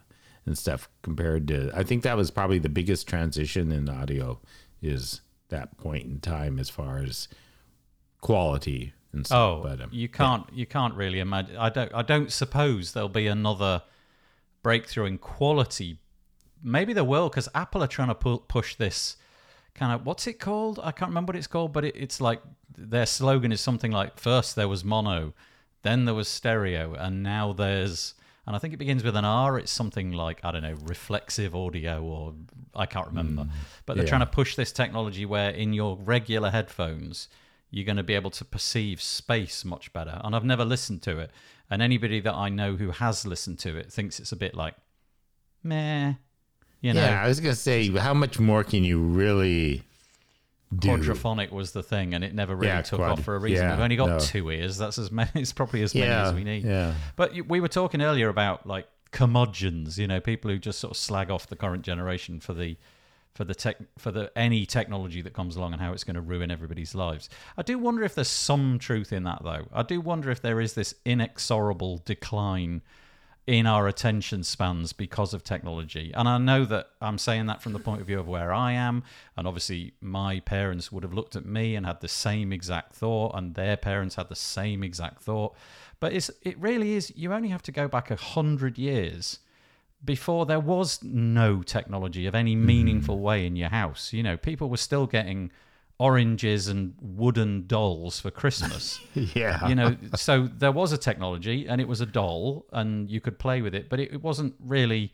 and 0.46 0.58
stuff 0.58 0.90
compared 1.04 1.48
to. 1.50 1.72
I 1.76 1.84
think 1.84 2.04
that 2.04 2.18
was 2.18 2.32
probably 2.32 2.58
the 2.60 2.70
biggest 2.70 3.08
transition 3.08 3.72
in 3.72 3.88
audio 3.88 4.40
is 4.82 5.22
that 5.50 5.78
point 5.78 6.06
in 6.06 6.20
time 6.20 6.58
as 6.60 6.70
far 6.70 6.98
as 6.98 7.28
quality 8.22 8.94
and 9.14 9.26
stuff. 9.26 9.38
Oh, 9.38 9.62
but 9.64 9.82
um, 9.82 9.90
you 9.92 10.10
can't 10.10 10.46
you 10.54 10.66
can't 10.66 10.94
really 10.96 11.20
imagine. 11.20 11.56
I 11.58 11.70
don't 11.70 11.94
I 11.94 12.02
don't 12.02 12.32
suppose 12.32 12.94
there'll 12.94 13.10
be 13.10 13.28
another 13.28 13.84
breakthrough 14.68 15.06
in 15.06 15.18
quality. 15.18 15.98
Maybe 16.62 16.92
there 16.92 17.06
will 17.06 17.30
because 17.30 17.48
Apple 17.56 17.82
are 17.82 17.88
trying 17.88 18.10
to 18.10 18.16
pu- 18.16 18.44
push 18.50 18.76
this 18.76 19.16
kind 19.74 19.94
of 19.94 20.06
what's 20.06 20.28
it 20.28 20.42
called? 20.42 20.78
I 20.84 20.92
can't 20.92 21.08
remember 21.08 21.32
what 21.32 21.38
it's 21.38 21.48
called, 21.48 21.72
but 21.72 21.86
it, 21.86 21.96
it's 21.96 22.20
like 22.20 22.42
their 22.78 23.06
slogan 23.06 23.54
is 23.54 23.62
something 23.62 23.94
like 23.94 24.20
first 24.20 24.58
there 24.58 24.68
was 24.68 24.84
mono, 24.84 25.34
then 25.84 26.04
there 26.04 26.14
was 26.14 26.28
stereo, 26.28 26.96
and 26.96 27.24
now 27.24 27.54
there's 27.54 28.14
and 28.46 28.58
I 28.58 28.60
think 28.60 28.74
it 28.74 28.78
begins 28.78 29.06
with 29.06 29.16
an 29.16 29.24
R. 29.24 29.58
It's 29.58 29.72
something 29.72 30.12
like 30.12 30.42
I 30.44 30.52
don't 30.52 30.64
know, 30.64 30.76
reflexive 30.84 31.56
audio, 31.56 32.04
or 32.04 32.34
I 32.76 32.88
can't 32.88 33.08
remember. 33.08 33.44
Hmm. 33.44 33.52
but 33.86 33.96
they're 33.96 34.04
yeah. 34.04 34.10
trying 34.10 34.28
to 34.28 34.34
push 34.42 34.58
this 34.58 34.74
technology 34.74 35.26
where 35.26 35.52
in 35.52 35.72
your 35.72 35.96
regular 35.96 36.50
headphones 36.50 37.30
you're 37.72 37.86
going 37.86 37.98
to 37.98 38.04
be 38.04 38.14
able 38.16 38.32
to 38.32 38.46
perceive 38.46 39.02
space 39.02 39.66
much 39.66 39.92
better. 39.94 40.22
And 40.24 40.36
I've 40.36 40.46
never 40.46 40.64
listened 40.66 41.02
to 41.04 41.20
it, 41.20 41.32
and 41.70 41.82
anybody 41.82 42.20
that 42.22 42.34
I 42.34 42.50
know 42.50 42.76
who 42.76 42.92
has 42.92 43.26
listened 43.26 43.60
to 43.60 43.76
it 43.78 43.92
thinks 43.92 44.20
it's 44.20 44.32
a 44.32 44.36
bit 44.38 44.56
like 44.56 44.76
meh, 45.64 46.14
you 46.82 46.94
know. 46.94 47.02
yeah, 47.02 47.24
I 47.24 47.28
was 47.28 47.40
gonna 47.40 47.56
say, 47.56 47.90
how 47.92 48.14
much 48.14 48.40
more 48.40 48.64
can 48.64 48.84
you 48.84 49.00
really 49.02 49.84
do? 50.78 50.90
Quadraphonic 50.90 51.52
was 51.52 51.72
the 51.72 51.84
thing, 51.84 52.14
and 52.14 52.24
it 52.24 52.34
never 52.34 52.56
really 52.56 52.68
Yeah, 52.68 52.82
took 52.82 53.00
quad- 53.00 53.12
off 53.20 53.24
for 53.24 53.36
a 53.36 53.40
reason. 53.40 53.66
yeah, 53.66 53.72
We've 53.76 53.84
only 53.84 53.96
got 53.96 54.10
no. 54.10 54.20
two 54.20 54.50
ears. 54.52 54.78
That's 54.78 54.98
as 54.98 55.12
many. 55.12 55.30
It's 55.36 55.54
probably 55.54 55.82
as 55.84 55.94
many 55.94 56.08
Yeah, 56.08 56.28
as 56.30 56.34
we 56.34 56.44
need. 56.44 56.64
yeah. 56.64 56.94
But 57.16 57.34
we 57.48 57.60
were 57.60 57.68
talking 57.68 58.02
earlier 58.02 58.30
about 58.30 58.66
like 58.68 58.88
curmudgeons, 59.12 59.98
you 59.98 60.08
know, 60.08 60.20
people 60.20 60.52
who 60.52 60.58
just 60.60 60.80
sort 60.80 60.92
of 60.92 60.98
slag 60.98 61.32
off 61.32 61.48
the 61.48 61.56
current 61.56 61.84
generation 61.84 62.40
for 62.40 62.54
the 62.54 62.76
for 63.38 63.44
the 63.44 63.54
tech 63.54 63.78
for 64.00 64.12
the 64.12 64.32
any 64.36 64.66
technology 64.66 65.22
that 65.22 65.32
comes 65.32 65.56
along 65.56 65.72
and 65.72 65.80
how 65.80 65.94
it's 65.94 66.04
going 66.04 66.16
to 66.16 66.22
ruin 66.22 66.50
everybody's 66.50 66.96
lives. 66.96 67.30
I 67.56 67.62
do 67.62 67.78
wonder 67.78 68.04
if 68.04 68.16
there's 68.16 68.28
some 68.28 68.80
truth 68.80 69.14
in 69.14 69.24
that 69.26 69.44
though. 69.44 69.68
I 69.72 69.84
do 69.84 70.02
wonder 70.02 70.32
if 70.32 70.42
there 70.42 70.60
is 70.60 70.74
this 70.74 70.96
inexorable 71.06 72.02
decline 72.04 72.82
in 73.46 73.68
our 73.68 73.88
attention 73.88 74.44
spans 74.44 74.92
because 74.92 75.36
of 75.36 75.44
technology. 75.44 76.12
And 76.16 76.28
I 76.28 76.40
know 76.40 76.66
that 76.66 76.88
I'm 77.00 77.20
saying 77.20 77.46
that 77.46 77.62
from 77.62 77.74
the 77.74 77.80
point 77.80 78.02
of 78.02 78.08
view 78.08 78.20
of 78.20 78.28
where 78.28 78.52
I 78.52 78.72
am. 78.72 79.04
And 79.38 79.48
obviously, 79.48 79.94
my 80.02 80.40
parents 80.40 80.92
would 80.92 81.04
have 81.04 81.14
looked 81.14 81.36
at 81.36 81.46
me 81.46 81.76
and 81.76 81.86
had 81.86 82.02
the 82.02 82.08
same 82.08 82.52
exact 82.52 82.94
thought, 82.94 83.36
and 83.36 83.54
their 83.54 83.78
parents 83.78 84.16
had 84.16 84.30
the 84.30 84.36
same 84.36 84.84
exact 84.84 85.22
thought. 85.22 85.56
But 86.00 86.12
it's, 86.12 86.30
it 86.42 86.60
really 86.60 86.96
is, 86.96 87.14
you 87.16 87.32
only 87.32 87.50
have 87.50 87.64
to 87.64 87.72
go 87.72 87.88
back 87.88 88.10
a 88.12 88.18
hundred 88.18 88.78
years 88.78 89.40
before 90.04 90.46
there 90.46 90.60
was 90.60 91.04
no 91.04 91.62
technology 91.62 92.28
of 92.28 92.36
any 92.36 92.56
meaningful 92.56 93.20
way 93.20 93.46
in 93.46 93.56
your 93.56 93.70
house. 93.70 94.14
You 94.14 94.24
know, 94.24 94.38
people 94.38 94.70
were 94.70 94.78
still 94.78 95.08
getting 95.08 95.52
oranges 96.00 96.68
and 96.68 96.94
wooden 97.02 97.66
dolls 97.66 98.20
for 98.20 98.30
Christmas. 98.30 99.00
yeah. 99.14 99.68
you 99.68 99.76
know, 99.76 99.96
so 100.16 100.48
there 100.48 100.72
was 100.72 100.92
a 100.92 100.98
technology 100.98 101.68
and 101.68 101.82
it 101.82 101.88
was 101.88 102.02
a 102.02 102.06
doll 102.06 102.66
and 102.72 103.10
you 103.10 103.20
could 103.20 103.40
play 103.40 103.62
with 103.62 103.74
it, 103.74 103.90
but 103.90 104.00
it, 104.00 104.14
it 104.14 104.22
wasn't 104.22 104.54
really 104.60 105.12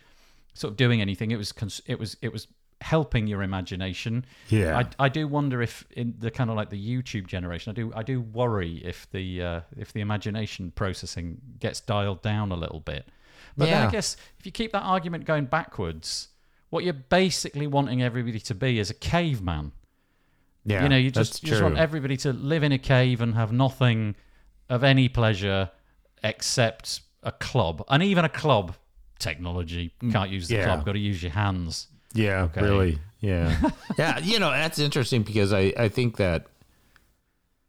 sort 0.54 0.72
of 0.72 0.78
doing 0.78 1.02
anything. 1.02 1.32
It 1.32 1.38
was 1.38 1.52
cons- 1.52 1.82
it 1.86 1.98
was 1.98 2.18
it 2.22 2.34
was 2.34 2.48
helping 2.82 3.28
your 3.28 3.44
imagination. 3.44 4.26
Yeah. 4.50 4.78
I, 4.78 5.06
I 5.06 5.10
do 5.10 5.28
wonder 5.28 5.62
if 5.62 5.86
in 5.92 6.16
the 6.20 6.30
kind 6.30 6.50
of 6.50 6.58
like 6.58 6.70
the 6.70 6.78
YouTube 6.78 7.28
generation, 7.28 7.72
I 7.72 7.74
do 7.74 7.94
I 7.96 8.04
do 8.04 8.22
worry 8.22 8.82
if 8.84 9.10
the 9.12 9.42
uh, 9.42 9.62
if 9.78 9.94
the 9.94 10.02
imagination 10.02 10.72
processing 10.72 11.40
gets 11.60 11.80
dialed 11.80 12.22
down 12.22 12.52
a 12.52 12.56
little 12.56 12.82
bit. 12.82 13.08
But 13.58 13.66
then 13.66 13.88
I 13.88 13.92
guess 13.92 14.18
if 14.40 14.46
you 14.46 14.52
keep 14.52 14.72
that 14.72 14.82
argument 14.84 15.26
going 15.26 15.46
backwards, 15.46 16.30
what 16.70 16.84
you're 16.84 16.94
basically 16.94 17.68
wanting 17.68 18.02
everybody 18.02 18.40
to 18.40 18.56
be 18.56 18.80
is 18.80 18.90
a 18.90 18.94
caveman. 18.96 19.72
yeah. 20.66 20.84
you 20.84 20.90
know, 20.90 20.98
you 20.98 21.12
just 21.12 21.44
you 21.44 21.50
just 21.50 21.62
want 21.62 21.78
everybody 21.78 22.18
to 22.18 22.34
live 22.34 22.64
in 22.64 22.72
a 22.72 22.78
cave 22.80 23.22
and 23.22 23.36
have 23.36 23.52
nothing 23.52 24.16
of 24.70 24.84
any 24.84 25.08
pleasure 25.10 25.70
except 26.24 27.02
a 27.22 27.32
club, 27.32 27.84
and 27.90 28.02
even 28.02 28.26
a 28.26 28.30
club 28.30 28.76
technology 29.20 29.94
can't 30.12 30.30
use 30.30 30.48
the 30.48 30.56
Mm, 30.56 30.58
yeah. 30.58 30.66
club. 30.66 30.86
Got 30.86 30.94
to 30.94 31.00
use 31.00 31.22
your 31.22 31.32
hands. 31.32 31.88
Yeah, 32.14 32.44
okay. 32.44 32.62
really. 32.62 33.00
Yeah. 33.20 33.70
yeah, 33.98 34.20
you 34.20 34.40
know, 34.40 34.50
that's 34.52 34.80
interesting 34.80 35.24
because 35.24 35.54
I, 35.54 35.74
I 35.78 35.88
think 35.90 36.18
that 36.18 36.48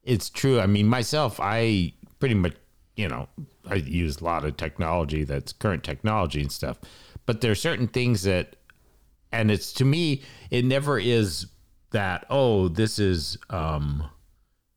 it's 0.02 0.28
true. 0.30 0.60
I 0.60 0.66
mean, 0.66 0.86
myself, 0.86 1.38
I 1.40 1.92
pretty 2.20 2.34
much, 2.34 2.54
you 2.96 3.08
know, 3.08 3.28
I 3.68 3.76
use 3.76 4.20
a 4.20 4.24
lot 4.24 4.44
of 4.44 4.56
technology 4.56 5.24
that's 5.24 5.52
current 5.52 5.84
technology 5.84 6.40
and 6.40 6.52
stuff. 6.52 6.78
But 7.26 7.40
there 7.40 7.50
are 7.50 7.56
certain 7.56 7.88
things 7.88 8.22
that, 8.22 8.56
and 9.32 9.50
it's 9.50 9.72
to 9.74 9.84
me, 9.84 10.22
it 10.50 10.64
never 10.64 10.98
is 10.98 11.46
that, 11.90 12.26
oh, 12.30 12.68
this 12.68 12.98
is, 12.98 13.38
um, 13.50 14.04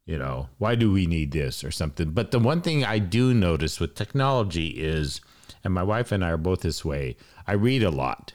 you 0.05 0.17
know, 0.17 0.47
why 0.57 0.75
do 0.75 0.91
we 0.91 1.05
need 1.05 1.31
this 1.31 1.63
or 1.63 1.71
something? 1.71 2.11
But 2.11 2.31
the 2.31 2.39
one 2.39 2.61
thing 2.61 2.85
I 2.85 2.99
do 2.99 3.33
notice 3.33 3.79
with 3.79 3.95
technology 3.95 4.67
is, 4.67 5.19
and 5.63 5.73
my 5.73 5.83
wife 5.83 6.11
and 6.11 6.23
I 6.23 6.29
are 6.29 6.37
both 6.37 6.61
this 6.61 6.85
way, 6.85 7.17
I 7.45 7.53
read 7.53 7.83
a 7.83 7.91
lot 7.91 8.33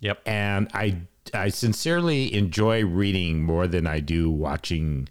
Yep. 0.00 0.20
and 0.26 0.68
I 0.72 1.02
I 1.32 1.48
sincerely 1.48 2.32
enjoy 2.34 2.84
reading 2.84 3.42
more 3.42 3.66
than 3.66 3.86
I 3.86 4.00
do 4.00 4.30
watching 4.30 5.08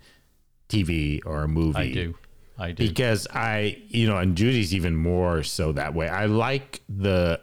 TV 0.70 1.20
or 1.26 1.44
a 1.44 1.48
movie. 1.48 1.80
I 1.80 1.92
do. 1.92 2.16
I 2.58 2.72
do. 2.72 2.88
because 2.88 3.28
I 3.34 3.82
you 3.88 4.08
know, 4.08 4.18
and 4.18 4.36
Judy's 4.36 4.74
even 4.76 4.96
more 4.96 5.44
so 5.44 5.72
that 5.74 5.94
way. 5.94 6.08
I 6.08 6.26
like 6.28 6.82
the 6.90 7.40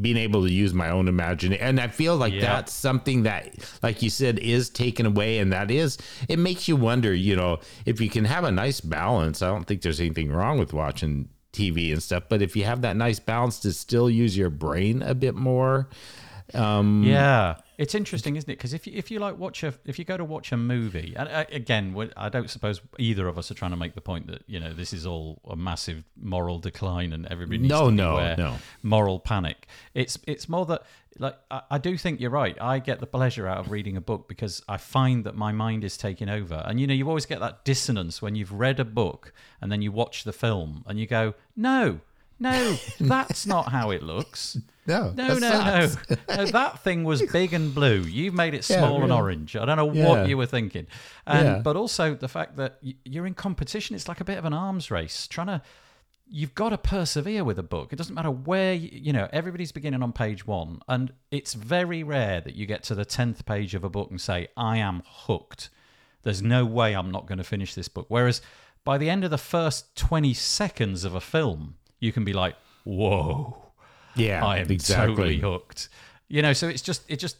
being 0.00 0.16
able 0.16 0.46
to 0.46 0.52
use 0.52 0.72
my 0.72 0.88
own 0.90 1.08
imagination, 1.08 1.62
and 1.62 1.78
I 1.78 1.88
feel 1.88 2.16
like 2.16 2.32
Yeah. 2.32 2.40
that's 2.40 2.72
something 2.72 3.24
that, 3.24 3.54
like 3.82 4.00
you 4.02 4.08
said, 4.08 4.38
is 4.38 4.70
taken 4.70 5.04
away, 5.04 5.38
and 5.38 5.52
that 5.52 5.70
is 5.70 5.98
it 6.28 6.38
makes 6.38 6.68
you 6.68 6.76
wonder. 6.76 7.12
You 7.14 7.36
know, 7.36 7.58
if 7.84 8.00
you 8.00 8.08
can 8.08 8.24
have 8.24 8.44
a 8.44 8.50
nice 8.50 8.80
balance, 8.80 9.42
I 9.42 9.48
don't 9.48 9.64
think 9.66 9.82
there's 9.82 10.00
anything 10.00 10.30
wrong 10.32 10.58
with 10.58 10.72
watching 10.72 11.28
TV 11.52 11.92
and 11.92 12.02
stuff. 12.02 12.24
But 12.28 12.40
if 12.42 12.56
you 12.56 12.64
have 12.64 12.80
that 12.82 12.96
nice 12.96 13.18
balance 13.20 13.58
to 13.60 13.72
still 13.72 14.08
use 14.08 14.36
your 14.38 14.50
brain 14.50 15.02
a 15.02 15.14
bit 15.14 15.34
more, 15.34 15.88
um, 16.54 17.02
Yeah, 17.04 17.56
it's 17.80 17.94
interesting, 17.94 18.36
isn't 18.36 18.50
it? 18.50 18.58
Because 18.58 18.74
if 18.74 18.86
you, 18.86 18.92
if 18.94 19.10
you 19.10 19.18
like 19.18 19.38
watch 19.38 19.62
a 19.62 19.72
if 19.86 19.98
you 19.98 20.04
go 20.04 20.16
to 20.18 20.24
watch 20.24 20.52
a 20.52 20.56
movie, 20.56 21.14
and 21.16 21.28
uh, 21.28 21.44
again, 21.50 21.96
I 22.16 22.28
don't 22.28 22.50
suppose 22.50 22.80
either 22.98 23.26
of 23.26 23.38
us 23.38 23.50
are 23.50 23.54
trying 23.54 23.70
to 23.70 23.76
make 23.78 23.94
the 23.94 24.02
point 24.02 24.26
that 24.26 24.42
you 24.46 24.60
know 24.60 24.72
this 24.74 24.92
is 24.92 25.06
all 25.06 25.40
a 25.48 25.56
massive 25.56 26.04
moral 26.20 26.58
decline 26.58 27.12
and 27.14 27.26
everybody 27.26 27.58
needs 27.58 27.70
No, 27.70 27.88
to 27.88 27.94
no, 27.94 28.34
no. 28.36 28.56
moral 28.82 29.18
panic. 29.18 29.66
It's 29.94 30.18
it's 30.26 30.46
more 30.46 30.66
that 30.66 30.82
like 31.18 31.36
I, 31.50 31.62
I 31.70 31.78
do 31.78 31.96
think 31.96 32.20
you're 32.20 32.30
right. 32.30 32.56
I 32.60 32.80
get 32.80 33.00
the 33.00 33.06
pleasure 33.06 33.46
out 33.48 33.58
of 33.58 33.70
reading 33.70 33.96
a 33.96 34.00
book 34.02 34.28
because 34.28 34.62
I 34.68 34.76
find 34.76 35.24
that 35.24 35.34
my 35.34 35.50
mind 35.52 35.82
is 35.82 35.96
taking 35.96 36.28
over, 36.28 36.62
and 36.66 36.78
you 36.78 36.86
know 36.86 36.94
you 36.94 37.08
always 37.08 37.24
get 37.26 37.40
that 37.40 37.64
dissonance 37.64 38.20
when 38.20 38.34
you've 38.34 38.52
read 38.52 38.78
a 38.78 38.84
book 38.84 39.32
and 39.60 39.72
then 39.72 39.80
you 39.80 39.90
watch 39.90 40.24
the 40.24 40.32
film 40.34 40.84
and 40.86 40.98
you 41.00 41.06
go, 41.06 41.32
no. 41.56 42.00
No, 42.40 42.76
that's 42.98 43.46
not 43.46 43.70
how 43.70 43.90
it 43.90 44.02
looks. 44.02 44.56
No, 44.86 45.12
No, 45.14 45.38
no, 45.38 45.38
no, 45.38 45.88
no. 46.36 46.44
That 46.46 46.82
thing 46.82 47.04
was 47.04 47.22
big 47.22 47.52
and 47.52 47.72
blue. 47.72 48.00
You've 48.00 48.34
made 48.34 48.54
it 48.54 48.68
Yeah, 48.68 48.78
small 48.78 48.94
and 48.94 49.04
really. 49.04 49.12
orange. 49.20 49.54
I 49.54 49.64
don't 49.64 49.76
know 49.76 49.92
Yeah. 49.92 50.08
what 50.08 50.28
you 50.28 50.36
were 50.36 50.46
thinking. 50.46 50.88
And 51.26 51.46
Yeah. 51.46 51.58
but 51.58 51.76
also 51.76 52.14
the 52.14 52.26
fact 52.26 52.56
that 52.56 52.78
you're 53.04 53.26
in 53.26 53.34
competition. 53.34 53.94
It's 53.94 54.08
like 54.08 54.20
a 54.20 54.24
bit 54.24 54.36
of 54.38 54.44
an 54.46 54.52
arms 54.54 54.90
race. 54.90 55.28
Trying 55.28 55.46
to, 55.48 55.62
you've 56.28 56.56
got 56.56 56.70
to 56.70 56.78
persevere 56.78 57.44
with 57.44 57.56
a 57.58 57.62
book. 57.62 57.92
It 57.92 57.96
doesn't 57.96 58.14
matter 58.16 58.32
where 58.32 58.72
you, 58.74 58.88
you 58.90 59.12
know. 59.12 59.28
Everybody's 59.32 59.70
beginning 59.70 60.02
on 60.02 60.12
page 60.12 60.44
one, 60.44 60.80
and 60.88 61.12
it's 61.30 61.54
very 61.54 62.02
rare 62.02 62.40
that 62.40 62.56
you 62.56 62.66
get 62.66 62.82
to 62.84 62.96
the 62.96 63.04
tenth 63.04 63.46
page 63.46 63.74
of 63.76 63.84
a 63.84 63.90
book 63.90 64.10
and 64.10 64.20
say, 64.20 64.48
"I 64.56 64.78
am 64.78 65.02
hooked." 65.06 65.68
There's 66.22 66.42
no 66.42 66.64
way 66.64 66.94
I'm 66.96 67.12
not 67.12 67.26
going 67.26 67.38
to 67.38 67.44
finish 67.44 67.74
this 67.74 67.86
book. 67.88 68.06
Whereas 68.08 68.42
by 68.82 68.98
the 68.98 69.08
end 69.10 69.22
of 69.24 69.30
the 69.30 69.38
first 69.38 69.94
20 69.94 70.34
seconds 70.34 71.04
of 71.04 71.14
a 71.14 71.20
film, 71.20 71.76
you 72.00 72.12
can 72.12 72.24
be 72.24 72.32
like, 72.32 72.56
whoa, 72.84 73.56
Yeah, 74.16 74.44
I 74.44 74.58
am 74.58 74.70
exactly. 74.70 75.14
totally 75.14 75.38
hooked. 75.38 75.88
You 76.28 76.42
know, 76.42 76.52
so 76.52 76.68
it's 76.68 76.82
just 76.82 77.02
it 77.08 77.16
just 77.18 77.36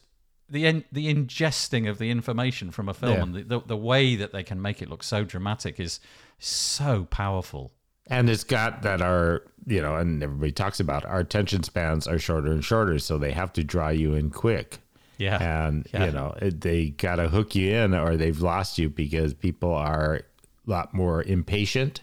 the 0.49 0.67
in, 0.67 0.85
the 0.93 1.13
ingesting 1.15 1.89
of 1.89 1.99
the 1.99 2.11
information 2.11 2.71
from 2.71 2.89
a 2.89 2.95
film 2.95 3.13
Yeah. 3.13 3.23
and 3.23 3.35
the, 3.35 3.43
the 3.43 3.61
the 3.67 3.77
way 3.77 4.17
that 4.17 4.33
they 4.33 4.43
can 4.43 4.61
make 4.61 4.83
it 4.83 4.89
look 4.91 5.03
so 5.03 5.25
dramatic 5.25 5.79
is 5.81 6.01
so 6.39 7.07
powerful. 7.11 7.73
And 8.09 8.29
it's 8.29 8.43
got 8.43 8.83
that 8.83 9.01
our, 9.01 9.43
you 9.67 9.81
know, 9.81 9.95
and 9.95 10.21
everybody 10.21 10.51
talks 10.51 10.81
about 10.81 11.05
our 11.05 11.21
attention 11.21 11.63
spans 11.63 12.09
are 12.09 12.19
shorter 12.19 12.51
and 12.51 12.65
shorter, 12.65 12.99
so 12.99 13.19
they 13.19 13.31
have 13.31 13.53
to 13.53 13.63
draw 13.63 13.91
you 13.91 14.15
in 14.15 14.31
quick. 14.31 14.79
Yeah. 15.19 15.41
And, 15.41 15.87
Yeah. 15.95 16.07
you 16.07 16.13
know, 16.13 16.35
it, 16.43 16.61
they 16.63 16.89
got 16.91 17.17
to 17.17 17.29
hook 17.29 17.55
you 17.55 17.71
in 17.73 17.95
or 17.95 18.17
they've 18.17 18.41
lost 18.41 18.79
you 18.79 18.89
because 18.89 19.33
people 19.35 19.73
are 19.73 20.23
a 20.67 20.71
lot 20.71 20.93
more 20.93 21.23
impatient. 21.23 22.01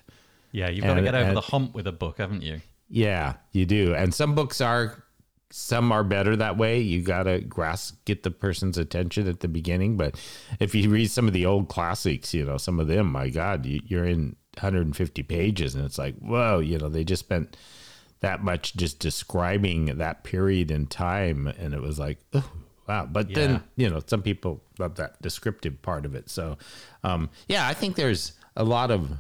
Yeah, 0.58 0.70
you've 0.70 0.86
got 0.86 0.96
to 0.96 1.02
get 1.04 1.14
over 1.14 1.28
and- 1.30 1.38
the 1.38 1.42
hump 1.42 1.76
with 1.76 1.86
a 1.88 1.92
book, 1.92 2.18
haven't 2.18 2.42
you? 2.42 2.62
Yeah, 2.90 3.34
you 3.52 3.66
do. 3.66 3.94
And 3.94 4.14
some 4.14 4.34
books 4.34 4.60
are, 4.62 5.04
some 5.52 5.92
are 5.92 6.04
better 6.04 6.36
that 6.36 6.58
way. 6.58 6.80
You 6.80 7.02
got 7.04 7.24
to 7.24 7.40
grasp, 7.42 8.04
get 8.06 8.24
the 8.24 8.32
person's 8.32 8.78
attention 8.78 9.28
at 9.28 9.42
the 9.42 9.48
beginning. 9.48 9.98
But 9.98 10.16
if 10.60 10.74
you 10.74 10.90
read 10.90 11.12
some 11.12 11.28
of 11.28 11.34
the 11.34 11.46
old 11.46 11.68
classics, 11.70 12.34
you 12.34 12.44
know, 12.46 12.58
some 12.58 12.80
of 12.80 12.88
them, 12.88 13.12
my 13.12 13.30
God, 13.30 13.66
you, 13.66 13.82
you're 13.86 14.06
in 14.06 14.36
150 14.56 15.22
pages 15.24 15.76
and 15.76 15.86
it's 15.86 15.98
like, 16.00 16.16
whoa, 16.20 16.60
you 16.60 16.78
know, 16.80 16.90
they 16.90 17.04
just 17.04 17.20
spent 17.26 17.56
that 18.22 18.42
much 18.44 18.76
just 18.76 18.98
describing 19.00 19.98
that 19.98 20.24
period 20.24 20.72
in 20.72 20.88
time. 20.88 21.48
And 21.60 21.74
it 21.76 21.82
was 21.82 22.00
like, 22.00 22.18
oh, 22.34 22.50
wow. 22.88 23.06
But 23.06 23.30
Yeah. 23.30 23.36
then, 23.36 23.64
you 23.76 23.90
know, 23.90 24.02
some 24.08 24.24
people 24.24 24.64
love 24.80 24.96
that 24.96 25.22
descriptive 25.22 25.82
part 25.82 26.06
of 26.06 26.16
it. 26.16 26.30
So, 26.30 26.58
um, 27.04 27.30
yeah, 27.48 27.68
I 27.68 27.74
think 27.76 27.96
there's 27.96 28.34
a 28.56 28.64
lot 28.64 28.90
of, 28.92 29.12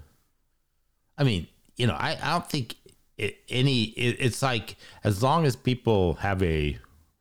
I 1.17 1.23
mean, 1.23 1.47
you 1.75 1.87
know, 1.87 1.95
I, 1.95 2.17
I 2.21 2.31
don't 2.31 2.49
think 2.49 2.75
it, 3.17 3.37
any, 3.49 3.83
it, 3.83 4.17
it's 4.19 4.41
like 4.41 4.75
as 5.03 5.23
long 5.23 5.45
as 5.45 5.55
people 5.55 6.15
have 6.15 6.41
a 6.43 6.77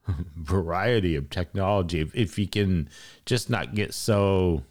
variety 0.36 1.16
of 1.16 1.30
technology, 1.30 2.00
if, 2.00 2.14
if 2.14 2.38
you 2.38 2.46
can 2.46 2.88
just 3.24 3.50
not 3.50 3.74
get 3.74 3.94
so 3.94 4.62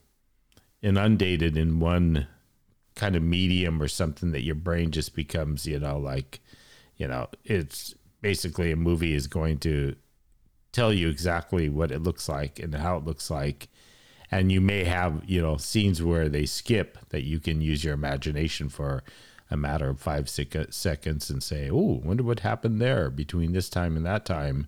inundated 0.82 1.58
in 1.58 1.80
one 1.80 2.28
kind 2.96 3.16
of 3.16 3.24
medium 3.24 3.82
or 3.82 3.88
something 3.88 4.32
that 4.32 4.44
your 4.44 4.56
brain 4.56 4.92
just 4.92 5.16
becomes, 5.16 5.66
you 5.66 5.80
know, 5.80 5.98
like, 5.98 6.40
you 6.98 7.08
know, 7.08 7.28
it's 7.44 7.94
basically 8.22 8.72
a 8.72 8.76
movie 8.76 9.14
is 9.14 9.28
going 9.28 9.58
to 9.60 9.96
tell 10.72 10.94
you 10.94 11.10
exactly 11.10 11.70
what 11.70 11.92
it 11.92 12.02
looks 12.02 12.30
like 12.30 12.60
and 12.60 12.74
how 12.76 12.98
it 12.98 13.06
looks 13.06 13.30
like. 13.30 13.68
And 14.32 14.52
you 14.52 14.60
may 14.62 14.84
have, 14.86 15.22
you 15.26 15.42
know, 15.42 15.58
scenes 15.58 16.02
where 16.02 16.30
they 16.30 16.46
skip 16.46 16.98
that 17.10 17.24
you 17.24 17.40
can 17.40 17.62
use 17.62 17.84
your 17.84 17.94
imagination 17.94 18.70
for 18.70 19.04
a 19.52 19.58
matter 19.58 19.90
of 19.90 20.00
five 20.00 20.28
sec- 20.28 20.72
seconds 20.74 21.30
and 21.30 21.44
say, 21.44 21.70
oh, 21.72 22.02
wonder 22.04 22.24
what 22.24 22.40
happened 22.40 22.82
there 22.82 23.10
between 23.10 23.54
this 23.54 23.70
time 23.70 23.96
and 23.96 24.06
that 24.06 24.26
time. 24.26 24.68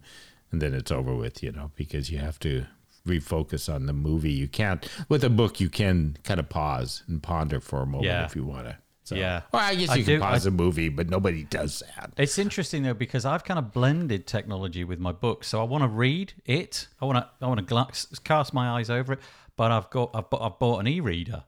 And 0.51 0.61
then 0.61 0.73
it's 0.73 0.91
over 0.91 1.15
with, 1.15 1.41
you 1.43 1.51
know, 1.51 1.71
because 1.75 2.09
you 2.11 2.19
have 2.19 2.39
to 2.39 2.65
refocus 3.05 3.73
on 3.73 3.85
the 3.85 3.93
movie. 3.93 4.31
You 4.31 4.47
can't, 4.47 4.87
with 5.09 5.23
a 5.23 5.29
book, 5.29 5.59
you 5.59 5.69
can 5.69 6.17
kind 6.23 6.39
of 6.39 6.49
pause 6.49 7.03
and 7.07 7.21
ponder 7.23 7.59
for 7.59 7.81
a 7.81 7.85
moment 7.85 8.05
Yeah. 8.05 8.25
if 8.25 8.35
you 8.35 8.43
want 8.45 8.67
to. 8.67 8.77
So, 9.03 9.15
Yeah. 9.15 9.41
Or 9.53 9.59
I 9.61 9.73
guess 9.75 9.89
I 9.89 9.95
you 9.95 10.03
can 10.03 10.15
do- 10.15 10.19
pause 10.19 10.45
a 10.45 10.51
movie, 10.51 10.89
but 10.89 11.09
nobody 11.09 11.43
does 11.45 11.81
that. 11.95 12.11
It's 12.17 12.37
interesting 12.37 12.83
though 12.83 12.93
because 12.93 13.25
I've 13.25 13.45
kind 13.45 13.57
of 13.57 13.71
blended 13.71 14.27
technology 14.27 14.83
with 14.83 14.99
my 14.99 15.13
book. 15.13 15.43
So 15.45 15.61
I 15.61 15.63
want 15.63 15.83
to 15.83 15.87
read 15.87 16.33
it. 16.45 16.87
I 17.01 17.05
want 17.05 17.17
to 17.17 17.27
I 17.41 17.47
want 17.47 17.65
to 17.67 18.19
cast 18.25 18.53
my 18.53 18.69
eyes 18.77 18.89
over 18.89 19.13
it. 19.13 19.19
But 19.57 19.71
I've 19.71 19.89
got 19.89 20.11
I've 20.13 20.29
bought, 20.29 20.41
I've 20.41 20.59
bought 20.59 20.79
an 20.79 20.87
e-reader. 20.87 21.43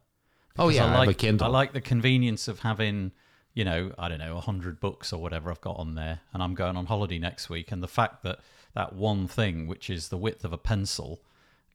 Oh, 0.57 0.68
yeah, 0.68 0.84
I 0.84 0.88
I 0.88 0.89
have 0.89 0.99
like 0.99 1.10
a 1.10 1.14
Kindle. 1.14 1.47
I 1.47 1.49
like 1.49 1.72
the 1.72 1.80
convenience 1.80 2.49
of 2.49 2.60
having 2.60 3.14
you 3.53 3.66
know, 3.66 3.91
I 3.97 4.10
don't 4.10 4.20
know, 4.20 4.36
100 4.36 4.80
books 4.80 5.12
or 5.12 5.22
whatever 5.22 5.51
I've 5.51 5.62
got 5.62 5.78
on 5.78 5.95
there, 5.95 6.22
and 6.34 6.43
I'm 6.43 6.53
going 6.53 6.78
on 6.78 6.86
holiday 6.86 7.20
next 7.20 7.49
week. 7.49 7.72
And 7.72 7.82
the 7.82 7.88
fact 7.88 8.24
that 8.24 8.39
that 8.74 8.93
one 8.93 9.28
thing, 9.28 9.68
which 9.68 9.89
is 9.89 10.10
the 10.10 10.18
width 10.18 10.45
of 10.45 10.53
a 10.53 10.57
pencil, 10.57 11.22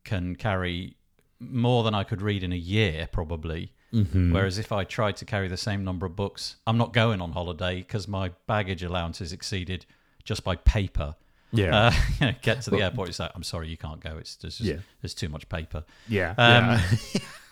can 0.05 0.37
carry 0.37 0.97
more 1.41 1.83
than 1.83 1.95
I 1.95 2.05
could 2.05 2.23
read 2.23 2.43
in 2.43 2.53
a 2.53 2.57
year, 2.57 3.09
probably. 3.11 3.73
Mm-hmm. 3.93 4.33
Whereas 4.33 4.59
if 4.59 4.73
I 4.73 4.85
tried 4.85 5.17
to 5.17 5.25
carry 5.25 5.49
the 5.49 5.57
same 5.57 5.85
number 5.85 6.07
of 6.07 6.17
books, 6.17 6.57
I'm 6.67 6.79
not 6.79 6.93
going 6.93 7.21
on 7.21 7.33
holiday 7.33 7.79
because 7.79 8.09
my 8.09 8.31
baggage 8.47 8.83
allowance 8.83 9.21
is 9.21 9.33
exceeded 9.33 9.85
just 10.25 10.43
by 10.43 10.57
paper. 10.57 11.17
Yeah. 11.55 11.87
Uh, 11.87 11.93
you 12.21 12.27
know, 12.27 12.33
get 12.43 12.63
to 12.63 12.71
the 12.71 12.83
airport, 12.83 13.09
it's 13.09 13.19
like, 13.19 13.31
I'm 13.35 13.43
sorry, 13.43 13.69
you 13.69 13.77
can't 13.77 14.01
go. 14.01 14.17
It's 14.19 14.37
there's 14.37 14.59
just, 14.59 14.69
Yeah. 14.69 14.77
there's 15.03 15.15
too 15.15 15.29
much 15.29 15.49
paper. 15.49 15.85
yeah. 16.09 16.35
Um, 16.37 16.81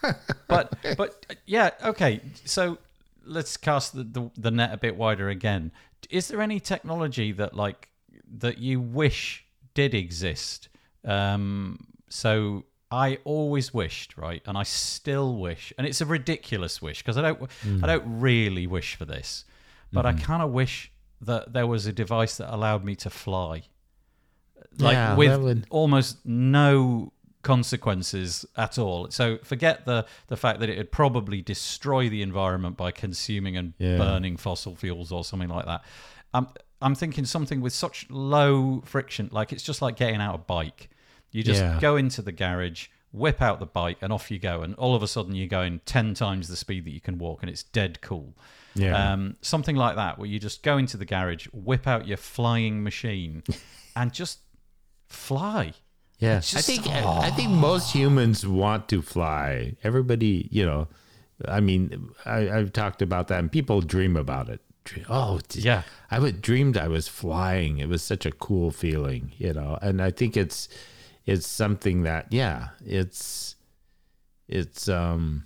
yeah. 0.03 0.13
but 0.49 0.75
but 0.97 1.37
yeah, 1.47 1.71
okay. 1.85 2.21
So 2.45 2.79
let's 3.25 3.57
cast 3.57 3.95
the, 3.95 4.03
the 4.05 4.31
the 4.37 4.51
net 4.51 4.73
a 4.73 4.77
bit 4.77 4.97
wider 4.97 5.29
again. 5.29 5.71
Is 6.11 6.29
there 6.29 6.41
any 6.43 6.59
technology 6.61 7.33
that 7.33 7.55
like 7.55 7.89
that 8.39 8.59
you 8.59 8.81
wish 8.81 9.45
did 9.75 9.95
exist? 9.95 10.69
Um, 11.05 11.87
so 12.09 12.65
I 12.91 13.19
always 13.25 13.73
wished, 13.73 14.17
right, 14.19 14.43
and 14.47 14.59
I 14.59 14.65
still 14.65 15.37
wish, 15.37 15.73
and 15.79 15.87
it's 15.87 16.01
a 16.01 16.07
ridiculous 16.07 16.83
wish 16.83 16.99
because 16.99 17.17
I 17.17 17.23
don't 17.23 17.51
Hmm. 17.63 17.85
I 17.85 17.87
don't 17.87 18.21
really 18.21 18.67
wish 18.67 18.97
for 18.97 19.05
this, 19.05 19.45
but 19.93 20.05
I 20.05 20.13
kind 20.15 20.43
of 20.43 20.51
wish 20.51 20.91
that 21.21 21.53
there 21.53 21.67
was 21.69 21.87
a 21.87 21.93
device 21.93 22.37
that 22.39 22.53
allowed 22.53 22.85
me 22.85 22.97
to 22.97 23.09
fly 23.11 23.63
like 24.79 24.95
Yeah, 24.95 25.17
with 25.17 25.41
would- 25.41 25.67
almost 25.71 26.25
no 26.27 27.13
consequences 27.43 28.45
at 28.57 28.79
all. 28.79 29.11
So 29.11 29.39
forget 29.43 29.85
the 29.87 30.07
the 30.29 30.37
fact 30.37 30.61
that 30.61 30.69
it 30.69 30.77
would 30.79 30.93
probably 30.93 31.41
destroy 31.43 32.09
the 32.09 32.23
environment 32.23 32.77
by 32.77 32.91
consuming 32.91 33.57
and 33.57 33.75
Yeah. 33.79 33.97
burning 33.99 34.37
fossil 34.37 34.75
fuels 34.77 35.13
or 35.13 35.25
something 35.25 35.49
like 35.49 35.67
that. 35.67 35.83
I'm 36.35 36.49
I'm 36.81 36.95
thinking 36.97 37.25
something 37.25 37.61
with 37.61 37.73
such 37.73 38.07
low 38.11 38.83
friction, 38.85 39.29
like 39.33 39.53
it's 39.53 39.63
just 39.63 39.81
like 39.83 39.97
getting 39.97 40.21
out 40.21 40.35
a 40.35 40.39
bike. 40.39 40.91
You 41.31 41.43
just 41.45 41.61
Yeah. 41.61 41.79
go 41.81 41.97
into 41.97 42.23
the 42.23 42.33
garage, 42.33 42.89
whip 43.13 43.41
out 43.41 43.61
the 43.61 43.67
bike, 43.67 43.99
and 44.03 44.13
off 44.13 44.31
you 44.31 44.39
go. 44.41 44.63
And 44.63 44.75
all 44.75 44.95
of 44.97 45.03
a 45.03 45.07
sudden, 45.09 45.35
you're 45.35 45.47
going 45.47 45.81
ten 45.85 46.13
times 46.15 46.49
the 46.49 46.57
speed 46.57 46.85
that 46.87 46.91
you 46.91 47.01
can 47.01 47.19
walk, 47.19 47.43
and 47.43 47.49
it's 47.51 47.63
dead 47.63 48.01
cool. 48.03 48.35
Yeah. 48.75 49.13
Um, 49.13 49.37
something 49.43 49.77
like 49.77 49.95
that, 49.97 50.19
where 50.19 50.27
you 50.29 50.39
just 50.41 50.63
go 50.63 50.77
into 50.79 50.97
the 50.97 51.05
garage, 51.05 51.47
whip 51.53 51.87
out 51.87 52.07
your 52.09 52.17
flying 52.17 52.83
machine, 52.83 53.43
and 53.97 54.13
just 54.13 54.41
fly. 55.13 55.73
Yeah, 56.19 56.39
It's 56.39 56.55
I 56.55 56.59
just- 56.59 56.67
think 56.69 56.87
I 56.87 57.31
think 57.31 57.51
most 57.51 57.93
humans 57.93 58.47
want 58.47 58.89
to 58.91 59.03
fly. 59.03 59.77
Everybody, 59.83 60.49
you 60.53 60.65
know, 60.65 60.89
I 61.49 61.61
mean, 61.61 62.11
I, 62.25 62.49
I've 62.51 62.73
talked 62.73 63.03
about 63.03 63.27
that, 63.29 63.41
and 63.41 63.51
people 63.51 63.81
dream 63.81 64.17
about 64.17 64.49
it. 64.49 64.61
Dream- 64.85 65.07
Oh, 65.09 65.41
Yeah. 65.55 65.83
I 66.11 66.19
would 66.21 66.41
dreamed 66.43 66.77
I 66.77 66.89
was 66.89 67.09
flying. 67.09 67.79
It 67.79 67.89
was 67.89 68.03
such 68.03 68.25
a 68.27 68.31
cool 68.33 68.71
feeling, 68.71 69.33
you 69.39 69.53
know. 69.53 69.79
And 69.83 70.01
I 70.03 70.11
think 70.11 70.37
it's 70.37 70.69
it's 71.27 71.47
something 71.47 72.03
that, 72.03 72.27
yeah, 72.31 72.69
it's 72.85 73.57
it's 74.49 74.89
um 74.89 75.45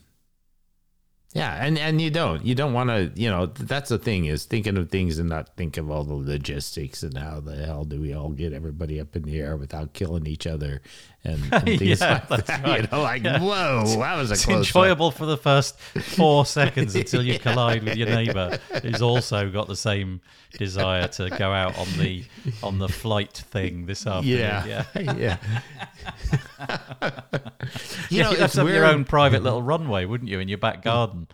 yeah, 1.37 1.65
and 1.65 1.79
and 1.79 2.01
you 2.01 2.11
don't. 2.11 2.45
You 2.45 2.55
don't 2.55 2.73
want 2.73 2.89
to 2.91 3.13
you 3.15 3.29
know 3.29 3.47
that's 3.47 3.91
the 3.91 3.99
thing 3.99 4.25
is 4.25 4.45
thinking 4.45 4.79
of 4.79 4.89
things 4.89 5.19
and 5.19 5.29
not 5.29 5.55
think 5.57 5.77
of 5.77 5.91
all 5.91 6.03
the 6.03 6.15
logistics 6.15 7.03
and 7.03 7.17
how 7.19 7.41
the 7.41 7.57
hell 7.57 7.85
do 7.85 8.01
we 8.01 8.15
all 8.15 8.31
get 8.31 8.55
everybody 8.55 8.99
up 8.99 9.15
in 9.15 9.23
the 9.23 9.39
air 9.39 9.57
without 9.57 9.93
killing 9.93 10.27
each 10.27 10.47
other 10.47 10.81
and, 11.27 11.43
and 11.53 11.65
things 11.79 12.01
Yeah, 12.01 12.25
like 12.31 12.47
that. 12.47 12.63
right. 12.65 12.83
You 12.83 12.89
know, 12.91 13.03
like 13.03 13.23
whoa, 13.43 13.85
that 13.99 14.17
was 14.17 14.31
a 14.31 14.35
It's 14.35 14.45
close 14.45 14.55
one. 14.75 14.85
enjoyable 14.85 15.11
for 15.11 15.27
the 15.27 15.37
first 15.37 15.79
four 15.81 16.47
seconds 16.59 16.95
until 16.95 17.23
you 17.23 17.39
collide 17.39 17.83
with 17.85 17.97
your 17.97 18.09
neighbour, 18.09 18.59
who's 18.83 19.03
also 19.03 19.51
got 19.51 19.69
the 19.69 19.77
same 19.77 20.21
desire 20.59 21.09
to 21.09 21.29
go 21.31 21.53
out 21.53 21.77
on 21.79 21.87
the 21.99 22.25
on 22.63 22.79
the 22.79 22.89
flight 22.89 23.33
thing 23.33 23.87
this 23.87 24.07
afternoon. 24.07 24.39
Yeah, 24.39 24.85
yeah. 24.95 25.17
yeah. 25.17 25.37
You 28.11 28.23
know, 28.23 28.31
would 28.31 28.39
have 28.39 28.53
have 28.53 28.69
your 28.69 28.85
own 28.85 29.05
private 29.05 29.43
little 29.43 29.63
runway, 29.63 30.05
wouldn't 30.05 30.31
you, 30.31 30.39
in 30.41 30.49
your 30.49 30.59
back 30.59 30.83
garden? 30.83 31.29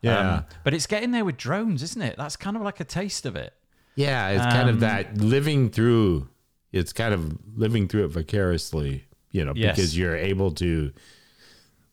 Yeah. 0.00 0.34
Um, 0.36 0.44
but 0.64 0.74
it's 0.74 0.86
getting 0.86 1.10
there 1.12 1.24
with 1.24 1.36
drones, 1.36 1.82
isn't 1.82 2.02
it? 2.02 2.16
That's 2.16 2.36
kind 2.36 2.56
of 2.56 2.62
like 2.62 2.80
a 2.80 2.84
taste 2.84 3.26
of 3.26 3.36
it. 3.36 3.52
Yeah, 3.94 4.30
it's 4.30 4.54
kind 4.54 4.68
of 4.68 4.76
Um, 4.76 4.80
that 4.80 5.18
living 5.18 5.70
through. 5.70 6.28
It's 6.72 6.92
kind 6.92 7.12
of 7.12 7.36
living 7.54 7.86
through 7.88 8.06
it 8.06 8.08
vicariously, 8.08 9.04
you 9.32 9.44
know, 9.44 9.52
Yes. 9.56 9.76
because 9.76 9.96
you're 9.98 10.16
able 10.16 10.52
to 10.52 10.92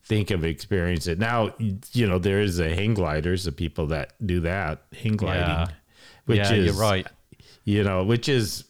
think 0.03 0.31
of 0.31 0.43
experience 0.43 1.07
it. 1.07 1.19
Now, 1.19 1.53
you 1.93 2.07
know, 2.07 2.19
there 2.19 2.41
is 2.41 2.59
a 2.59 2.73
hang 2.73 2.93
gliders, 2.95 3.43
the 3.45 3.51
people 3.51 3.87
that 3.87 4.13
do 4.25 4.39
that 4.41 4.83
hang 5.01 5.17
gliding, 5.17 5.41
Yeah. 5.47 5.67
which 6.25 6.37
yeah, 6.39 6.53
is 6.53 6.65
you're 6.65 6.73
right. 6.81 7.07
You 7.65 7.83
know, 7.83 8.03
which 8.03 8.27
is, 8.29 8.65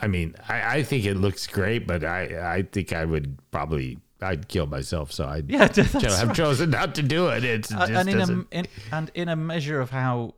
I 0.00 0.06
mean, 0.06 0.34
I, 0.48 0.78
I 0.78 0.82
think 0.82 1.04
it 1.04 1.14
looks 1.16 1.46
great, 1.46 1.86
but 1.86 2.04
I 2.04 2.56
I 2.56 2.62
think 2.62 2.92
I 2.92 3.04
would 3.04 3.36
probably 3.50 3.98
I'd 4.20 4.48
kill 4.48 4.66
myself, 4.66 5.12
so 5.12 5.26
I'd 5.26 5.50
Yeah, 5.50 5.68
that's 5.68 5.92
cho- 5.92 6.10
have 6.10 6.28
right. 6.28 6.36
chosen 6.36 6.70
not 6.70 6.94
to 6.96 7.02
do 7.02 7.28
it. 7.28 7.44
It's 7.44 7.72
Uh, 7.72 7.86
and 7.90 8.08
in 8.08 8.20
a, 8.20 8.44
in, 8.50 8.66
and 8.90 9.10
in 9.14 9.28
a 9.28 9.36
measure 9.36 9.80
of 9.80 9.90
how 9.90 10.34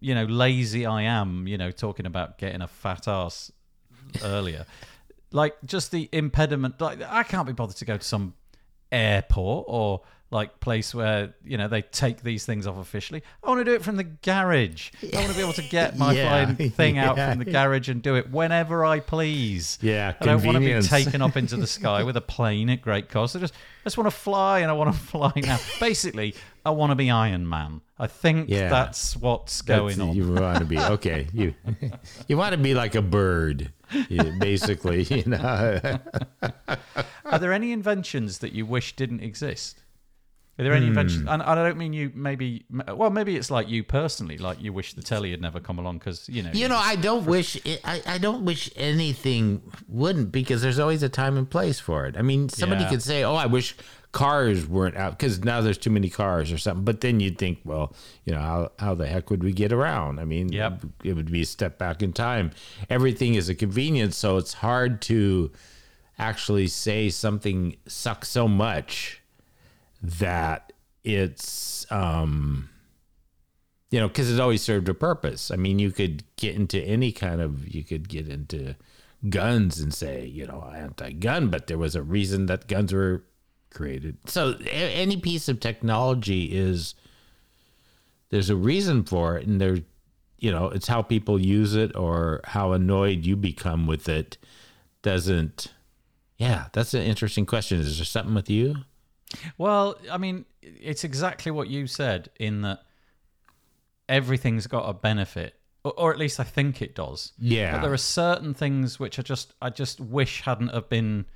you 0.00 0.14
know 0.14 0.24
lazy 0.24 0.84
I 0.86 1.02
am, 1.02 1.46
you 1.46 1.56
know, 1.58 1.70
talking 1.70 2.06
about 2.06 2.38
getting 2.38 2.60
a 2.62 2.66
fat 2.68 3.06
ass 3.06 3.52
earlier, 4.24 4.66
like 5.36 5.54
just 5.64 5.90
the 5.92 6.08
impediment. 6.12 6.80
Like 6.80 7.00
I 7.02 7.22
can't 7.22 7.46
be 7.46 7.52
bothered 7.52 7.76
to 7.76 7.84
go 7.84 7.96
to 7.96 8.04
some 8.04 8.34
airport 8.92 9.66
or 9.68 10.02
like 10.32 10.58
place 10.58 10.92
where 10.92 11.34
you 11.44 11.56
know 11.56 11.68
they 11.68 11.82
take 11.82 12.22
these 12.22 12.44
things 12.44 12.66
off 12.66 12.78
officially. 12.78 13.22
I 13.44 13.48
want 13.48 13.60
to 13.60 13.64
do 13.64 13.74
it 13.74 13.82
from 13.84 13.94
the 13.96 14.02
garage. 14.04 14.90
I 15.02 15.16
want 15.18 15.28
to 15.28 15.34
be 15.36 15.40
able 15.40 15.52
to 15.52 15.62
get 15.62 15.96
my 15.96 16.12
Yeah, 16.12 16.46
flying 16.52 16.70
thing 16.70 16.98
out 16.98 17.14
from 17.16 17.38
the 17.38 17.44
garage 17.44 17.88
and 17.88 18.02
do 18.02 18.16
it 18.16 18.30
whenever 18.32 18.84
I 18.84 18.98
please. 19.00 19.78
Yeah, 19.80 20.14
I 20.20 20.24
don't 20.24 20.44
want 20.44 20.56
to 20.56 20.60
be 20.60 20.80
taken 20.86 21.22
up 21.22 21.36
into 21.36 21.56
the 21.56 21.66
sky 21.78 22.02
with 22.02 22.16
a 22.16 22.20
plane 22.20 22.70
at 22.70 22.82
great 22.82 23.08
cost. 23.08 23.36
I 23.36 23.38
just, 23.38 23.54
I 23.54 23.84
just 23.84 23.96
want 23.96 24.10
to 24.10 24.16
fly, 24.16 24.60
and 24.60 24.70
I 24.70 24.74
want 24.74 24.92
to 24.92 24.98
fly 25.12 25.32
now. 25.36 25.58
Basically, 25.78 26.34
I 26.64 26.70
want 26.70 26.90
to 26.90 26.96
be 26.96 27.08
Iron 27.08 27.48
Man. 27.48 27.82
I 27.98 28.08
think 28.08 28.50
Yeah. 28.50 28.68
that's 28.68 29.16
what's 29.16 29.62
That's- 29.62 29.94
going 29.96 30.00
on. 30.10 30.16
You 30.16 30.32
want 30.32 30.58
to 30.58 30.64
be 30.64 30.78
okay. 30.78 31.28
You 31.32 31.54
you 32.26 32.36
want 32.36 32.50
to 32.52 32.58
be 32.58 32.74
like 32.74 32.96
a 32.96 33.00
bird, 33.02 33.72
basically. 34.38 35.02
You 35.04 35.24
know. 35.26 35.80
Are 37.24 37.38
there 37.38 37.52
any 37.52 37.72
inventions 37.72 38.38
that 38.38 38.52
you 38.52 38.66
wish 38.66 38.94
didn't 38.96 39.20
exist? 39.20 39.82
Are 40.58 40.62
there 40.64 40.72
any 40.72 40.86
Hmm. 40.86 40.90
inventions? 40.92 41.26
And 41.28 41.42
I 41.42 41.54
don't 41.54 41.76
mean 41.76 41.92
you. 41.92 42.10
Maybe, 42.14 42.64
well, 42.70 43.10
maybe 43.10 43.36
it's 43.36 43.50
like 43.50 43.68
you 43.68 43.84
personally. 43.84 44.38
Like 44.38 44.62
you 44.62 44.72
wish 44.72 44.94
the 44.94 45.02
telly 45.02 45.30
had 45.30 45.42
never 45.42 45.60
come 45.60 45.78
along 45.78 45.98
because 45.98 46.26
you 46.30 46.42
know. 46.42 46.50
You 46.54 46.68
know, 46.68 46.78
I 46.78 46.96
don't 46.96 47.26
wish 47.26 47.56
it, 47.66 47.80
I, 47.84 48.00
I 48.06 48.18
don't 48.18 48.44
wish 48.44 48.70
anything 48.74 49.60
wouldn't 49.86 50.32
because 50.32 50.62
there's 50.62 50.78
always 50.78 51.02
a 51.02 51.10
time 51.10 51.36
and 51.36 51.48
place 51.50 51.78
for 51.78 52.06
it. 52.06 52.16
I 52.16 52.22
mean, 52.22 52.48
somebody 52.48 52.84
Yeah. 52.84 52.88
could 52.90 53.02
say, 53.02 53.22
"Oh, 53.22 53.34
I 53.34 53.44
wish 53.46 53.76
cars 54.16 54.66
weren't 54.66 54.96
out 54.96 55.12
because 55.18 55.44
now 55.44 55.60
there's 55.60 55.78
too 55.78 55.90
many 55.90 56.08
cars 56.08 56.50
or 56.50 56.58
something." 56.58 56.84
But 56.84 57.00
then 57.02 57.20
you'd 57.20 57.38
think, 57.38 57.58
well, 57.64 57.94
you 58.24 58.32
know, 58.34 58.40
how 58.40 58.72
how 58.78 58.94
the 58.94 59.06
heck 59.06 59.30
would 59.30 59.42
we 59.44 59.52
get 59.52 59.72
around? 59.72 60.18
I 60.18 60.24
mean, 60.24 60.50
Yep. 60.52 60.84
it 61.04 61.12
would 61.14 61.30
be 61.30 61.42
a 61.42 61.46
step 61.46 61.78
back 61.78 62.02
in 62.02 62.12
time. 62.12 62.50
Everything 62.88 63.34
is 63.34 63.48
a 63.48 63.54
convenience, 63.54 64.16
so 64.16 64.36
it's 64.38 64.54
hard 64.54 65.00
to 65.02 65.50
actually 66.18 66.66
say 66.66 67.10
something 67.10 67.76
sucks 67.86 68.28
so 68.28 68.48
much 68.48 69.20
that 70.02 70.72
it's 71.04 71.86
um 71.92 72.68
you 73.90 74.00
know 74.00 74.08
because 74.08 74.32
it 74.32 74.40
always 74.40 74.62
served 74.62 74.88
a 74.88 74.94
purpose 74.94 75.50
i 75.50 75.56
mean 75.56 75.78
you 75.78 75.90
could 75.92 76.24
get 76.36 76.54
into 76.56 76.80
any 76.82 77.12
kind 77.12 77.40
of 77.40 77.68
you 77.68 77.84
could 77.84 78.08
get 78.08 78.28
into 78.28 78.74
guns 79.28 79.78
and 79.78 79.92
say 79.94 80.24
you 80.26 80.46
know 80.46 80.68
anti-gun 80.74 81.48
but 81.48 81.66
there 81.66 81.78
was 81.78 81.94
a 81.94 82.02
reason 82.02 82.46
that 82.46 82.66
guns 82.66 82.92
were 82.92 83.22
created 83.76 84.16
so 84.26 84.56
any 84.70 85.16
piece 85.16 85.48
of 85.48 85.60
technology 85.60 86.44
is 86.46 86.94
there's 88.30 88.50
a 88.50 88.56
reason 88.56 89.04
for 89.04 89.36
it 89.36 89.46
and 89.46 89.60
there 89.60 89.78
you 90.38 90.50
know 90.50 90.68
it's 90.68 90.88
how 90.88 91.02
people 91.02 91.38
use 91.38 91.74
it 91.74 91.94
or 91.94 92.40
how 92.44 92.72
annoyed 92.72 93.24
you 93.24 93.36
become 93.36 93.86
with 93.86 94.08
it 94.08 94.38
doesn't 95.02 95.72
yeah 96.38 96.66
that's 96.72 96.94
an 96.94 97.02
interesting 97.02 97.46
question 97.46 97.78
is 97.78 97.98
there 97.98 98.04
something 98.04 98.34
with 98.34 98.50
you 98.50 98.74
Well, 99.58 99.96
I 100.10 100.18
mean, 100.18 100.44
it's 100.62 101.04
exactly 101.04 101.52
what 101.52 101.68
you 101.68 101.86
said 101.86 102.30
in 102.38 102.62
that 102.62 102.80
everything's 104.08 104.66
got 104.66 104.88
a 104.88 104.94
benefit, 104.94 105.54
or, 105.84 105.92
or 105.98 106.12
at 106.12 106.18
least 106.18 106.40
I 106.40 106.44
think 106.44 106.82
it 106.82 106.94
does. 106.94 107.32
Yeah. 107.38 107.72
But 107.72 107.82
there 107.82 107.92
are 107.92 107.98
certain 107.98 108.54
things 108.54 109.00
which 109.00 109.18
I 109.18 109.22
just 109.22 109.54
I 109.60 109.70
just 109.70 110.00
wish 110.00 110.42
hadn't 110.42 110.68
have 110.68 110.88
been 110.88 111.26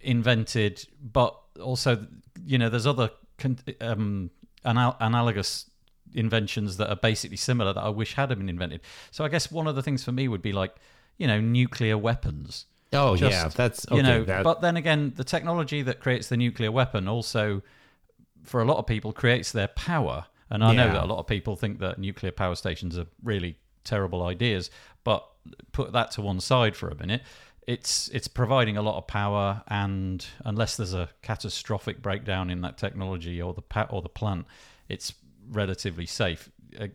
invented, 0.00 0.86
but 1.02 1.39
also 1.62 2.06
you 2.44 2.58
know 2.58 2.68
there's 2.68 2.86
other 2.86 3.10
con- 3.38 3.58
um, 3.80 4.30
anal- 4.64 4.96
analogous 5.00 5.70
inventions 6.14 6.76
that 6.76 6.88
are 6.88 6.96
basically 6.96 7.36
similar 7.36 7.72
that 7.72 7.82
I 7.82 7.88
wish 7.88 8.14
had 8.14 8.28
been 8.30 8.48
invented. 8.48 8.80
So 9.10 9.24
I 9.24 9.28
guess 9.28 9.50
one 9.50 9.66
of 9.66 9.76
the 9.76 9.82
things 9.82 10.04
for 10.04 10.12
me 10.12 10.28
would 10.28 10.42
be 10.42 10.52
like 10.52 10.74
you 11.18 11.26
know 11.26 11.40
nuclear 11.40 11.98
weapons. 11.98 12.66
oh 12.92 13.16
Just, 13.16 13.32
yeah 13.32 13.48
that's 13.48 13.86
okay 13.88 13.96
you 13.96 14.02
know, 14.02 14.24
that, 14.24 14.44
but 14.44 14.60
then 14.60 14.76
again, 14.76 15.12
the 15.16 15.24
technology 15.24 15.82
that 15.82 16.00
creates 16.00 16.28
the 16.28 16.36
nuclear 16.36 16.72
weapon 16.72 17.08
also, 17.08 17.62
for 18.42 18.60
a 18.60 18.64
lot 18.64 18.78
of 18.78 18.86
people, 18.86 19.12
creates 19.12 19.52
their 19.52 19.68
power. 19.68 20.26
And 20.52 20.64
I 20.64 20.74
know 20.74 20.88
that 20.88 21.04
a 21.04 21.06
lot 21.06 21.20
of 21.20 21.28
people 21.28 21.54
think 21.54 21.78
that 21.78 21.96
nuclear 21.98 22.32
power 22.32 22.56
stations 22.56 22.98
are 22.98 23.06
really 23.22 23.56
terrible 23.84 24.24
ideas, 24.24 24.68
but 25.04 25.24
put 25.70 25.92
that 25.92 26.10
to 26.12 26.22
one 26.22 26.40
side 26.40 26.76
for 26.76 26.88
a 26.88 26.94
minute. 26.96 27.22
It's 27.74 28.08
it's 28.08 28.26
providing 28.28 28.76
a 28.76 28.82
lot 28.82 28.96
of 28.98 29.06
power, 29.06 29.62
and 29.68 30.26
unless 30.44 30.76
there's 30.76 30.92
a 30.94 31.08
catastrophic 31.22 32.02
breakdown 32.02 32.50
in 32.50 32.62
that 32.62 32.76
technology 32.78 33.40
or 33.40 33.54
the 33.54 33.62
pa- 33.62 33.86
or 33.90 34.02
the 34.02 34.08
plant, 34.08 34.46
it's 34.88 35.14
relatively 35.48 36.06
safe. 36.06 36.50
Uh, 36.78 36.88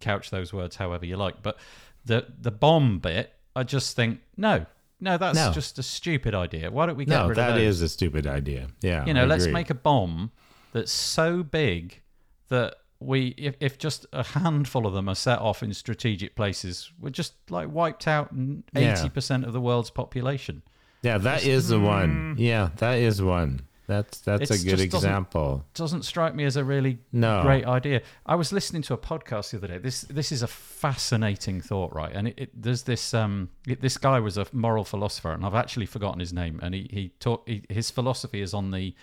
Couch 0.00 0.30
those 0.30 0.52
words 0.52 0.76
however 0.76 1.04
you 1.06 1.16
like, 1.16 1.42
but 1.42 1.58
the 2.04 2.26
the 2.40 2.50
bomb 2.50 2.98
bit, 2.98 3.32
I 3.54 3.62
just 3.62 3.94
think 3.94 4.20
no, 4.36 4.66
no, 5.00 5.18
that's 5.18 5.36
No. 5.36 5.52
just 5.52 5.78
a 5.78 5.82
stupid 5.82 6.34
idea. 6.34 6.70
Why 6.70 6.86
don't 6.86 6.96
we 6.96 7.04
get 7.04 7.14
No, 7.14 7.28
rid 7.28 7.36
that 7.36 7.50
of 7.50 7.56
those? 7.56 7.76
is 7.76 7.82
a 7.82 7.88
stupid 7.88 8.26
idea. 8.26 8.68
Yeah. 8.80 9.04
you 9.06 9.12
know, 9.14 9.22
I 9.24 9.26
let's 9.26 9.44
agree. 9.44 9.52
make 9.54 9.70
a 9.70 9.74
bomb 9.74 10.30
that's 10.72 10.90
so 10.92 11.42
big 11.42 12.00
that 12.48 12.76
we, 13.04 13.28
if, 13.38 13.56
if 13.60 13.78
just 13.78 14.06
a 14.12 14.22
handful 14.24 14.86
of 14.86 14.92
them 14.94 15.08
are 15.08 15.14
set 15.14 15.38
off 15.38 15.62
in 15.62 15.72
strategic 15.74 16.34
places, 16.36 16.92
we're 17.00 17.10
just 17.10 17.34
like 17.50 17.70
wiped 17.70 18.06
out 18.08 18.30
Yeah. 18.34 18.92
eighty 18.98 19.08
percent 19.08 19.44
of 19.44 19.52
the 19.52 19.60
world's 19.60 19.90
population. 19.90 20.62
Yeah, 21.02 21.18
that 21.18 21.44
is 21.44 21.68
the 21.68 21.80
one. 21.80 22.36
Yeah, 22.38 22.70
that 22.76 22.98
is 22.98 23.20
one. 23.20 23.62
That's 23.88 24.20
that's 24.20 24.50
It's 24.50 24.62
a 24.62 24.64
good 24.64 24.78
just 24.78 24.90
doesn't- 24.92 25.10
example. 25.10 25.64
Doesn't 25.74 26.04
strike 26.04 26.34
me 26.36 26.44
as 26.44 26.56
a 26.56 26.64
really 26.64 26.98
No. 27.10 27.42
great 27.42 27.66
idea. 27.66 28.02
I 28.24 28.36
was 28.36 28.52
listening 28.52 28.82
to 28.82 28.94
a 28.94 28.98
podcast 28.98 29.50
the 29.50 29.58
other 29.58 29.66
day. 29.66 29.78
This 29.78 30.02
this 30.02 30.30
is 30.30 30.42
a 30.42 30.46
fascinating 30.46 31.60
thought, 31.60 31.92
right? 31.94 32.12
And 32.14 32.28
it, 32.28 32.34
it 32.38 32.50
there's 32.62 32.84
this 32.84 33.12
um 33.14 33.48
it, 33.66 33.80
this 33.80 33.98
guy 33.98 34.20
was 34.20 34.38
a 34.38 34.46
moral 34.52 34.84
philosopher, 34.84 35.32
and 35.32 35.44
I've 35.44 35.54
actually 35.56 35.86
forgotten 35.86 36.20
his 36.20 36.32
name. 36.32 36.60
And 36.62 36.74
he 36.74 36.88
he 36.92 37.08
taught 37.18 37.42
he, 37.46 37.64
his 37.68 37.90
philosophy 37.90 38.40
is 38.40 38.54
on 38.54 38.70
the 38.70 38.94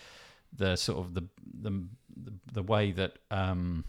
the 0.56 0.76
sort 0.78 1.00
of 1.00 1.14
the 1.14 1.24
the 1.62 1.84
the, 2.52 2.64
way 2.64 2.92
that 2.92 3.20
um 3.32 3.84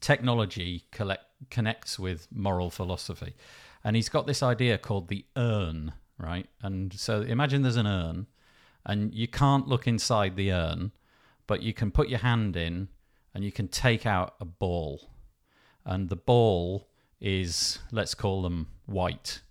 technology 0.00 0.84
collect, 0.90 1.24
connects 1.50 1.98
with 1.98 2.26
moral 2.32 2.70
philosophy. 2.70 3.34
And 3.84 3.96
he's 3.96 4.08
got 4.08 4.26
this 4.26 4.42
idea 4.42 4.78
called 4.78 5.08
the 5.08 5.24
urn, 5.36 5.92
right? 6.18 6.48
And 6.62 6.92
so 6.92 7.22
imagine 7.22 7.62
there's 7.62 7.76
an 7.76 7.86
urn, 7.86 8.26
and 8.84 9.14
you 9.14 9.28
can't 9.28 9.68
look 9.68 9.86
inside 9.86 10.36
the 10.36 10.52
urn, 10.52 10.92
but 11.46 11.62
you 11.62 11.72
can 11.72 11.90
put 11.90 12.08
your 12.08 12.18
hand 12.20 12.56
in 12.56 12.88
and 13.34 13.44
you 13.44 13.52
can 13.52 13.68
take 13.68 14.06
out 14.06 14.34
a 14.40 14.44
ball. 14.44 15.10
And 15.84 16.08
the 16.08 16.16
ball 16.16 16.88
is, 17.20 17.78
let's 17.92 18.14
call 18.14 18.42
them 18.42 18.68
white. 18.86 19.42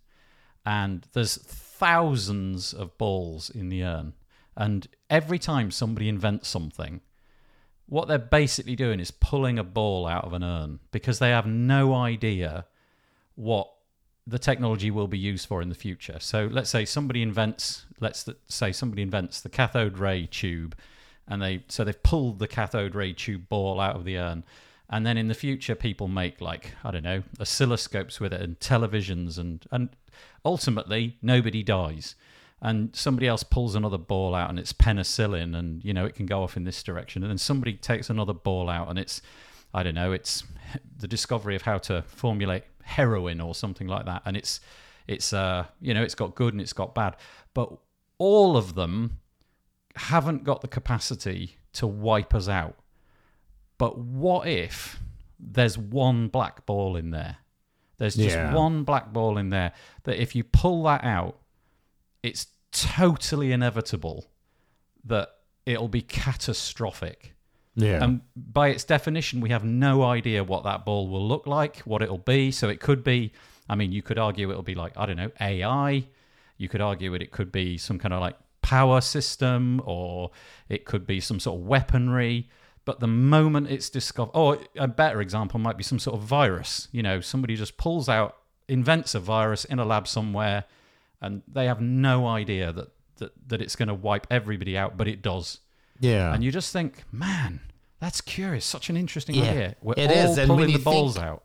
And 0.65 1.07
there's 1.13 1.37
thousands 1.37 2.73
of 2.73 2.97
balls 2.97 3.49
in 3.49 3.69
the 3.69 3.83
urn. 3.83 4.13
And 4.55 4.87
every 5.09 5.39
time 5.39 5.71
somebody 5.71 6.09
invents 6.09 6.47
something, 6.47 7.01
what 7.89 8.07
they're 8.07 8.19
basically 8.19 8.75
doing 8.75 8.99
is 8.99 9.09
pulling 9.11 9.57
a 9.57 9.63
ball 9.63 10.05
out 10.07 10.23
of 10.23 10.33
an 10.33 10.43
urn 10.43 10.79
because 10.91 11.19
they 11.19 11.31
have 11.31 11.47
no 11.47 11.93
idea 11.95 12.65
what 13.35 13.71
the 14.27 14.37
technology 14.37 14.91
will 14.91 15.07
be 15.07 15.17
used 15.17 15.47
for 15.47 15.59
in 15.59 15.69
the 15.69 15.75
future. 15.75 16.17
So 16.19 16.47
let's 16.51 16.69
say 16.69 16.85
somebody 16.85 17.23
invents, 17.23 17.85
let's 17.99 18.29
say 18.47 18.71
somebody 18.71 19.01
invents 19.01 19.41
the 19.41 19.49
cathode 19.49 19.97
ray 19.97 20.27
tube, 20.27 20.77
and 21.27 21.41
they 21.41 21.63
so 21.67 21.83
they've 21.83 22.03
pulled 22.03 22.37
the 22.37 22.47
cathode 22.47 22.93
ray 22.93 23.13
tube 23.13 23.49
ball 23.49 23.79
out 23.79 23.95
of 23.95 24.05
the 24.05 24.17
urn, 24.17 24.43
and 24.87 25.03
then 25.03 25.17
in 25.17 25.27
the 25.27 25.33
future 25.33 25.73
people 25.73 26.07
make 26.07 26.39
like 26.41 26.73
I 26.83 26.91
don't 26.91 27.03
know 27.03 27.23
oscilloscopes 27.39 28.19
with 28.19 28.33
it 28.33 28.41
and 28.41 28.59
televisions 28.59 29.39
and 29.39 29.65
and 29.71 29.89
ultimately 30.45 31.17
nobody 31.23 31.63
dies. 31.63 32.13
And 32.61 32.93
somebody 32.93 33.25
else 33.25 33.43
pulls 33.43 33.73
another 33.75 33.97
ball 33.97 34.35
out, 34.35 34.49
and 34.49 34.59
it's 34.59 34.73
penicillin, 34.73 35.57
and 35.57 35.83
you 35.83 35.93
know 35.93 36.05
it 36.05 36.13
can 36.15 36.25
go 36.25 36.43
off 36.43 36.57
in 36.57 36.65
this 36.65 36.83
direction. 36.83 37.23
And 37.23 37.29
then 37.29 37.37
somebody 37.37 37.73
takes 37.73 38.09
another 38.09 38.33
ball 38.33 38.69
out, 38.69 38.89
and 38.89 38.99
it's 38.99 39.21
I 39.73 39.83
don't 39.83 39.95
know, 39.95 40.11
it's 40.11 40.43
the 40.97 41.07
discovery 41.07 41.55
of 41.55 41.61
how 41.61 41.77
to 41.79 42.01
formulate 42.01 42.63
heroin 42.83 43.39
or 43.39 43.55
something 43.55 43.87
like 43.87 44.05
that. 44.05 44.23
And 44.25 44.35
it's 44.35 44.59
it's 45.07 45.31
uh 45.31 45.65
you 45.79 45.93
know 45.93 46.03
it's 46.03 46.15
got 46.15 46.35
good 46.35 46.53
and 46.53 46.59
it's 46.61 46.73
got 46.73 46.93
bad, 46.93 47.15
but 47.53 47.71
all 48.17 48.57
of 48.57 48.75
them 48.75 49.19
haven't 49.95 50.43
got 50.43 50.59
the 50.61 50.67
capacity 50.67 51.55
to 51.73 51.87
wipe 51.87 52.33
us 52.35 52.49
out. 52.49 52.75
But 53.77 53.97
what 53.97 54.47
if 54.47 54.99
there's 55.39 55.77
one 55.77 56.27
black 56.27 56.65
ball 56.65 56.97
in 56.97 57.11
there? 57.11 57.37
There's 57.97 58.15
just 58.15 58.35
Yeah. 58.35 58.53
one 58.53 58.83
black 58.83 59.13
ball 59.13 59.37
in 59.37 59.49
there 59.49 59.71
that 60.03 60.21
if 60.21 60.35
you 60.35 60.43
pull 60.43 60.83
that 60.83 61.03
out, 61.05 61.38
it's 62.23 62.47
totally 62.71 63.51
inevitable 63.51 64.29
that 65.05 65.29
it'll 65.65 65.87
be 65.87 66.01
catastrophic. 66.01 67.33
Yeah. 67.75 68.03
And 68.03 68.21
by 68.35 68.69
its 68.69 68.83
definition, 68.83 69.41
we 69.41 69.49
have 69.49 69.63
no 69.63 70.03
idea 70.03 70.43
what 70.43 70.63
that 70.63 70.85
ball 70.85 71.07
will 71.07 71.25
look 71.27 71.47
like, 71.47 71.77
what 71.79 72.01
it'll 72.01 72.17
be. 72.17 72.51
So 72.51 72.67
it 72.69 72.79
could 72.79 73.03
be, 73.03 73.31
I 73.69 73.75
mean, 73.75 73.91
you 73.91 74.01
could 74.01 74.19
argue 74.19 74.49
it'll 74.49 74.63
be 74.63 74.75
like, 74.75 74.93
I 74.97 75.05
don't 75.05 75.17
know, 75.17 75.31
AI. 75.39 76.05
You 76.57 76.67
could 76.67 76.81
argue 76.81 77.13
it, 77.13 77.21
it 77.21 77.31
could 77.31 77.51
be 77.51 77.77
some 77.77 77.99
kind 77.99 78.13
of 78.13 78.19
like 78.19 78.35
power 78.61 78.99
system 79.01 79.81
or 79.85 80.31
it 80.67 80.85
could 80.85 81.07
be 81.07 81.19
some 81.19 81.39
sort 81.39 81.59
of 81.59 81.65
weaponry. 81.65 82.49
But 82.85 82.99
the 82.99 83.07
moment 83.07 83.69
it's 83.69 83.89
discovered, 83.89 84.31
or 84.33 84.57
a 84.77 84.87
better 84.87 85.21
example 85.21 85.59
might 85.59 85.77
be 85.77 85.83
some 85.83 85.99
sort 85.99 86.17
of 86.17 86.23
virus. 86.23 86.87
You 86.91 87.03
know, 87.03 87.21
somebody 87.21 87.55
just 87.55 87.77
pulls 87.77 88.09
out, 88.09 88.37
invents 88.67 89.15
a 89.15 89.19
virus 89.19 89.63
in 89.63 89.79
a 89.79 89.85
lab 89.85 90.07
somewhere, 90.07 90.65
and 91.21 91.41
they 91.47 91.65
have 91.65 91.81
no 91.81 92.27
idea 92.27 92.71
that, 92.71 92.87
that, 93.17 93.31
that 93.47 93.61
it's 93.61 93.75
going 93.75 93.87
to 93.89 93.93
wipe 93.93 94.27
everybody 94.31 94.77
out, 94.77 94.97
but 94.97 95.07
it 95.07 95.21
does. 95.21 95.59
yeah. 95.99 96.33
And 96.33 96.43
you 96.43 96.51
just 96.51 96.71
think, 96.73 97.03
man, 97.11 97.59
that's 97.99 98.21
curious. 98.21 98.65
Such 98.65 98.89
an 98.89 98.95
interesting 98.97 99.35
Yeah, 99.35 99.43
idea. 99.51 99.75
We're 99.81 99.93
it 99.97 100.09
all 100.09 100.31
is, 100.31 100.37
and 100.37 100.49
when 100.49 100.57
pulling 100.59 100.73
the 100.73 100.79
balls 100.83 101.15
think- 101.15 101.25
out. 101.25 101.43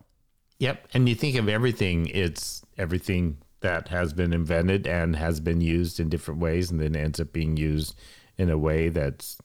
Yep. 0.59 0.87
And 0.93 1.09
you 1.09 1.15
think 1.15 1.35
of 1.35 1.49
everything, 1.49 2.05
it's 2.07 2.63
everything 2.77 3.39
that 3.59 3.89
has 3.89 4.13
been 4.13 4.31
invented 4.31 4.87
and 4.87 5.15
has 5.17 5.41
been 5.41 5.59
used 5.59 5.99
in 5.99 6.07
different 6.07 6.39
ways 6.39 6.71
and 6.71 6.79
then 6.79 6.95
ends 6.95 7.19
up 7.19 7.33
being 7.33 7.57
used 7.57 7.93
in 8.37 8.49
a 8.49 8.57
way 8.57 8.87
that's 8.87 9.37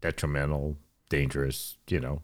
detrimental, 0.00 0.78
dangerous, 1.08 1.76
you 1.88 2.00
know. 2.00 2.22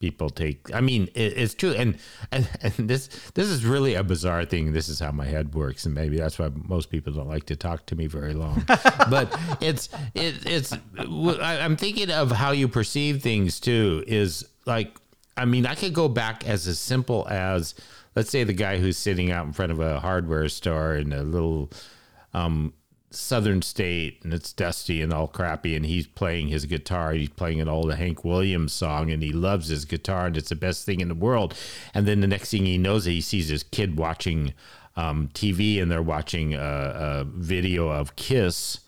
People 0.00 0.30
take 0.30 0.74
I 0.74 0.80
mean, 0.80 1.08
it, 1.14 1.36
it's 1.36 1.54
true 1.54 1.72
and, 1.72 1.98
and 2.30 2.48
and 2.62 2.88
this 2.90 3.08
this 3.34 3.48
is 3.48 3.64
really 3.64 3.94
a 3.94 4.02
bizarre 4.04 4.44
thing. 4.44 4.72
This 4.72 4.88
is 4.88 5.00
how 5.00 5.12
my 5.12 5.24
head 5.24 5.54
works, 5.54 5.86
and 5.86 5.94
maybe 5.94 6.16
that's 6.16 6.38
why 6.38 6.50
most 6.54 6.90
people 6.90 7.12
don't 7.12 7.28
like 7.28 7.46
to 7.46 7.56
talk 7.56 7.86
to 7.86 7.96
me 7.96 8.06
very 8.06 8.34
long. 8.34 8.64
but 9.10 9.34
it's 9.60 9.88
it, 10.14 10.46
it's 10.46 10.76
I'm 10.98 11.76
thinking 11.76 12.10
of 12.10 12.30
how 12.32 12.50
you 12.50 12.68
perceive 12.68 13.22
things 13.22 13.60
too 13.60 14.04
is 14.06 14.46
like 14.66 14.98
I 15.36 15.44
mean, 15.44 15.66
I 15.66 15.74
could 15.74 15.94
go 15.94 16.08
back 16.08 16.46
as 16.46 16.66
as 16.66 16.78
simple 16.78 17.26
as, 17.28 17.74
let's 18.14 18.30
say, 18.30 18.44
the 18.44 18.52
guy 18.52 18.78
who's 18.78 18.96
sitting 18.96 19.30
out 19.30 19.46
in 19.46 19.52
front 19.52 19.72
of 19.72 19.80
a 19.80 20.00
hardware 20.00 20.48
store 20.48 20.94
in 20.94 21.12
a 21.12 21.22
little 21.22 21.70
um, 22.32 22.72
southern 23.16 23.62
state 23.62 24.20
and 24.24 24.32
it's 24.34 24.52
dusty 24.52 25.00
and 25.02 25.12
all 25.12 25.26
crappy, 25.28 25.74
and 25.76 25.84
he's 25.86 26.06
playing 26.06 26.48
his 26.48 26.66
guitar. 26.66 27.12
He's 27.12 27.28
playing 27.28 27.60
an 27.60 27.68
old 27.68 27.92
Hank 27.94 28.24
Williams 28.24 28.72
song, 28.72 29.10
and 29.10 29.22
he 29.22 29.32
loves 29.32 29.68
his 29.68 29.84
guitar, 29.84 30.26
and 30.26 30.36
it's 30.36 30.48
the 30.50 30.54
best 30.56 30.84
thing 30.84 31.00
in 31.00 31.08
the 31.08 31.14
world. 31.14 31.54
And 31.94 32.06
then 32.06 32.20
the 32.20 32.26
next 32.26 32.50
thing 32.50 32.66
he 32.66 32.78
knows, 32.78 33.04
he 33.04 33.20
sees 33.20 33.48
his 33.48 33.62
kid 33.62 33.96
watching 33.98 34.54
um, 34.96 35.28
TV, 35.34 35.80
and 35.82 35.90
they're 35.90 36.02
watching 36.02 36.54
a, 36.54 36.58
a 36.58 37.24
video 37.24 37.88
of 37.88 38.16
Kiss 38.16 38.80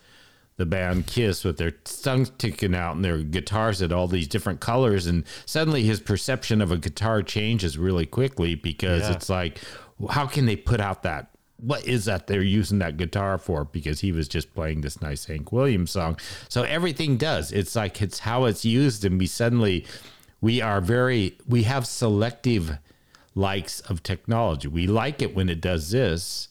the 0.58 0.64
band 0.64 1.06
Kiss 1.06 1.44
with 1.44 1.58
their 1.58 1.70
tongues 1.70 2.28
sticking 2.28 2.74
out 2.74 2.96
and 2.96 3.04
their 3.04 3.18
guitars 3.18 3.82
at 3.82 3.92
all 3.92 4.08
these 4.08 4.26
different 4.26 4.58
colors. 4.58 5.04
And 5.06 5.24
suddenly 5.44 5.82
his 5.82 6.00
perception 6.00 6.62
of 6.62 6.72
a 6.72 6.78
guitar 6.78 7.22
changes 7.22 7.76
really 7.76 8.06
quickly 8.06 8.54
because 8.54 9.02
Yeah. 9.02 9.12
it's 9.12 9.28
like, 9.28 9.60
how 10.08 10.24
can 10.26 10.46
they 10.46 10.56
put 10.56 10.80
out 10.80 11.02
that? 11.02 11.28
What 11.58 11.86
is 11.86 12.04
that 12.04 12.26
they're 12.26 12.42
using 12.42 12.78
that 12.80 12.96
guitar 12.96 13.38
for? 13.38 13.64
Because 13.64 14.00
he 14.00 14.12
was 14.12 14.28
just 14.28 14.54
playing 14.54 14.82
this 14.82 15.00
nice 15.00 15.24
Hank 15.24 15.52
Williams 15.52 15.90
song. 15.90 16.18
So 16.48 16.64
everything 16.64 17.16
does. 17.16 17.50
It's 17.52 17.74
like 17.74 18.02
it's 18.02 18.20
how 18.20 18.44
it's 18.44 18.64
used, 18.64 19.04
and 19.04 19.18
we 19.18 19.26
suddenly 19.26 19.86
we 20.40 20.60
are 20.60 20.80
very 20.80 21.38
we 21.46 21.62
have 21.62 21.86
selective 21.86 22.78
likes 23.34 23.80
of 23.80 24.02
technology. 24.02 24.68
We 24.68 24.86
like 24.86 25.22
it 25.22 25.34
when 25.34 25.48
it 25.48 25.60
does 25.60 25.90
this, 25.90 26.48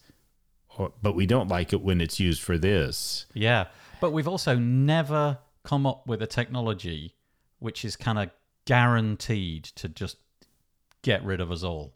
or, 0.76 0.92
but 1.02 1.14
we 1.14 1.26
don't 1.26 1.48
like 1.48 1.72
it 1.72 1.82
when 1.82 2.00
it's 2.00 2.18
used 2.18 2.42
for 2.42 2.58
this. 2.58 3.26
Yeah. 3.34 3.66
But 4.00 4.12
we've 4.12 4.28
also 4.28 4.56
never 4.56 5.38
come 5.64 5.86
up 5.86 6.06
with 6.06 6.22
a 6.22 6.26
technology 6.26 7.14
which 7.58 7.84
is 7.84 7.96
kind 7.96 8.18
of 8.18 8.30
guaranteed 8.66 9.64
to 9.64 9.88
just 9.88 10.18
get 11.02 11.24
rid 11.24 11.40
of 11.40 11.50
us 11.50 11.62
all. 11.62 11.94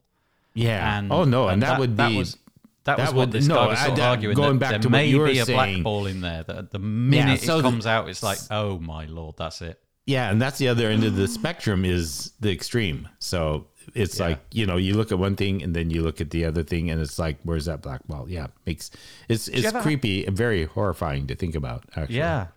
Yeah. 0.53 0.97
And 0.97 1.11
oh 1.11 1.23
no, 1.23 1.47
and, 1.47 1.61
that, 1.61 1.79
would 1.79 1.91
be 1.91 2.03
that 2.03 2.17
was 2.17 2.37
that, 2.85 2.97
was 2.97 3.07
what 3.09 3.15
would- 3.15 3.31
this 3.31 3.47
no, 3.47 3.55
guy 3.55 3.67
was 3.67 3.79
I- 3.79 3.85
sort 3.87 3.99
of 3.99 4.03
arguing. 4.05 4.35
going 4.35 4.53
that 4.53 4.59
back 4.59 4.69
there 4.71 4.79
to 4.79 4.87
what 4.87 4.91
may 4.91 5.11
be 5.33 5.39
a 5.39 5.45
black 5.45 5.83
ball 5.83 6.05
in 6.07 6.21
there. 6.21 6.43
That 6.43 6.71
the 6.71 6.79
minute 6.79 7.41
so 7.41 7.55
it 7.59 7.61
the- 7.61 7.69
comes 7.69 7.85
out, 7.85 8.09
it's 8.09 8.23
like, 8.23 8.39
oh 8.49 8.79
my 8.79 9.05
lord, 9.05 9.35
that's 9.37 9.61
it. 9.61 9.79
yeah, 10.05 10.29
and 10.31 10.41
that's 10.41 10.57
the 10.57 10.67
other 10.67 10.87
end 10.89 11.03
of 11.03 11.15
the 11.15 11.27
spectrum 11.27 11.85
is 11.85 12.31
the 12.39 12.51
extreme. 12.51 13.07
So 13.19 13.67
it's 13.95 14.19
Yeah. 14.19 14.25
like 14.27 14.39
you 14.51 14.65
know 14.65 14.77
you 14.77 14.93
look 14.95 15.11
at 15.11 15.17
one 15.19 15.35
thing 15.35 15.63
and 15.63 15.75
then 15.75 15.89
you 15.89 16.03
look 16.03 16.21
at 16.21 16.29
the 16.31 16.45
other 16.45 16.63
thing 16.63 16.89
and 16.91 17.01
it's 17.01 17.17
like 17.19 17.37
where's 17.43 17.65
that 17.65 17.81
black 17.81 18.05
ball? 18.07 18.27
Yeah, 18.29 18.47
makes 18.65 18.91
it's 19.29 19.47
it's 19.47 19.65
ever- 19.67 19.81
creepy 19.81 20.25
and 20.25 20.35
very 20.37 20.65
horrifying 20.65 21.27
to 21.27 21.35
think 21.35 21.55
about. 21.55 21.85
Actually, 21.95 22.17
Yeah. 22.17 22.47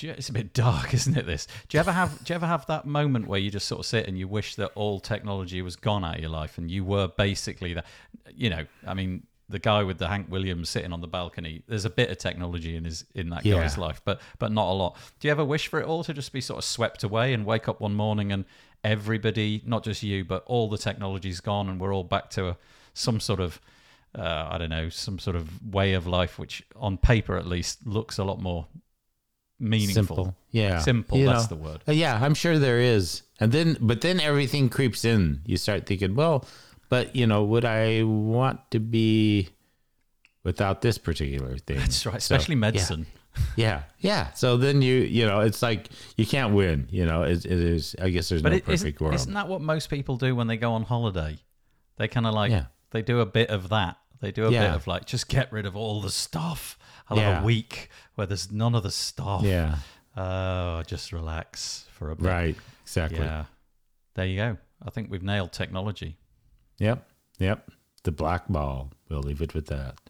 you, 0.00 0.10
it's 0.10 0.30
a 0.30 0.32
bit 0.32 0.54
dark, 0.54 0.94
isn't 0.98 1.14
it? 1.16 1.26
This. 1.26 1.46
Do 1.68 1.76
you 1.76 1.80
ever 1.80 1.92
have? 1.92 2.24
Do 2.24 2.32
you 2.32 2.34
ever 2.34 2.46
have 2.46 2.64
that 2.66 2.86
moment 2.86 3.26
where 3.28 3.38
you 3.38 3.50
just 3.50 3.68
sort 3.68 3.80
of 3.80 3.86
sit 3.86 4.06
and 4.08 4.18
you 4.18 4.26
wish 4.28 4.54
that 4.56 4.70
all 4.74 4.98
technology 5.00 5.60
was 5.60 5.76
gone 5.76 6.04
out 6.04 6.14
of 6.16 6.20
your 6.22 6.30
life 6.30 6.56
and 6.56 6.70
you 6.70 6.84
were 6.84 7.08
basically 7.08 7.74
that? 7.74 7.84
You 8.34 8.48
know, 8.48 8.64
I 8.86 8.94
mean, 8.94 9.24
the 9.50 9.58
guy 9.58 9.82
with 9.82 9.98
the 9.98 10.08
Hank 10.08 10.30
Williams 10.30 10.68
sitting 10.70 10.92
on 10.92 11.00
the 11.00 11.06
balcony. 11.08 11.62
There's 11.66 11.84
a 11.84 11.90
bit 11.90 12.08
of 12.10 12.16
technology 12.18 12.76
in 12.76 12.84
his 12.84 13.04
in 13.14 13.28
that 13.30 13.44
Yeah. 13.44 13.56
guy's 13.56 13.76
life, 13.76 14.00
but 14.04 14.20
but 14.38 14.52
not 14.52 14.70
a 14.70 14.74
lot. 14.74 14.96
Do 15.18 15.28
you 15.28 15.32
ever 15.32 15.44
wish 15.44 15.68
for 15.68 15.80
it 15.80 15.86
all 15.86 16.02
to 16.04 16.14
just 16.14 16.32
be 16.32 16.40
sort 16.40 16.58
of 16.58 16.64
swept 16.64 17.02
away 17.04 17.34
and 17.34 17.44
wake 17.44 17.68
up 17.68 17.80
one 17.80 17.94
morning 17.94 18.32
and 18.32 18.44
everybody, 18.82 19.62
not 19.66 19.84
just 19.84 20.02
you, 20.02 20.24
but 20.24 20.42
all 20.46 20.68
the 20.68 20.78
technology's 20.78 21.40
gone 21.40 21.68
and 21.68 21.80
we're 21.80 21.92
all 21.94 22.04
back 22.04 22.30
to 22.30 22.48
a, 22.48 22.56
some 22.94 23.20
sort 23.20 23.40
of 23.40 23.60
uh, 24.18 24.48
I 24.50 24.58
don't 24.58 24.70
know, 24.70 24.88
some 24.88 25.18
sort 25.20 25.36
of 25.36 25.72
way 25.72 25.92
of 25.92 26.04
life 26.06 26.38
which, 26.38 26.64
on 26.74 26.96
paper 26.98 27.36
at 27.36 27.46
least, 27.46 27.86
looks 27.86 28.18
a 28.18 28.24
lot 28.24 28.40
more 28.42 28.66
meaningful. 29.58 29.94
Simple. 30.16 30.36
Yeah. 30.50 30.78
Simple, 30.80 31.18
You 31.18 31.26
that's 31.26 31.50
know. 31.50 31.56
the 31.56 31.62
word. 31.62 31.82
Uh, 31.86 31.92
Yeah, 31.92 32.18
I'm 32.20 32.34
sure 32.34 32.58
there 32.58 32.80
is. 32.80 33.22
And 33.38 33.52
then, 33.52 33.76
but 33.80 34.00
then 34.00 34.18
everything 34.20 34.68
creeps 34.68 35.04
in. 35.04 35.42
You 35.46 35.56
start 35.56 35.86
thinking, 35.86 36.14
well, 36.14 36.44
but 36.90 37.16
you 37.16 37.26
know, 37.26 37.42
would 37.44 37.64
I 37.64 38.02
want 38.02 38.70
to 38.72 38.78
be 38.78 39.48
without 40.44 40.82
this 40.82 40.98
particular 40.98 41.56
thing? 41.56 41.78
That's 41.78 42.04
right, 42.04 42.20
So, 42.22 42.34
especially 42.34 42.56
yeah. 42.56 42.60
medicine. 42.60 43.06
Yeah, 43.56 43.82
yeah. 44.00 44.32
So 44.32 44.56
then 44.56 44.82
you, 44.82 44.96
you 44.96 45.24
know, 45.24 45.40
it's 45.40 45.62
like 45.62 45.88
you 46.16 46.26
can't 46.26 46.52
win. 46.52 46.88
You 46.90 47.06
know, 47.06 47.22
it, 47.22 47.44
it 47.46 47.52
is. 47.52 47.94
I 48.02 48.10
guess 48.10 48.28
there's 48.28 48.42
But 48.42 48.50
no 48.50 48.56
it, 48.56 48.68
isn't, 48.68 48.86
perfect 48.88 49.00
world. 49.00 49.14
isn't 49.14 49.32
that 49.34 49.48
what 49.48 49.60
most 49.62 49.88
people 49.88 50.16
do 50.16 50.34
when 50.34 50.48
they 50.48 50.56
go 50.56 50.72
on 50.72 50.82
holiday? 50.82 51.38
They 51.96 52.08
kind 52.08 52.26
of 52.26 52.34
like 52.34 52.50
Yeah. 52.50 52.64
they 52.90 53.02
do 53.02 53.20
a 53.20 53.26
bit 53.26 53.48
of 53.50 53.68
that. 53.70 53.96
They 54.20 54.32
do 54.32 54.46
a 54.46 54.50
bit 54.50 54.70
of 54.70 54.86
like 54.86 55.06
just 55.06 55.28
get 55.28 55.50
rid 55.52 55.64
of 55.64 55.76
all 55.76 56.00
the 56.02 56.10
stuff. 56.10 56.76
I'll 57.08 57.16
have 57.18 57.36
Yeah. 57.36 57.42
a 57.42 57.44
week 57.44 57.88
where 58.16 58.26
there's 58.26 58.50
none 58.52 58.74
of 58.74 58.82
the 58.82 58.90
stuff. 58.90 59.42
yeah. 59.44 59.76
Oh, 60.16 60.82
just 60.86 61.12
relax 61.12 61.86
for 61.92 62.10
a 62.10 62.16
bit. 62.16 62.26
Right. 62.26 62.56
Exactly. 62.82 63.20
Yeah. 63.20 63.44
There 64.14 64.26
you 64.26 64.36
go. 64.36 64.56
I 64.82 64.90
think 64.90 65.08
we've 65.10 65.22
nailed 65.22 65.52
technology. 65.52 66.16
Yep. 66.80 67.08
Yep. 67.38 67.70
The 68.02 68.10
black 68.10 68.48
ball. 68.48 68.90
We'll 69.08 69.20
leave 69.20 69.42
it 69.42 69.54
with 69.54 69.66
that. 69.66 70.00